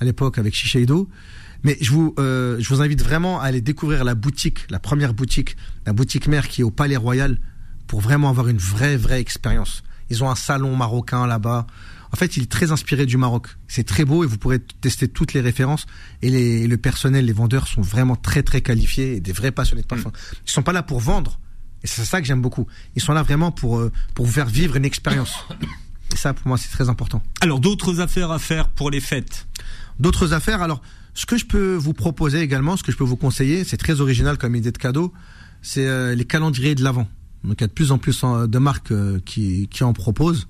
à 0.00 0.04
l'époque 0.04 0.38
avec 0.38 0.54
Shiseido. 0.54 1.08
Mais 1.62 1.76
je 1.80 1.90
vous, 1.90 2.14
euh, 2.18 2.56
je 2.58 2.68
vous 2.72 2.80
invite 2.80 3.02
vraiment 3.02 3.40
à 3.40 3.44
aller 3.44 3.60
découvrir 3.60 4.02
la 4.04 4.14
boutique, 4.14 4.60
la 4.70 4.78
première 4.78 5.12
boutique, 5.12 5.56
la 5.86 5.92
boutique 5.92 6.26
mère 6.26 6.48
qui 6.48 6.62
est 6.62 6.64
au 6.64 6.70
Palais 6.70 6.96
Royal, 6.96 7.38
pour 7.86 8.00
vraiment 8.00 8.30
avoir 8.30 8.48
une 8.48 8.56
vraie, 8.58 8.96
vraie 8.96 9.20
expérience. 9.20 9.82
Ils 10.08 10.24
ont 10.24 10.30
un 10.30 10.34
salon 10.36 10.74
marocain 10.74 11.26
là-bas. 11.26 11.66
En 12.12 12.16
fait, 12.16 12.36
il 12.36 12.42
est 12.42 12.50
très 12.50 12.72
inspiré 12.72 13.06
du 13.06 13.16
Maroc. 13.16 13.46
C'est 13.68 13.84
très 13.84 14.04
beau 14.04 14.24
et 14.24 14.26
vous 14.26 14.36
pourrez 14.36 14.58
tester 14.58 15.08
toutes 15.08 15.32
les 15.32 15.40
références. 15.40 15.86
Et 16.22 16.30
les, 16.30 16.66
le 16.66 16.76
personnel, 16.76 17.24
les 17.24 17.32
vendeurs 17.32 17.68
sont 17.68 17.82
vraiment 17.82 18.16
très, 18.16 18.42
très 18.42 18.60
qualifiés 18.60 19.16
et 19.16 19.20
des 19.20 19.32
vrais 19.32 19.52
passionnés 19.52 19.82
de 19.82 19.86
parfum. 19.86 20.10
Ils 20.46 20.50
sont 20.50 20.62
pas 20.62 20.72
là 20.72 20.82
pour 20.82 21.00
vendre. 21.00 21.38
Et 21.82 21.86
c'est 21.86 22.04
ça 22.04 22.20
que 22.20 22.26
j'aime 22.26 22.42
beaucoup. 22.42 22.66
Ils 22.96 23.02
sont 23.02 23.12
là 23.12 23.22
vraiment 23.22 23.52
pour, 23.52 23.78
euh, 23.78 23.92
pour 24.14 24.26
vous 24.26 24.32
faire 24.32 24.46
vivre 24.46 24.76
une 24.76 24.84
expérience. 24.84 25.32
Et 26.12 26.16
ça, 26.16 26.34
pour 26.34 26.48
moi, 26.48 26.58
c'est 26.58 26.68
très 26.68 26.88
important. 26.88 27.22
Alors, 27.40 27.60
d'autres 27.60 28.00
affaires 28.00 28.32
à 28.32 28.38
faire 28.38 28.68
pour 28.68 28.90
les 28.90 29.00
fêtes? 29.00 29.46
D'autres 30.00 30.32
affaires, 30.32 30.62
alors, 30.62 30.82
ce 31.14 31.26
que 31.26 31.36
je 31.36 31.46
peux 31.46 31.74
vous 31.76 31.92
proposer 31.92 32.40
également, 32.40 32.76
ce 32.76 32.82
que 32.82 32.90
je 32.90 32.96
peux 32.96 33.04
vous 33.04 33.16
conseiller, 33.16 33.64
c'est 33.64 33.76
très 33.76 34.00
original 34.00 34.36
comme 34.36 34.56
idée 34.56 34.72
de 34.72 34.78
cadeau, 34.78 35.12
c'est 35.62 35.86
euh, 35.86 36.14
les 36.14 36.24
calendriers 36.24 36.74
de 36.74 36.82
l'Avent. 36.82 37.06
Donc, 37.44 37.54
il 37.58 37.60
y 37.60 37.64
a 37.64 37.68
de 37.68 37.72
plus 37.72 37.92
en 37.92 37.98
plus 37.98 38.20
euh, 38.24 38.46
de 38.46 38.58
marques 38.58 38.92
euh, 38.92 39.20
qui, 39.24 39.68
qui 39.68 39.84
en 39.84 39.92
proposent. 39.92 40.48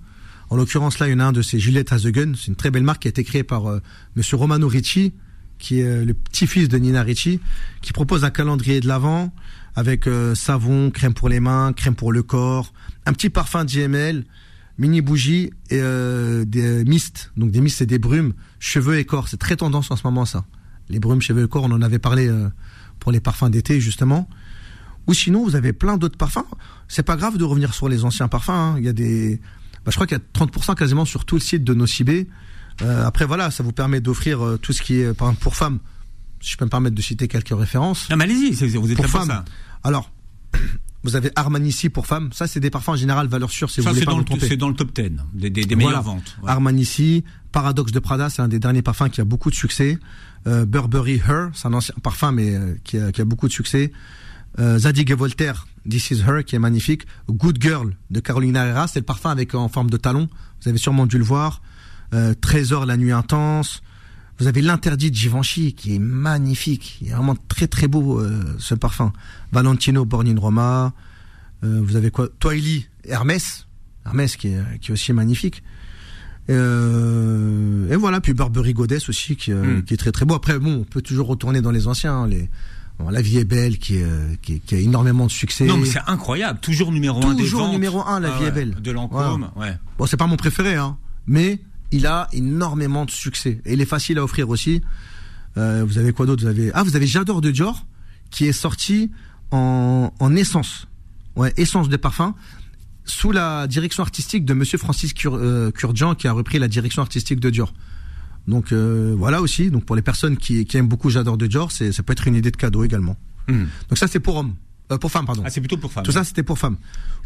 En 0.50 0.56
l'occurrence, 0.56 0.98
là, 0.98 1.08
il 1.08 1.12
y 1.12 1.14
en 1.14 1.20
a 1.20 1.24
un 1.24 1.32
de 1.32 1.42
ces 1.42 1.58
Juliette 1.58 1.92
Has 1.92 2.00
the 2.00 2.08
Gun. 2.08 2.32
C'est 2.36 2.48
une 2.48 2.56
très 2.56 2.70
belle 2.70 2.82
marque 2.82 3.02
qui 3.02 3.08
a 3.08 3.10
été 3.10 3.24
créée 3.24 3.44
par 3.44 3.66
euh, 3.70 3.80
Monsieur 4.16 4.36
Romano 4.36 4.66
Ricci, 4.68 5.12
qui 5.58 5.80
est 5.80 5.84
euh, 5.84 6.04
le 6.04 6.12
petit-fils 6.14 6.68
de 6.68 6.76
Nina 6.76 7.02
Ricci, 7.02 7.40
qui 7.82 7.92
propose 7.92 8.24
un 8.24 8.30
calendrier 8.30 8.80
de 8.80 8.88
l'Avent 8.88 9.32
avec 9.76 10.06
euh, 10.06 10.34
savon, 10.34 10.90
crème 10.90 11.14
pour 11.14 11.28
les 11.28 11.40
mains, 11.40 11.72
crème 11.72 11.94
pour 11.94 12.12
le 12.12 12.22
corps, 12.22 12.72
un 13.06 13.12
petit 13.12 13.30
parfum 13.30 13.64
GML, 13.64 14.24
mini 14.78 15.00
bougie 15.00 15.52
et 15.70 15.78
euh, 15.80 16.44
des 16.44 16.84
mistes. 16.84 17.32
Donc 17.36 17.50
des 17.52 17.60
mistes, 17.60 17.78
c'est 17.78 17.86
des 17.86 17.98
brumes, 17.98 18.32
cheveux 18.58 18.98
et 18.98 19.04
corps. 19.04 19.28
C'est 19.28 19.36
très 19.36 19.56
tendance 19.56 19.90
en 19.90 19.96
ce 19.96 20.02
moment 20.04 20.24
ça. 20.24 20.44
Les 20.88 20.98
brumes, 20.98 21.22
cheveux 21.22 21.44
et 21.44 21.48
corps, 21.48 21.64
on 21.64 21.70
en 21.72 21.82
avait 21.82 22.00
parlé 22.00 22.26
euh, 22.26 22.48
pour 22.98 23.12
les 23.12 23.20
parfums 23.20 23.50
d'été 23.50 23.80
justement. 23.80 24.28
Ou 25.06 25.14
sinon, 25.14 25.44
vous 25.44 25.56
avez 25.56 25.72
plein 25.72 25.96
d'autres 25.96 26.18
parfums. 26.18 26.44
C'est 26.88 27.02
pas 27.02 27.16
grave 27.16 27.38
de 27.38 27.44
revenir 27.44 27.74
sur 27.74 27.88
les 27.88 28.04
anciens 28.04 28.28
parfums. 28.28 28.50
hein. 28.50 28.74
Il 28.78 28.84
y 28.84 28.88
a 28.88 28.92
des, 28.92 29.40
bah, 29.84 29.90
je 29.90 29.94
crois 29.96 30.06
qu'il 30.06 30.16
y 30.16 30.20
a 30.20 30.44
30% 30.46 30.74
quasiment 30.74 31.04
sur 31.04 31.24
tout 31.24 31.36
le 31.36 31.40
site 31.40 31.64
de 31.64 31.74
Nocibé. 31.74 32.28
Euh, 32.82 33.04
après 33.06 33.26
voilà, 33.26 33.50
ça 33.50 33.62
vous 33.62 33.72
permet 33.72 34.00
d'offrir 34.00 34.44
euh, 34.44 34.56
tout 34.58 34.72
ce 34.72 34.82
qui 34.82 35.00
est, 35.00 35.12
par 35.14 35.28
exemple, 35.28 35.42
pour 35.42 35.56
femmes. 35.56 35.78
Si 36.40 36.52
je 36.52 36.56
peux 36.56 36.64
me 36.64 36.70
permettre 36.70 36.94
de 36.96 37.02
citer 37.02 37.28
quelques 37.28 37.56
références. 37.56 38.08
Non, 38.08 38.16
mais 38.16 38.24
allez-y, 38.24 38.52
vous 38.52 38.90
êtes 38.90 38.96
Pour 38.96 39.04
là 39.04 39.10
pour 39.10 39.20
femmes. 39.20 39.28
ça. 39.28 39.44
Alors, 39.84 40.10
vous 41.02 41.16
avez 41.16 41.30
Armanici 41.36 41.88
pour 41.90 42.06
femmes. 42.06 42.32
Ça, 42.32 42.46
c'est 42.46 42.60
des 42.60 42.70
parfums 42.70 42.90
en 42.90 42.96
général 42.96 43.26
valeur 43.26 43.50
sûre 43.50 43.68
si 43.70 43.82
Ça, 43.82 43.92
c'est 43.94 44.04
dans, 44.06 44.18
le- 44.18 44.24
dans 44.56 44.72
top 44.72 44.92
10 44.94 45.10
des, 45.34 45.50
des, 45.50 45.64
des 45.64 45.74
Voilà. 45.74 45.88
meilleures 45.88 46.02
ventes. 46.02 46.36
Ouais. 46.42 46.50
Armanici, 46.50 47.24
Paradoxe 47.52 47.92
de 47.92 47.98
Prada, 47.98 48.30
c'est 48.30 48.40
un 48.40 48.48
des 48.48 48.58
derniers 48.58 48.80
parfums 48.82 49.10
qui 49.10 49.20
a 49.20 49.24
beaucoup 49.24 49.50
de 49.50 49.54
succès. 49.54 49.98
Euh, 50.46 50.64
Burberry 50.64 51.20
Her, 51.28 51.48
c'est 51.52 51.68
un 51.68 51.74
ancien 51.74 51.94
parfum 52.02 52.32
mais 52.32 52.54
euh, 52.54 52.74
qui, 52.84 52.96
a, 52.98 53.12
qui 53.12 53.20
a 53.20 53.24
beaucoup 53.26 53.48
de 53.48 53.52
succès. 53.52 53.92
Euh, 54.58 54.78
Zadig 54.78 55.10
et 55.10 55.14
Voltaire, 55.14 55.66
This 55.88 56.10
is 56.10 56.22
Her, 56.26 56.44
qui 56.44 56.56
est 56.56 56.58
magnifique. 56.58 57.06
Good 57.28 57.58
Girl 57.62 57.94
de 58.10 58.20
Carolina 58.20 58.66
Herrera, 58.66 58.88
c'est 58.88 58.98
le 58.98 59.04
parfum 59.04 59.30
avec 59.30 59.54
en 59.54 59.68
forme 59.68 59.88
de 59.90 59.96
talon. 59.96 60.28
Vous 60.62 60.68
avez 60.68 60.78
sûrement 60.78 61.06
dû 61.06 61.18
le 61.18 61.24
voir. 61.24 61.62
Euh, 62.12 62.34
Trésor, 62.40 62.84
la 62.86 62.96
nuit 62.96 63.12
intense. 63.12 63.82
Vous 64.38 64.46
avez 64.48 64.60
l'interdit 64.62 65.10
de 65.10 65.16
Givenchy 65.16 65.74
qui 65.74 65.94
est 65.94 65.98
magnifique. 65.98 66.98
Il 67.00 67.08
est 67.08 67.12
vraiment 67.12 67.36
très 67.48 67.66
très 67.68 67.86
beau 67.88 68.18
euh, 68.20 68.56
ce 68.58 68.74
parfum. 68.74 69.12
Valentino 69.52 70.04
Born 70.04 70.26
in 70.28 70.38
Roma. 70.38 70.92
Vous 71.62 71.94
avez 71.96 72.10
quoi? 72.10 72.28
Toily 72.38 72.86
Hermès. 73.04 73.66
Hermès 74.06 74.36
qui 74.36 74.48
est, 74.48 74.78
qui 74.80 74.90
est 74.90 74.94
aussi 74.94 75.12
magnifique. 75.12 75.62
Et 76.48 77.96
voilà, 77.96 78.20
puis 78.20 78.32
Burberry 78.34 78.72
Goddess 78.72 79.08
aussi 79.08 79.36
qui, 79.36 79.52
Mm. 79.52 79.82
qui 79.84 79.94
est 79.94 79.96
très 79.98 80.10
très 80.12 80.24
beau. 80.24 80.34
Après, 80.34 80.58
bon, 80.58 80.80
on 80.80 80.84
peut 80.84 81.02
toujours 81.02 81.26
retourner 81.28 81.60
dans 81.60 81.70
les 81.70 81.86
anciens. 81.86 82.14
hein, 82.22 82.26
les, 82.26 82.48
bon, 83.00 83.10
la 83.10 83.22
vie 83.22 83.38
est 83.38 83.44
belle 83.44 83.78
qui, 83.78 84.02
euh, 84.02 84.34
qui, 84.42 84.60
a 84.72 84.78
énormément 84.78 85.26
de 85.26 85.30
succès. 85.30 85.64
Non, 85.64 85.76
mais 85.76 85.86
c'est 85.86 86.02
incroyable. 86.06 86.60
Toujours 86.60 86.92
numéro 86.92 87.24
un 87.24 87.34
des 87.34 87.42
Toujours 87.42 87.68
numéro 87.68 88.00
un, 88.06 88.20
La 88.20 88.34
Ah 88.34 88.38
vie 88.38 88.44
est 88.46 88.52
belle. 88.52 88.74
De 88.80 88.90
Lancôme, 88.90 89.50
ouais. 89.56 89.76
Bon, 89.98 90.06
c'est 90.06 90.16
pas 90.16 90.26
mon 90.26 90.36
préféré, 90.36 90.74
hein, 90.74 90.96
mais 91.26 91.60
il 91.90 92.06
a 92.06 92.28
énormément 92.32 93.04
de 93.04 93.10
succès 93.10 93.60
et 93.64 93.74
il 93.74 93.80
est 93.80 93.86
facile 93.86 94.18
à 94.18 94.24
offrir 94.24 94.48
aussi. 94.48 94.82
Euh, 95.56 95.84
vous 95.86 95.98
avez 95.98 96.12
quoi 96.12 96.26
d'autre? 96.26 96.42
Vous 96.42 96.48
avez 96.48 96.70
ah, 96.74 96.82
vous 96.82 96.94
avez 96.94 97.06
J'adore 97.06 97.40
de 97.40 97.50
Dior 97.50 97.84
qui 98.30 98.46
est 98.46 98.52
sorti 98.52 99.10
en, 99.50 100.12
en 100.20 100.36
essence, 100.36 100.86
ouais, 101.34 101.52
essence 101.56 101.88
de 101.88 101.96
parfum 101.96 102.36
sous 103.04 103.32
la 103.32 103.66
direction 103.66 104.02
artistique 104.02 104.44
de 104.44 104.54
Monsieur 104.54 104.78
Francis 104.78 105.12
Cur, 105.12 105.34
euh, 105.34 105.72
qui 106.16 106.28
a 106.28 106.32
repris 106.32 106.58
la 106.58 106.68
direction 106.68 107.02
artistique 107.02 107.40
de 107.40 107.50
Dior. 107.50 107.72
Donc 108.46 108.72
euh, 108.72 109.14
voilà 109.16 109.40
aussi. 109.40 109.70
Donc 109.70 109.84
pour 109.84 109.96
les 109.96 110.02
personnes 110.02 110.36
qui, 110.36 110.64
qui 110.64 110.76
aiment 110.76 110.88
beaucoup 110.88 111.10
J'adore 111.10 111.36
de 111.36 111.46
Dior, 111.46 111.70
c'est 111.72 111.92
ça 111.92 112.02
peut 112.02 112.12
être 112.12 112.26
une 112.26 112.34
idée 112.34 112.50
de 112.50 112.56
cadeau 112.56 112.84
également. 112.84 113.16
Hmm. 113.48 113.64
Donc 113.88 113.98
ça 113.98 114.06
c'est 114.06 114.20
pour 114.20 114.36
hommes, 114.36 114.54
Euh, 114.92 114.98
pour 114.98 115.10
femmes 115.10 115.26
pardon. 115.26 115.42
Ah, 115.44 115.50
c'est 115.50 115.60
plutôt 115.60 115.76
pour 115.76 115.92
femmes. 115.92 116.04
Tout 116.04 116.12
ça 116.12 116.24
c'était 116.24 116.42
pour 116.42 116.58
femmes. 116.58 116.76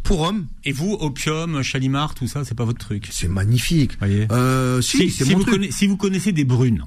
Pour 0.02 0.20
hommes, 0.20 0.46
Et 0.64 0.72
vous, 0.72 0.92
opium, 1.00 1.62
chalimar, 1.62 2.14
tout 2.14 2.26
ça, 2.26 2.44
c'est 2.44 2.54
pas 2.54 2.66
votre 2.66 2.78
truc? 2.78 3.08
c'est 3.10 3.26
magnifique. 3.28 3.96
Voyez? 3.98 4.26
Euh, 4.30 4.82
si, 4.82 4.98
si, 4.98 5.10
c'est 5.10 5.24
si 5.24 5.30
mon 5.30 5.38
vous 5.38 5.44
truc. 5.44 5.54
connaissez, 5.54 5.72
si 5.72 5.86
vous 5.86 5.96
connaissez 5.96 6.32
des 6.32 6.44
brunes, 6.44 6.84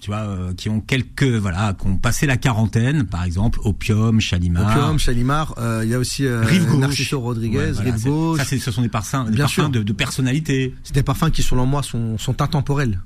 tu 0.00 0.10
vois, 0.10 0.18
euh, 0.20 0.52
qui 0.54 0.68
ont 0.68 0.80
quelques, 0.80 1.22
voilà, 1.22 1.74
qui 1.78 1.86
ont 1.86 1.96
passé 1.96 2.26
la 2.26 2.36
quarantaine, 2.36 3.04
par 3.06 3.22
exemple, 3.22 3.60
opium, 3.62 4.18
chalimar. 4.20 4.66
Opium, 4.76 4.98
Chalimar, 4.98 5.54
euh, 5.58 5.82
il 5.84 5.90
y 5.90 5.94
a 5.94 5.98
aussi 6.00 6.26
euh, 6.26 6.40
Rive 6.42 6.66
gauche. 6.66 6.80
Narciso 6.80 7.20
Rodriguez, 7.20 7.58
Ouais, 7.58 7.70
voilà, 7.72 7.92
Rive 7.92 8.04
gauche. 8.04 8.38
Ça, 8.40 8.58
ce 8.58 8.70
sont 8.72 8.82
des 8.82 8.88
parfums, 8.88 9.26
des 9.26 9.32
Bien 9.36 9.44
parfums 9.44 9.54
sûr. 9.54 9.70
de, 9.70 9.82
de 9.84 9.92
personnalité. 9.92 10.74
C'est 10.82 10.94
des 10.94 11.04
parfums 11.04 11.30
qui, 11.30 11.42
selon 11.44 11.66
moi, 11.66 11.84
sont, 11.84 12.18
sont 12.18 12.42
intemporels. 12.42 13.00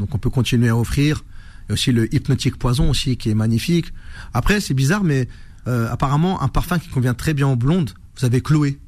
Donc 0.00 0.14
on 0.14 0.18
peut 0.18 0.30
continuer 0.30 0.68
à 0.68 0.76
offrir. 0.76 1.24
Il 1.64 1.68
y 1.68 1.72
a 1.72 1.74
aussi 1.74 1.92
le 1.92 2.12
hypnotique 2.12 2.58
poison 2.58 2.90
aussi 2.90 3.16
qui 3.16 3.30
est 3.30 3.34
magnifique. 3.34 3.92
Après, 4.34 4.60
c'est 4.60 4.74
bizarre, 4.74 5.04
mais 5.04 5.28
euh, 5.68 5.88
apparemment 5.88 6.42
un 6.42 6.48
parfum 6.48 6.78
qui 6.78 6.88
convient 6.88 7.14
très 7.14 7.34
bien 7.34 7.46
aux 7.46 7.56
blondes. 7.56 7.90
Vous 8.18 8.24
avez 8.24 8.40
Chloé. 8.40 8.80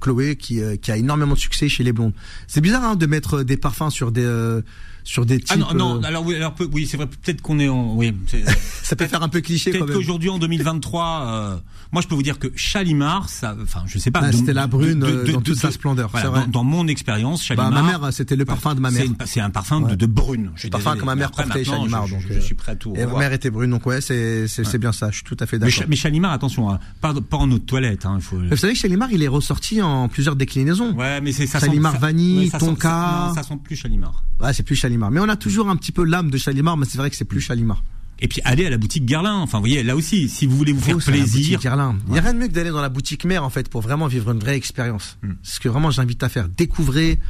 Chloé 0.00 0.36
qui, 0.36 0.60
euh, 0.60 0.76
a 0.88 0.96
énormément 0.96 1.34
de 1.34 1.38
succès 1.38 1.68
chez 1.68 1.84
les 1.84 1.92
blondes. 1.92 2.12
C'est 2.46 2.60
bizarre 2.60 2.84
hein, 2.84 2.96
de 2.96 3.06
mettre 3.06 3.42
des 3.42 3.56
parfums 3.56 3.90
sur 3.90 4.12
des 4.12 4.24
euh, 4.24 4.60
sur 5.08 5.24
des 5.24 5.38
types. 5.40 5.48
Ah 5.52 5.56
non, 5.56 5.72
non, 5.74 6.02
euh, 6.02 6.06
alors 6.06 6.22
oui, 6.26 6.34
alors 6.34 6.52
peu- 6.54 6.68
oui, 6.70 6.86
c'est 6.86 6.98
vrai, 6.98 7.06
peut-être 7.06 7.40
qu'on 7.40 7.58
est 7.58 7.68
en, 7.68 7.94
oui, 7.96 8.12
ça 8.82 8.94
peut 8.94 9.06
faire 9.06 9.22
un 9.22 9.30
peu 9.30 9.40
cliché 9.40 9.70
peut-être 9.70 9.90
qu'aujourd'hui 9.94 10.28
en 10.28 10.38
2023, 10.38 11.24
euh, 11.26 11.56
moi 11.92 12.02
je 12.02 12.08
peux 12.08 12.14
vous 12.14 12.22
dire 12.22 12.38
que 12.38 12.48
Chalimar, 12.54 13.26
ça, 13.30 13.56
enfin, 13.62 13.84
je 13.86 13.98
sais 13.98 14.10
pas. 14.10 14.20
Ah, 14.22 14.32
c'était 14.32 14.52
la 14.52 14.66
brune, 14.66 15.00
de- 15.00 15.06
euh, 15.06 15.24
de- 15.24 15.32
dans 15.32 15.38
de- 15.38 15.44
toute 15.44 15.56
sa 15.58 15.68
de- 15.68 15.72
splendeur, 15.72 16.10
voilà, 16.10 16.26
c'est 16.26 16.30
vrai. 16.30 16.40
dans, 16.44 16.60
dans 16.60 16.64
mon 16.64 16.86
expérience, 16.88 17.40
Bah, 17.40 17.56
Chalimar. 17.56 17.70
ma 17.70 17.82
mère, 17.82 18.12
c'était 18.12 18.36
le 18.36 18.44
parfum 18.44 18.74
de 18.74 18.80
ma 18.80 18.90
mère. 18.90 19.04
C'est 19.24 19.40
un 19.40 19.48
parfum 19.48 19.82
Ouais. 19.84 19.96
de, 19.96 20.04
brune. 20.06 20.50
Je 20.56 20.68
parfum 20.68 20.94
que 20.96 21.04
ma 21.04 21.14
mère 21.14 21.30
portait, 21.30 21.64
Chalimar. 21.64 22.06
je, 22.06 22.12
donc, 22.14 22.22
je, 22.28 22.34
je 22.34 22.40
suis 22.40 22.54
prêt 22.54 22.72
à 22.72 22.76
tout. 22.76 22.92
Et 22.94 23.06
ma 23.06 23.18
mère 23.18 23.32
était 23.32 23.48
brune, 23.50 23.70
donc 23.70 23.86
ouais, 23.86 24.02
c'est 24.02 24.46
bien 24.78 24.92
ça. 24.92 25.08
Je 25.10 25.14
suis 25.16 25.24
tout 25.24 25.38
à 25.40 25.46
fait 25.46 25.58
d'accord. 25.58 25.84
Mais 25.88 25.96
Chalimar, 25.96 26.32
attention, 26.32 26.70
hein, 26.70 26.78
pas, 27.00 27.14
pas 27.14 27.38
en 27.38 27.50
eau 27.50 27.58
de 27.58 27.64
toilette. 27.64 28.04
Hein, 28.04 28.18
vous 28.20 28.56
savez 28.58 28.74
que 28.74 28.78
Chalimar, 28.78 29.08
il 29.10 29.22
est 29.22 29.28
ressorti 29.28 29.80
en 29.80 30.08
plusieurs 30.08 30.36
déclinaisons. 30.36 30.92
Ouais, 30.96 31.22
mais 31.22 31.32
c'est 31.32 31.46
ça. 31.46 31.60
Chalimar 31.60 31.98
vanille, 31.98 32.50
tonka. 32.50 33.32
Ça 33.34 33.42
sent 33.42 33.58
plus 33.64 33.74
Chalimar. 33.76 34.22
Ouais, 34.40 34.52
c'est 34.52 34.62
plus 34.62 34.76
Chalimar. 34.76 34.97
Mais 35.10 35.20
on 35.20 35.28
a 35.28 35.36
toujours 35.36 35.68
un 35.68 35.76
petit 35.76 35.92
peu 35.92 36.04
l'âme 36.04 36.30
de 36.30 36.38
Chalimar, 36.38 36.76
mais 36.76 36.86
c'est 36.86 36.98
vrai 36.98 37.10
que 37.10 37.16
c'est 37.16 37.24
plus 37.24 37.40
Chalimar. 37.40 37.82
Et 38.20 38.26
puis 38.26 38.40
allez 38.44 38.66
à 38.66 38.70
la 38.70 38.78
boutique 38.78 39.04
Guerlain. 39.06 39.36
Enfin, 39.36 39.58
vous 39.58 39.62
voyez, 39.62 39.82
là 39.82 39.94
aussi, 39.94 40.28
si 40.28 40.46
vous 40.46 40.56
voulez 40.56 40.72
vous 40.72 40.80
faire 40.80 40.96
la 40.96 41.02
plaisir. 41.02 41.26
boutique 41.26 41.60
Guerlain. 41.60 41.96
Il 42.08 42.12
n'y 42.12 42.18
a 42.18 42.22
rien 42.22 42.34
de 42.34 42.38
mieux 42.38 42.48
que 42.48 42.52
d'aller 42.52 42.70
dans 42.70 42.80
la 42.80 42.88
boutique 42.88 43.24
mère 43.24 43.44
en 43.44 43.50
fait 43.50 43.68
pour 43.68 43.80
vraiment 43.80 44.08
vivre 44.08 44.30
une 44.32 44.40
vraie 44.40 44.56
expérience. 44.56 45.18
C'est 45.42 45.56
ce 45.56 45.60
que 45.60 45.68
vraiment 45.68 45.90
j'invite 45.90 46.22
à 46.22 46.28
faire. 46.28 46.48
Découvrez. 46.48 47.20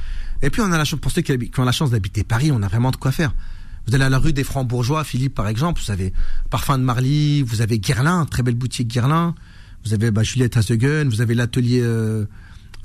Et 0.40 0.50
puis 0.50 0.62
on 0.62 0.72
a 0.72 0.78
la 0.78 0.84
chance 0.84 1.00
pour 1.00 1.10
ceux 1.10 1.22
qui, 1.22 1.32
ont 1.58 1.64
la 1.64 1.72
chance 1.72 1.90
d'habiter 1.90 2.24
Paris, 2.24 2.50
on 2.52 2.62
a 2.62 2.68
vraiment 2.68 2.90
de 2.90 2.96
quoi 2.96 3.12
faire. 3.12 3.34
Vous 3.86 3.94
allez 3.94 4.04
à 4.04 4.10
la 4.10 4.18
rue 4.18 4.32
des 4.32 4.44
Francs-Bourgeois, 4.44 5.04
Philippe 5.04 5.34
par 5.34 5.48
exemple, 5.48 5.80
vous 5.84 5.90
avez 5.90 6.12
Parfum 6.50 6.78
de 6.78 6.84
Marly, 6.84 7.42
vous 7.42 7.60
avez 7.60 7.78
Guerlain, 7.78 8.24
très 8.24 8.42
belle 8.42 8.54
boutique 8.54 8.88
Guerlain. 8.88 9.34
Vous 9.84 9.94
avez 9.94 10.10
bah, 10.10 10.22
Juliette 10.22 10.56
Hazegun, 10.56 11.08
vous 11.08 11.20
avez 11.20 11.34
l'atelier 11.34 11.80
euh, 11.82 12.24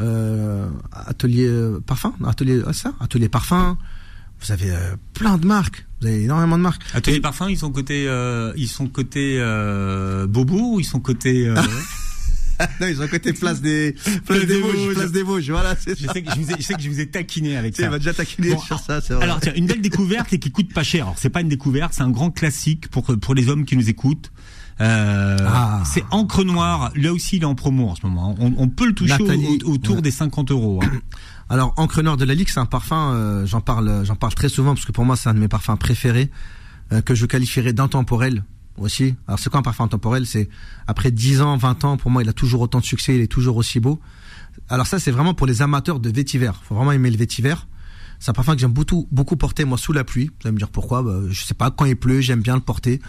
euh, 0.02 0.70
atelier 0.92 1.48
euh, 1.48 1.80
parfum, 1.86 2.14
atelier 2.26 2.62
ah, 2.66 2.74
ça, 2.74 2.94
atelier 3.00 3.30
parfum. 3.30 3.78
Vous 4.46 4.52
avez 4.52 4.72
euh, 4.72 4.96
plein 5.14 5.38
de 5.38 5.46
marques, 5.46 5.86
vous 6.02 6.08
avez 6.08 6.24
énormément 6.24 6.58
de 6.58 6.64
marques. 6.64 6.82
Atelier 6.94 7.22
Parfum, 7.22 7.50
ils 7.50 7.58
sont 7.58 7.72
côté, 7.72 8.06
euh, 8.08 8.52
ils 8.58 8.68
sont 8.68 8.88
côté 8.88 9.38
euh, 9.40 10.28
Bobo 10.28 10.76
ou 10.76 10.80
ils 10.80 10.86
sont 10.86 11.00
côté. 11.00 11.48
euh, 11.48 11.56
non, 12.82 12.88
ils 12.88 13.02
ont 13.02 13.08
côté 13.08 13.34
place 13.34 13.62
des 13.62 13.96
Place 14.26 14.46
des 14.46 14.60
Vosges, 14.60 14.76
Vosges. 14.76 14.94
place 14.96 15.12
des 15.12 15.24
Vosges, 15.24 15.50
voilà, 15.50 15.76
c'est 15.78 15.98
je 16.00 16.06
ça. 16.06 16.14
sais 16.14 16.22
que 16.24 16.32
je, 16.32 16.40
vous 16.40 16.52
ai, 16.52 16.56
je 16.58 16.62
sais 16.64 16.74
que 16.74 16.82
je 16.82 16.90
vous 16.90 17.00
ai 17.00 17.08
taquiné 17.08 17.56
avec 17.58 17.76
ça. 17.76 17.84
il 17.84 17.90
va 17.90 18.00
déjà 18.00 18.14
taquiner 18.14 18.52
Bon, 18.54 18.60
sur 18.60 18.80
ça, 18.80 19.00
c'est 19.02 19.14
vrai. 19.14 19.24
Alors 19.24 19.40
tiens, 19.40 19.54
une 19.56 19.66
belle 19.66 19.82
découverte 19.82 20.34
et 20.34 20.40
qui 20.40 20.52
coûte 20.52 20.74
pas 20.74 20.84
cher. 20.84 21.06
Alors 21.06 21.16
c'est 21.18 21.30
pas 21.30 21.42
une 21.42 21.50
découverte, 21.50 21.94
c'est 21.94 22.04
un 22.04 22.12
grand 22.12 22.30
classique 22.32 22.90
pour 22.90 23.04
pour 23.20 23.34
les 23.36 23.48
hommes 23.50 23.66
qui 23.66 23.78
nous 23.78 23.90
écoutent. 23.90 24.32
Euh, 24.82 25.38
Ah. 25.42 25.84
C'est 25.86 26.04
Encre 26.12 26.44
Noire. 26.44 26.92
Là 26.96 27.14
aussi, 27.14 27.38
il 27.38 27.44
est 27.44 27.46
en 27.46 27.54
promo 27.56 27.90
en 27.90 27.96
ce 27.96 28.06
moment. 28.06 28.36
On, 28.40 28.54
on 28.58 28.68
peut 28.70 28.88
le 28.88 28.94
toucher 28.96 29.16
au- 29.22 29.70
autour 29.72 29.98
ouais. 29.98 30.02
des 30.02 30.10
50 30.12 30.50
euros. 30.52 30.80
hein. 30.84 30.92
Alors, 31.54 31.72
Encre 31.78 32.02
Noire 32.02 32.18
de 32.18 32.26
la 32.26 32.34
Ligue, 32.34 32.50
c'est 32.50 32.60
un 32.60 32.66
parfum, 32.66 33.14
euh, 33.14 33.46
j'en 33.46 33.62
parle, 33.62 34.04
j'en 34.06 34.16
parle 34.16 34.34
très 34.34 34.50
souvent 34.50 34.74
parce 34.74 34.88
que 34.88 34.92
pour 34.92 35.06
moi, 35.06 35.16
c'est 35.16 35.30
un 35.30 35.36
de 35.36 35.40
mes 35.40 35.48
parfums 35.48 35.78
préférés, 35.80 36.32
euh, 36.92 37.02
que 37.04 37.14
je 37.14 37.28
qualifierais 37.28 37.74
d'intemporel 37.74 38.44
aussi. 38.80 39.14
Alors, 39.28 39.38
c'est 39.38 39.52
quoi 39.52 39.60
un 39.60 39.62
parfum 39.62 39.84
intemporel 39.84 40.26
C'est 40.26 40.50
après 40.88 41.12
10 41.12 41.42
ans, 41.42 41.56
20 41.56 41.84
ans, 41.84 41.98
pour 41.98 42.10
moi, 42.10 42.24
il 42.24 42.30
a 42.30 42.34
toujours 42.34 42.62
autant 42.62 42.80
de 42.80 42.86
succès, 42.86 43.14
il 43.14 43.22
est 43.22 43.28
toujours 43.28 43.56
aussi 43.56 43.80
beau. 43.80 44.00
Alors 44.68 44.88
ça, 44.88 44.98
c'est 44.98 45.12
vraiment 45.12 45.36
pour 45.36 45.46
les 45.46 45.62
amateurs 45.62 46.00
de 46.00 46.10
vétiver. 46.10 46.50
Faut 46.64 46.74
vraiment 46.74 46.92
aimer 46.92 47.12
le 47.12 47.18
vétiver. 47.18 47.54
C'est 48.18 48.32
un 48.32 48.34
parfum 48.34 48.56
que 48.56 48.60
j'aime 48.60 48.74
beaucoup, 48.74 49.08
beaucoup 49.12 49.36
porter, 49.36 49.64
moi, 49.64 49.78
sous 49.78 49.94
la 49.94 50.04
pluie. 50.04 50.32
Vous 50.42 50.48
allez 50.48 50.54
me 50.54 50.58
dire 50.58 50.70
pourquoi? 50.70 51.04
Bah, 51.04 51.20
Je 51.30 51.44
sais 51.44 51.54
pas, 51.54 51.70
quand 51.70 51.86
il 51.86 51.96
pleut, 51.96 52.22
j'aime 52.22 52.42
bien 52.42 52.56
le 52.56 52.62
porter. 52.62 53.00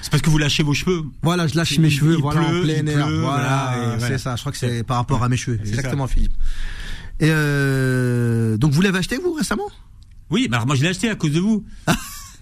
C'est 0.00 0.10
parce 0.10 0.22
que 0.22 0.30
vous 0.30 0.38
lâchez 0.38 0.62
vos 0.62 0.72
cheveux. 0.72 1.02
Voilà, 1.20 1.46
je 1.46 1.54
lâche 1.54 1.78
mes 1.78 1.90
cheveux, 1.90 2.14
il 2.14 2.22
voilà, 2.22 2.40
pleut, 2.40 2.60
en 2.60 2.62
plein 2.62 2.86
air. 2.86 3.06
pleut, 3.06 3.20
voilà, 3.20 3.20
voilà, 3.20 3.76
et 3.76 3.98
voilà. 3.98 4.06
c'est 4.08 4.16
ça. 4.16 4.36
Je 4.36 4.40
crois 4.40 4.52
que 4.52 4.58
c'est 4.58 4.84
par 4.84 4.96
rapport 4.96 5.22
à 5.22 5.28
mes 5.28 5.36
cheveux. 5.36 5.60
Exactement, 5.60 6.06
Philippe. 6.06 6.32
Et 7.20 7.28
euh, 7.28 8.56
donc, 8.56 8.72
vous 8.72 8.82
l'avez 8.82 8.98
acheté, 8.98 9.16
vous, 9.18 9.32
récemment? 9.32 9.68
Oui, 10.30 10.48
alors 10.52 10.64
moi 10.66 10.76
je 10.76 10.82
l'ai 10.82 10.88
acheté 10.88 11.08
à 11.10 11.16
cause 11.16 11.32
de 11.32 11.40
vous. 11.40 11.64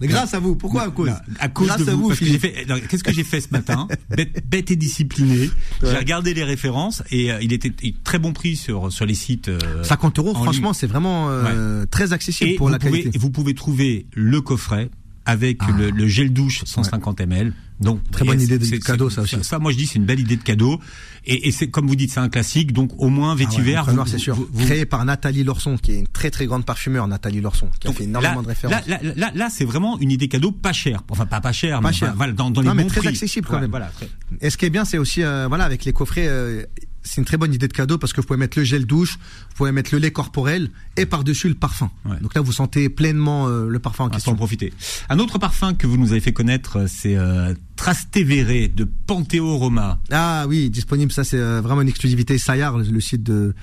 Mais 0.01 0.07
grâce 0.07 0.35
à 0.35 0.38
vous. 0.38 0.55
Pourquoi 0.55 0.83
à 0.83 0.91
cause 0.91 1.09
Non, 1.09 1.17
À 1.41 1.49
cause 1.49 1.67
Grâce 1.69 1.85
de 1.85 1.91
à 1.91 1.95
vous. 1.95 2.11
que 2.11 2.25
j'ai 2.25 2.38
fait. 2.38 2.67
Qu'est-ce 2.88 3.03
que 3.03 3.12
j'ai 3.12 3.25
fait 3.25 3.41
ce 3.41 3.49
matin? 3.51 3.88
Bête, 4.11 4.47
bête 4.47 4.71
et 4.71 4.77
discipliné. 4.77 5.51
J'ai 5.83 5.97
regardé 5.97 6.35
les 6.35 6.45
références 6.45 7.03
et 7.11 7.33
euh, 7.33 7.38
il 7.41 7.53
était 7.53 7.73
il 7.83 7.95
très 7.95 8.19
bon 8.19 8.33
prix 8.33 8.55
sur 8.57 8.93
sur 8.93 9.07
les 9.07 9.14
sites. 9.14 9.49
euh, 9.49 9.83
50 9.83 10.19
euros, 10.19 10.37
en 10.37 10.43
franchement, 10.43 10.73
c'est 10.73 10.87
vraiment 10.87 11.29
euh, 11.31 11.85
très 11.91 12.12
accessible 12.12 12.51
et 12.51 12.55
pour 12.55 12.71
la 12.71 12.79
pouvez, 12.79 13.01
qualité. 13.05 13.19
vous 13.19 13.31
pouvez 13.31 13.55
trouver 13.55 14.07
le 14.14 14.41
coffret 14.41 14.91
avec 15.29 15.59
Ah. 15.61 15.71
le, 15.77 15.91
le 15.91 16.09
gel 16.09 16.33
douche 16.33 16.62
150 16.64 17.21
ml. 17.21 17.53
Donc 17.81 18.01
Très 18.11 18.25
bonne 18.25 18.41
idée 18.41 18.59
de 18.59 18.77
cadeau, 18.79 19.09
ça 19.09 19.23
aussi. 19.23 19.37
Ça, 19.43 19.61
moi 19.61 19.71
je 19.71 19.77
dis 19.77 19.87
c'est 19.87 19.97
une 20.01 20.05
belle 20.05 20.19
idée 20.19 20.37
de 20.37 20.43
cadeau. 20.43 20.81
Et, 21.27 21.47
et 21.47 21.53
c'est 21.53 21.69
comme 21.69 21.87
vous 21.87 21.95
dites, 21.95 22.11
c'est 22.11 22.19
un 22.19 22.29
classique. 22.29 22.73
Donc 22.73 22.91
au 22.99 23.09
moins 23.09 23.31
Ah 23.33 23.35
ouais, 23.35 23.45
vétiver. 23.45 23.73
Noire, 23.93 24.09
c'est 24.09 24.19
sûr. 24.19 24.35
vous- 24.35 24.49
Créé 24.67 24.85
par 24.87 25.05
Nathalie 25.05 25.45
Lorson, 25.45 25.77
qui 25.77 25.93
est 25.93 25.99
une 26.01 26.09
très 26.09 26.31
très 26.31 26.47
grande 26.47 26.64
parfumeur, 26.64 27.07
Nathalie 27.07 27.41
Lorson, 27.41 27.69
qui 27.79 27.87
a 27.87 27.91
donc 27.91 27.99
fait 27.99 28.05
énormément 28.05 28.37
là, 28.37 28.43
de 28.43 28.49
références. 28.49 28.87
Là, 28.88 28.99
là, 29.03 29.12
là, 29.14 29.31
là, 29.35 29.49
c'est 29.51 29.64
vraiment 29.67 29.97
une 30.01 30.11
idée 30.11 30.27
cadeau 30.29 30.51
pas 30.51 30.73
chère. 30.73 31.03
Enfin, 31.11 31.27
pas 31.27 31.41
pas 31.41 31.53
cher, 31.53 31.81
Pas 31.81 31.88
mais 31.88 31.95
cher. 31.95 32.09
enfin, 32.09 32.17
voilà, 32.17 32.33
dans, 32.33 32.51
dans 32.51 32.62
les 32.62 32.69
Non, 32.69 32.75
mais 32.75 32.83
bons 32.83 32.88
très 32.88 33.01
prix. 33.01 33.09
accessible 33.11 33.47
quand 33.47 33.55
Ouais, 33.57 33.61
même. 33.61 33.71
Voilà, 33.71 33.91
très- 33.95 34.09
Et 34.41 34.51
ce 34.51 34.57
qui 34.57 34.64
est 34.64 34.71
bien, 34.71 34.85
c'est 34.85 34.99
aussi, 34.99 35.23
euh, 35.23 35.47
voilà, 35.47 35.64
avec 35.64 35.85
les 35.85 35.93
coffrets, 35.93 36.27
euh, 36.27 36.64
c'est 37.09 37.21
une 37.21 37.25
très 37.25 37.37
bonne 37.38 37.55
idée 37.55 37.68
de 37.68 37.73
cadeau 37.73 37.97
parce 37.97 38.12
que 38.12 38.21
vous 38.21 38.27
pouvez 38.27 38.38
mettre 38.38 38.59
le 38.59 38.64
gel 38.64 38.85
douche, 38.85 39.14
vous 39.14 39.57
pouvez 39.57 39.73
mettre 39.73 39.90
le 39.92 39.99
lait 39.99 40.11
corporel 40.11 40.71
et 40.97 41.07
par-dessus 41.07 41.49
le 41.49 41.55
parfum. 41.55 41.90
Ouais. 42.05 42.18
Donc 42.21 42.35
là, 42.35 42.42
vous 42.42 42.53
sentez 42.53 42.88
pleinement 42.90 43.49
euh, 43.49 43.68
le 43.68 43.79
parfum 43.79 44.05
en 44.05 44.09
va 44.09 44.14
question. 44.14 44.33
en 44.33 44.37
profiter. 44.37 44.73
Un 45.09 45.18
autre 45.18 45.38
parfum 45.38 45.75
que 45.75 45.87
vous 45.87 45.97
nous 45.97 46.12
avez 46.12 46.21
fait 46.21 46.33
connaître, 46.33 46.81
euh, 46.81 46.87
c'est 46.87 47.16
euh, 47.16 47.55
Trastevere 47.77 48.68
de 48.75 48.87
Panteo 49.07 49.57
Roma. 49.57 50.01
Ah 50.11 50.44
oui, 50.49 50.68
disponible. 50.68 51.11
Ça, 51.11 51.25
c'est 51.25 51.38
euh, 51.38 51.61
vraiment 51.62 51.81
une 51.81 51.88
exclusivité. 51.88 52.37
Sayar, 52.37 52.77
le, 52.77 53.01
site 53.01 53.23
de 53.23 53.55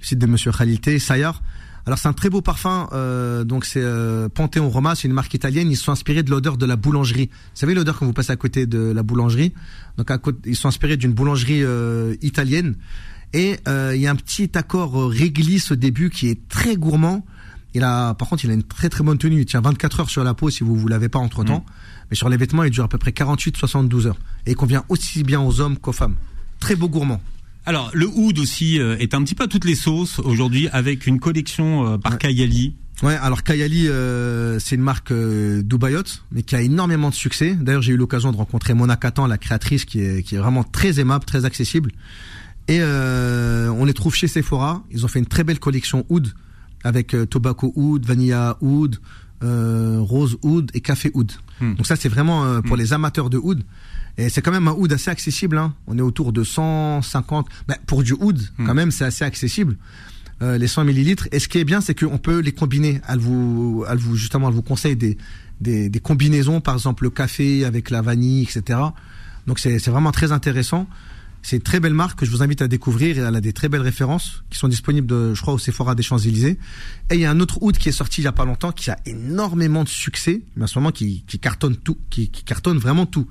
le 0.00 0.06
site 0.06 0.18
de 0.18 0.26
Monsieur 0.26 0.52
Khalil 0.52 0.80
T. 0.80 0.98
Sayar. 0.98 1.42
Alors 1.86 1.98
c'est 1.98 2.08
un 2.08 2.12
très 2.14 2.30
beau 2.30 2.40
parfum. 2.40 2.88
euh, 2.92 3.44
donc 3.44 3.64
c'est 3.66 3.82
euh, 3.82 4.28
Panthéon 4.28 4.70
Roma, 4.70 4.94
c'est 4.94 5.06
une 5.06 5.14
marque 5.14 5.34
italienne. 5.34 5.70
Ils 5.70 5.76
sont 5.76 5.92
inspirés 5.92 6.22
de 6.22 6.30
l'odeur 6.30 6.56
de 6.56 6.66
la 6.66 6.76
boulangerie. 6.76 7.28
Vous 7.32 7.58
savez 7.60 7.74
l'odeur 7.74 7.98
quand 7.98 8.06
vous 8.06 8.12
passez 8.12 8.32
à 8.32 8.36
côté 8.36 8.66
de 8.66 8.78
la 8.78 9.02
boulangerie? 9.02 9.52
Donc 9.98 10.10
à 10.10 10.18
côté, 10.18 10.48
ils 10.48 10.56
sont 10.56 10.68
inspirés 10.68 10.96
d'une 10.96 11.12
boulangerie 11.12 11.62
euh, 11.62 12.16
italienne. 12.22 12.76
Et 13.34 13.58
euh, 13.66 13.92
il 13.94 14.00
y 14.00 14.06
a 14.06 14.10
un 14.10 14.16
petit 14.16 14.50
accord 14.56 14.98
euh, 14.98 15.06
réglisse 15.06 15.72
au 15.72 15.74
début 15.74 16.08
qui 16.08 16.28
est 16.28 16.48
très 16.48 16.76
gourmand. 16.76 17.26
Il 17.74 17.82
a, 17.82 18.14
par 18.14 18.28
contre, 18.28 18.44
il 18.44 18.50
a 18.52 18.54
une 18.54 18.62
très 18.62 18.88
très 18.88 19.02
bonne 19.02 19.18
tenue. 19.18 19.40
Il 19.40 19.44
tient 19.46 19.60
24 19.60 20.00
heures 20.00 20.10
sur 20.10 20.22
la 20.22 20.32
peau 20.32 20.48
si 20.48 20.62
vous 20.62 20.76
vous 20.76 20.86
l'avez 20.86 21.08
pas 21.08 21.18
entre 21.18 21.42
temps. 21.42 21.64
Mais 22.10 22.16
sur 22.16 22.28
les 22.28 22.36
vêtements, 22.36 22.62
il 22.62 22.70
dure 22.70 22.84
à 22.84 22.88
peu 22.88 22.98
près 22.98 23.10
48-72 23.10 24.06
heures. 24.06 24.18
Et 24.46 24.52
il 24.52 24.56
convient 24.56 24.84
aussi 24.88 25.24
bien 25.24 25.40
aux 25.40 25.60
hommes 25.60 25.76
qu'aux 25.76 25.92
femmes. 25.92 26.14
Très 26.60 26.76
beau 26.76 26.88
gourmand. 26.88 27.20
Alors 27.66 27.90
le 27.94 28.06
oud 28.06 28.38
aussi 28.38 28.78
euh, 28.78 28.96
est 28.98 29.14
un 29.14 29.22
petit 29.22 29.34
peu 29.34 29.44
à 29.44 29.48
toutes 29.48 29.64
les 29.64 29.74
sauces 29.74 30.18
aujourd'hui 30.18 30.68
avec 30.68 31.06
une 31.06 31.18
collection 31.20 31.86
euh, 31.94 31.98
par 31.98 32.12
Ouais. 32.12 32.18
Kayali. 32.18 32.74
Ouais, 33.02 33.16
alors 33.16 33.42
Kayali, 33.42 33.88
euh, 33.88 34.58
c'est 34.60 34.76
une 34.76 34.82
marque 34.82 35.10
euh, 35.10 35.62
dubaïote, 35.62 36.22
mais 36.30 36.42
qui 36.42 36.54
a 36.54 36.62
énormément 36.62 37.10
de 37.10 37.14
succès. 37.14 37.54
D'ailleurs, 37.60 37.82
j'ai 37.82 37.92
eu 37.92 37.96
l'occasion 37.96 38.30
de 38.30 38.36
rencontrer 38.36 38.72
Mona 38.72 38.96
Katan, 38.96 39.26
la 39.26 39.36
créatrice, 39.36 39.84
qui 39.84 40.00
est, 40.00 40.22
qui 40.22 40.36
est 40.36 40.38
vraiment 40.38 40.62
très 40.62 41.00
aimable, 41.00 41.24
très 41.24 41.44
accessible. 41.44 41.90
Et 42.68 42.78
euh, 42.80 43.68
on 43.70 43.84
les 43.84 43.94
trouve 43.94 44.14
chez 44.14 44.28
Sephora. 44.28 44.84
Ils 44.92 45.04
ont 45.04 45.08
fait 45.08 45.18
une 45.18 45.26
très 45.26 45.42
belle 45.42 45.58
collection 45.58 46.06
oud, 46.08 46.28
avec 46.84 47.16
tobacco 47.30 47.72
oud, 47.74 48.06
vanilla 48.06 48.56
oud, 48.60 49.00
rose 49.42 50.38
oud 50.42 50.70
et 50.72 50.80
café 50.80 51.10
oud. 51.14 51.32
Hmm. 51.60 51.74
Donc 51.74 51.86
ça, 51.86 51.96
c'est 51.96 52.08
vraiment 52.08 52.62
pour 52.62 52.76
Hmm. 52.76 52.80
les 52.80 52.92
amateurs 52.92 53.28
de 53.28 53.38
oud. 53.38 53.64
Et 54.16 54.28
c'est 54.28 54.42
quand 54.42 54.52
même 54.52 54.68
un 54.68 54.72
oud 54.72 54.92
assez 54.92 55.10
accessible. 55.10 55.58
Hein. 55.58 55.74
On 55.86 55.98
est 55.98 56.02
autour 56.02 56.32
de 56.32 56.44
150. 56.44 57.46
Ben, 57.68 57.76
pour 57.86 58.02
du 58.02 58.12
oud, 58.12 58.40
Hmm. 58.58 58.66
quand 58.66 58.74
même, 58.74 58.90
c'est 58.90 59.04
assez 59.04 59.24
accessible. 59.24 59.76
Euh, 60.42 60.58
les 60.58 60.66
100 60.66 60.84
millilitres. 60.84 61.28
Et 61.32 61.38
ce 61.38 61.48
qui 61.48 61.58
est 61.58 61.64
bien, 61.64 61.80
c'est 61.80 61.98
qu'on 61.98 62.18
peut 62.18 62.40
les 62.40 62.52
combiner. 62.52 63.00
Elle 63.08 63.18
vous, 63.18 63.84
elle 63.88 63.98
vous 63.98 64.16
justement, 64.16 64.48
elle 64.48 64.54
vous 64.54 64.62
conseille 64.62 64.96
des, 64.96 65.16
des, 65.60 65.88
des 65.88 66.00
combinaisons, 66.00 66.60
par 66.60 66.74
exemple 66.74 67.04
le 67.04 67.10
café 67.10 67.64
avec 67.64 67.90
la 67.90 68.02
vanille, 68.02 68.42
etc. 68.42 68.80
Donc 69.46 69.58
c'est 69.60 69.78
c'est 69.78 69.90
vraiment 69.92 70.10
très 70.10 70.32
intéressant. 70.32 70.88
C'est 71.42 71.56
une 71.56 71.62
très 71.62 71.78
belle 71.78 71.94
marque 71.94 72.18
que 72.18 72.26
je 72.26 72.30
vous 72.30 72.42
invite 72.42 72.62
à 72.62 72.68
découvrir 72.68 73.18
elle 73.18 73.36
a 73.36 73.40
des 73.40 73.52
très 73.52 73.68
belles 73.68 73.82
références 73.82 74.42
qui 74.50 74.58
sont 74.58 74.66
disponibles, 74.66 75.06
de, 75.06 75.34
je 75.34 75.40
crois, 75.42 75.52
au 75.54 75.58
Sephora 75.58 75.94
des 75.94 76.02
Champs-Élysées. 76.02 76.58
Et 77.10 77.14
il 77.14 77.20
y 77.20 77.26
a 77.26 77.30
un 77.30 77.38
autre 77.38 77.58
oud 77.62 77.76
qui 77.76 77.90
est 77.90 77.92
sorti 77.92 78.22
il 78.22 78.24
y 78.24 78.26
a 78.26 78.32
pas 78.32 78.46
longtemps 78.46 78.72
qui 78.72 78.90
a 78.90 78.98
énormément 79.06 79.84
de 79.84 79.88
succès, 79.88 80.42
mais 80.56 80.64
en 80.64 80.66
ce 80.66 80.78
moment 80.78 80.90
qui, 80.90 81.22
qui 81.28 81.38
cartonne 81.38 81.76
tout, 81.76 81.98
qui, 82.10 82.28
qui 82.30 82.42
cartonne 82.44 82.78
vraiment 82.78 83.04
tout. 83.06 83.28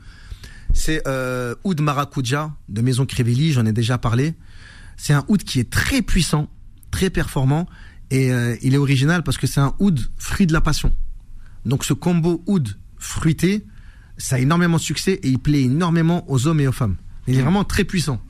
C'est 0.74 1.08
euh, 1.08 1.56
oud 1.64 1.80
maracuja 1.82 2.52
de 2.70 2.82
Maison 2.82 3.06
Crivelli, 3.06 3.52
j'en 3.52 3.66
ai 3.66 3.72
déjà 3.74 3.98
parlé. 3.98 4.34
C'est 4.98 5.14
un 5.14 5.24
oud 5.28 5.44
qui 5.44 5.60
est 5.60 5.70
très 5.70 6.02
puissant, 6.02 6.50
très 6.92 7.10
performant 7.10 7.68
et 8.12 8.32
euh, 8.32 8.56
il 8.62 8.74
est 8.74 8.78
original 8.78 9.24
parce 9.24 9.38
que 9.38 9.48
c'est 9.48 9.60
un 9.60 9.74
oud 9.80 10.00
fruit 10.18 10.48
de 10.48 10.54
la 10.54 10.62
passion. 10.62 10.92
Donc 11.66 11.86
ce 11.86 11.94
combo 11.94 12.44
oud 12.48 12.78
fruité, 12.98 13.66
ça 14.18 14.36
a 14.36 14.40
énormément 14.40 14.78
de 14.78 14.82
succès 14.82 15.20
et 15.24 15.30
il 15.30 15.40
plaît 15.40 15.62
énormément 15.64 16.30
aux 16.30 16.48
hommes 16.48 16.60
et 16.60 16.68
aux 16.68 16.72
femmes. 16.74 16.96
Il 17.28 17.38
est 17.38 17.42
vraiment 17.42 17.64
très 17.64 17.84
puissant. 17.84 18.22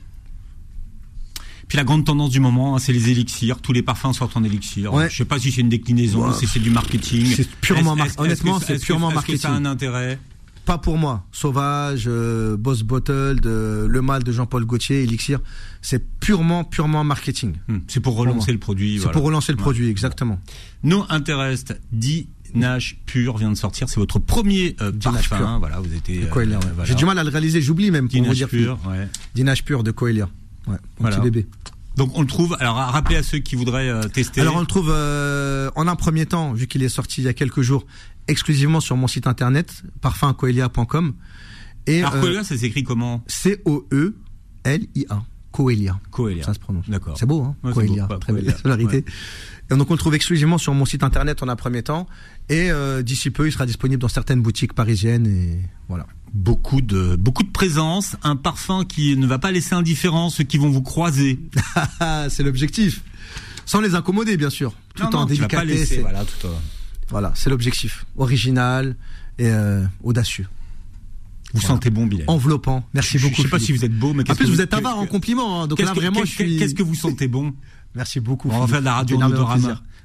Puis 1.66 1.76
la 1.78 1.84
grande 1.84 2.04
tendance 2.04 2.30
du 2.30 2.40
moment, 2.40 2.76
hein, 2.76 2.78
c'est 2.78 2.92
les 2.92 3.08
élixirs. 3.10 3.60
Tous 3.60 3.72
les 3.72 3.82
parfums 3.82 4.12
sortent 4.12 4.36
en 4.36 4.44
élixir. 4.44 4.92
Ouais. 4.92 5.08
Je 5.10 5.16
sais 5.16 5.24
pas 5.24 5.38
si 5.38 5.50
c'est 5.50 5.62
une 5.62 5.70
déclinaison, 5.70 6.28
Ouais. 6.28 6.34
si 6.38 6.46
c'est 6.46 6.60
du 6.60 6.70
marketing. 6.70 7.24
C'est 7.34 7.48
purement 7.56 7.96
mar- 7.96 8.06
honnêtement, 8.18 8.60
c'est 8.60 8.78
purement 8.78 9.10
Est-ce 9.10 9.26
que 9.26 9.36
ça 9.38 9.48
a 9.48 9.50
marketing. 9.52 9.66
un 9.66 9.70
intérêt 9.70 10.18
Pas 10.64 10.78
pour 10.78 10.96
moi. 10.96 11.26
Sauvage, 11.30 12.04
euh, 12.06 12.56
Boss 12.56 12.82
Bottle, 12.82 13.40
de, 13.40 13.86
Le 13.88 14.02
Mal 14.02 14.22
de 14.24 14.32
Jean-Paul 14.32 14.64
Gaultier, 14.64 15.02
Elixir, 15.02 15.40
c'est 15.82 16.02
purement, 16.20 16.64
purement 16.64 17.04
marketing. 17.04 17.56
Hmm, 17.68 17.78
C'est 17.86 18.00
pour 18.00 18.16
relancer 18.16 18.52
le 18.52 18.58
produit. 18.58 18.94
C'est 18.94 19.02
voilà. 19.04 19.12
pour 19.12 19.24
relancer 19.24 19.52
le 19.52 19.58
Ouais. 19.58 19.62
produit, 19.62 19.88
exactement. 19.88 20.40
No 20.82 21.04
Interest, 21.10 21.78
dit 21.92 22.28
Nash 22.54 22.96
Pur 23.04 23.36
vient 23.36 23.50
de 23.50 23.56
sortir. 23.56 23.88
C'est 23.88 23.98
votre 24.00 24.18
premier 24.18 24.76
euh, 24.80 24.92
parfum. 24.92 25.36
Pur. 25.36 25.56
Voilà, 25.58 25.80
vous 25.80 25.92
étiez. 25.92 26.24
Euh, 26.24 26.28
voilà. 26.30 26.84
J'ai 26.84 26.94
du 26.94 27.04
mal 27.04 27.18
à 27.18 27.24
le 27.24 27.30
réaliser, 27.30 27.60
j'oublie 27.60 27.90
même 27.90 28.08
dire 28.08 28.48
Pur, 28.48 28.78
ouais. 28.88 29.54
Pur 29.64 29.82
de 29.82 29.90
Coelia. 29.90 30.28
Ouais, 30.66 30.72
mon 30.72 30.78
Voilà. 31.00 31.16
petit 31.16 31.24
bébé. 31.24 31.46
Donc 31.96 32.10
on 32.14 32.22
le 32.22 32.26
trouve. 32.26 32.56
Alors 32.60 32.78
à 32.78 32.86
rappeler 32.86 33.16
à 33.16 33.22
ceux 33.22 33.38
qui 33.38 33.56
voudraient 33.56 33.88
euh, 33.88 34.02
tester. 34.02 34.40
Alors 34.40 34.56
on 34.56 34.60
le 34.60 34.66
trouve 34.66 34.90
euh, 34.90 35.70
en 35.76 35.86
un 35.86 35.96
premier 35.96 36.26
temps, 36.26 36.52
vu 36.52 36.66
qu'il 36.66 36.82
est 36.82 36.88
sorti 36.88 37.20
il 37.20 37.24
y 37.24 37.28
a 37.28 37.34
quelques 37.34 37.62
jours, 37.62 37.86
exclusivement 38.28 38.80
sur 38.80 38.96
mon 38.96 39.06
site 39.06 39.26
internet, 39.26 39.82
parfumcoelia.com. 40.00 41.14
Et 41.86 42.02
Alors 42.02 42.14
euh, 42.24 42.42
ça 42.42 42.56
s'écrit 42.56 42.82
comment? 42.82 43.22
C-O-E-L-I-A. 43.26 45.22
Coelia. 45.54 46.00
Coelia. 46.10 46.42
Ça 46.42 46.52
se 46.52 46.58
prononce. 46.58 46.88
D'accord. 46.90 47.16
C'est 47.16 47.26
beau, 47.26 47.42
hein 47.44 47.54
Ouais, 47.62 47.72
Coelia. 47.72 48.06
beau, 48.06 48.16
Très 48.16 48.32
Coelia. 48.32 48.50
belle 48.50 48.60
sonorité. 48.60 49.04
Et 49.70 49.76
donc 49.76 49.88
on 49.88 49.94
le 49.94 49.98
trouve 49.98 50.14
exclusivement 50.16 50.58
sur 50.58 50.74
mon 50.74 50.84
site 50.84 51.04
internet 51.04 51.44
en 51.44 51.48
un 51.48 51.54
premier 51.54 51.84
temps. 51.84 52.08
Et 52.48 52.72
euh, 52.72 53.02
d'ici 53.02 53.30
peu, 53.30 53.46
il 53.46 53.52
sera 53.52 53.64
disponible 53.64 54.00
dans 54.02 54.08
certaines 54.08 54.42
boutiques 54.42 54.72
parisiennes. 54.72 55.28
Et 55.28 55.60
voilà. 55.88 56.06
Beaucoup 56.32 56.80
de 56.80 57.14
beaucoup 57.14 57.44
de 57.44 57.50
présence, 57.52 58.16
un 58.24 58.34
parfum 58.34 58.84
qui 58.84 59.16
ne 59.16 59.28
va 59.28 59.38
pas 59.38 59.52
laisser 59.52 59.76
indifférent 59.76 60.28
ceux 60.28 60.42
qui 60.42 60.58
vont 60.58 60.70
vous 60.70 60.82
croiser. 60.82 61.38
c'est 62.30 62.42
l'objectif. 62.42 63.02
Sans 63.64 63.80
les 63.80 63.94
incommoder, 63.94 64.36
bien 64.36 64.50
sûr. 64.50 64.72
Tout 64.96 65.04
Non, 65.04 65.10
non, 65.10 65.18
en 65.20 65.48
pas 65.48 65.64
laisser, 65.64 66.00
voilà, 66.00 66.24
tout 66.24 66.46
en- 66.48 66.60
Voilà, 67.10 67.30
c'est 67.36 67.48
l'objectif. 67.48 68.04
Original 68.18 68.96
et 69.38 69.46
euh, 69.48 69.84
audacieux. 70.02 70.46
Vous 71.54 71.60
Voilà. 71.60 71.68
sentez 71.76 71.90
bon, 71.90 72.06
Bilal. 72.06 72.24
Enveloppant. 72.28 72.84
Merci 72.94 73.18
beaucoup. 73.18 73.36
Je 73.36 73.42
sais 73.42 73.48
pas 73.48 73.58
si 73.60 73.72
vous 73.72 73.84
êtes 73.84 73.96
beau, 73.96 74.12
mais 74.12 74.28
En 74.30 74.34
plus, 74.34 74.44
que 74.44 74.50
vous 74.50 74.60
êtes 74.60 74.74
avare 74.74 74.98
en 74.98 75.06
que- 75.06 75.10
compliment. 75.10 75.62
hein, 75.62 75.66
donc 75.68 75.80
là, 75.80 75.92
vraiment, 75.94 76.20
qu'est-ce 76.20 76.36
que- 76.36 76.44
suis. 76.44 76.56
Qu'est-ce 76.58 76.74
que 76.74 76.82
vous 76.82 76.94
sentez 76.96 77.28
bon 77.28 77.54
Merci 77.94 78.18
beaucoup. 78.20 78.50
On 78.52 78.58
va 78.60 78.66
faire 78.66 78.80
de 78.80 78.84
la 78.84 78.94
radio 78.94 79.20
en. 79.22 79.30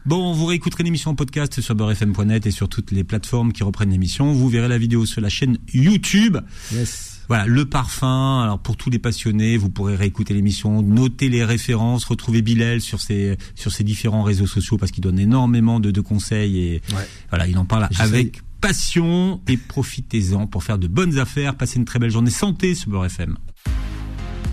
Bon, 0.05 0.31
vous 0.31 0.45
réécouterez 0.45 0.83
l'émission 0.83 1.11
en 1.11 1.15
podcast 1.15 1.59
sur 1.59 1.75
beurrefm.net 1.75 2.45
et 2.45 2.51
sur 2.51 2.69
toutes 2.69 2.91
les 2.91 3.03
plateformes 3.03 3.51
qui 3.51 3.63
reprennent 3.63 3.89
l'émission. 3.89 4.31
Vous 4.31 4.47
verrez 4.47 4.67
la 4.69 4.77
vidéo 4.77 5.05
sur 5.05 5.21
la 5.21 5.29
chaîne 5.29 5.57
YouTube. 5.73 6.37
Yes. 6.71 7.19
Voilà, 7.27 7.45
le 7.45 7.65
parfum. 7.65 8.41
Alors 8.41 8.59
pour 8.59 8.77
tous 8.77 8.89
les 8.89 8.97
passionnés, 8.97 9.57
vous 9.57 9.69
pourrez 9.69 9.95
réécouter 9.95 10.33
l'émission, 10.33 10.81
noter 10.81 11.29
les 11.29 11.43
références, 11.43 12.05
retrouver 12.05 12.41
Bilal 12.41 12.79
sur 12.81 13.01
ses 13.01 13.37
sur 13.55 13.71
ses 13.71 13.83
différents 13.83 14.23
réseaux 14.23 14.47
sociaux 14.47 14.77
parce 14.77 14.91
qu'il 14.91 15.03
donne 15.03 15.19
énormément 15.19 15.79
de, 15.79 15.91
de 15.91 16.01
conseils 16.01 16.57
et 16.59 16.81
Ouais. 16.95 17.07
voilà, 17.29 17.47
il 17.47 17.57
en 17.57 17.65
parle 17.65 17.87
avec 17.99 18.41
passion 18.61 19.41
et 19.47 19.57
profitez-en 19.57 20.47
pour 20.47 20.63
faire 20.63 20.77
de 20.77 20.87
bonnes 20.87 21.17
affaires. 21.17 21.55
Passez 21.55 21.77
une 21.77 21.85
très 21.85 21.99
belle 21.99 22.11
journée 22.11 22.31
santé 22.31 22.75
sur 22.75 22.89
Beurre 22.89 23.05
FM. 23.05 23.37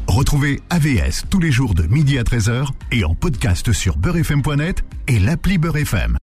Retrouvez 0.07 0.61
AVS 0.71 1.25
tous 1.29 1.41
les 1.41 1.51
jours 1.51 1.75
de 1.75 1.83
midi 1.83 2.19
à 2.19 2.23
13h 2.23 2.69
et 2.93 3.05
en 3.05 3.15
podcast 3.15 3.73
sur 3.73 3.97
beurrefm.net 3.97 4.85
et 5.09 5.19
l'appli 5.19 5.59
Beurre 5.59 5.79
FM. 5.79 6.15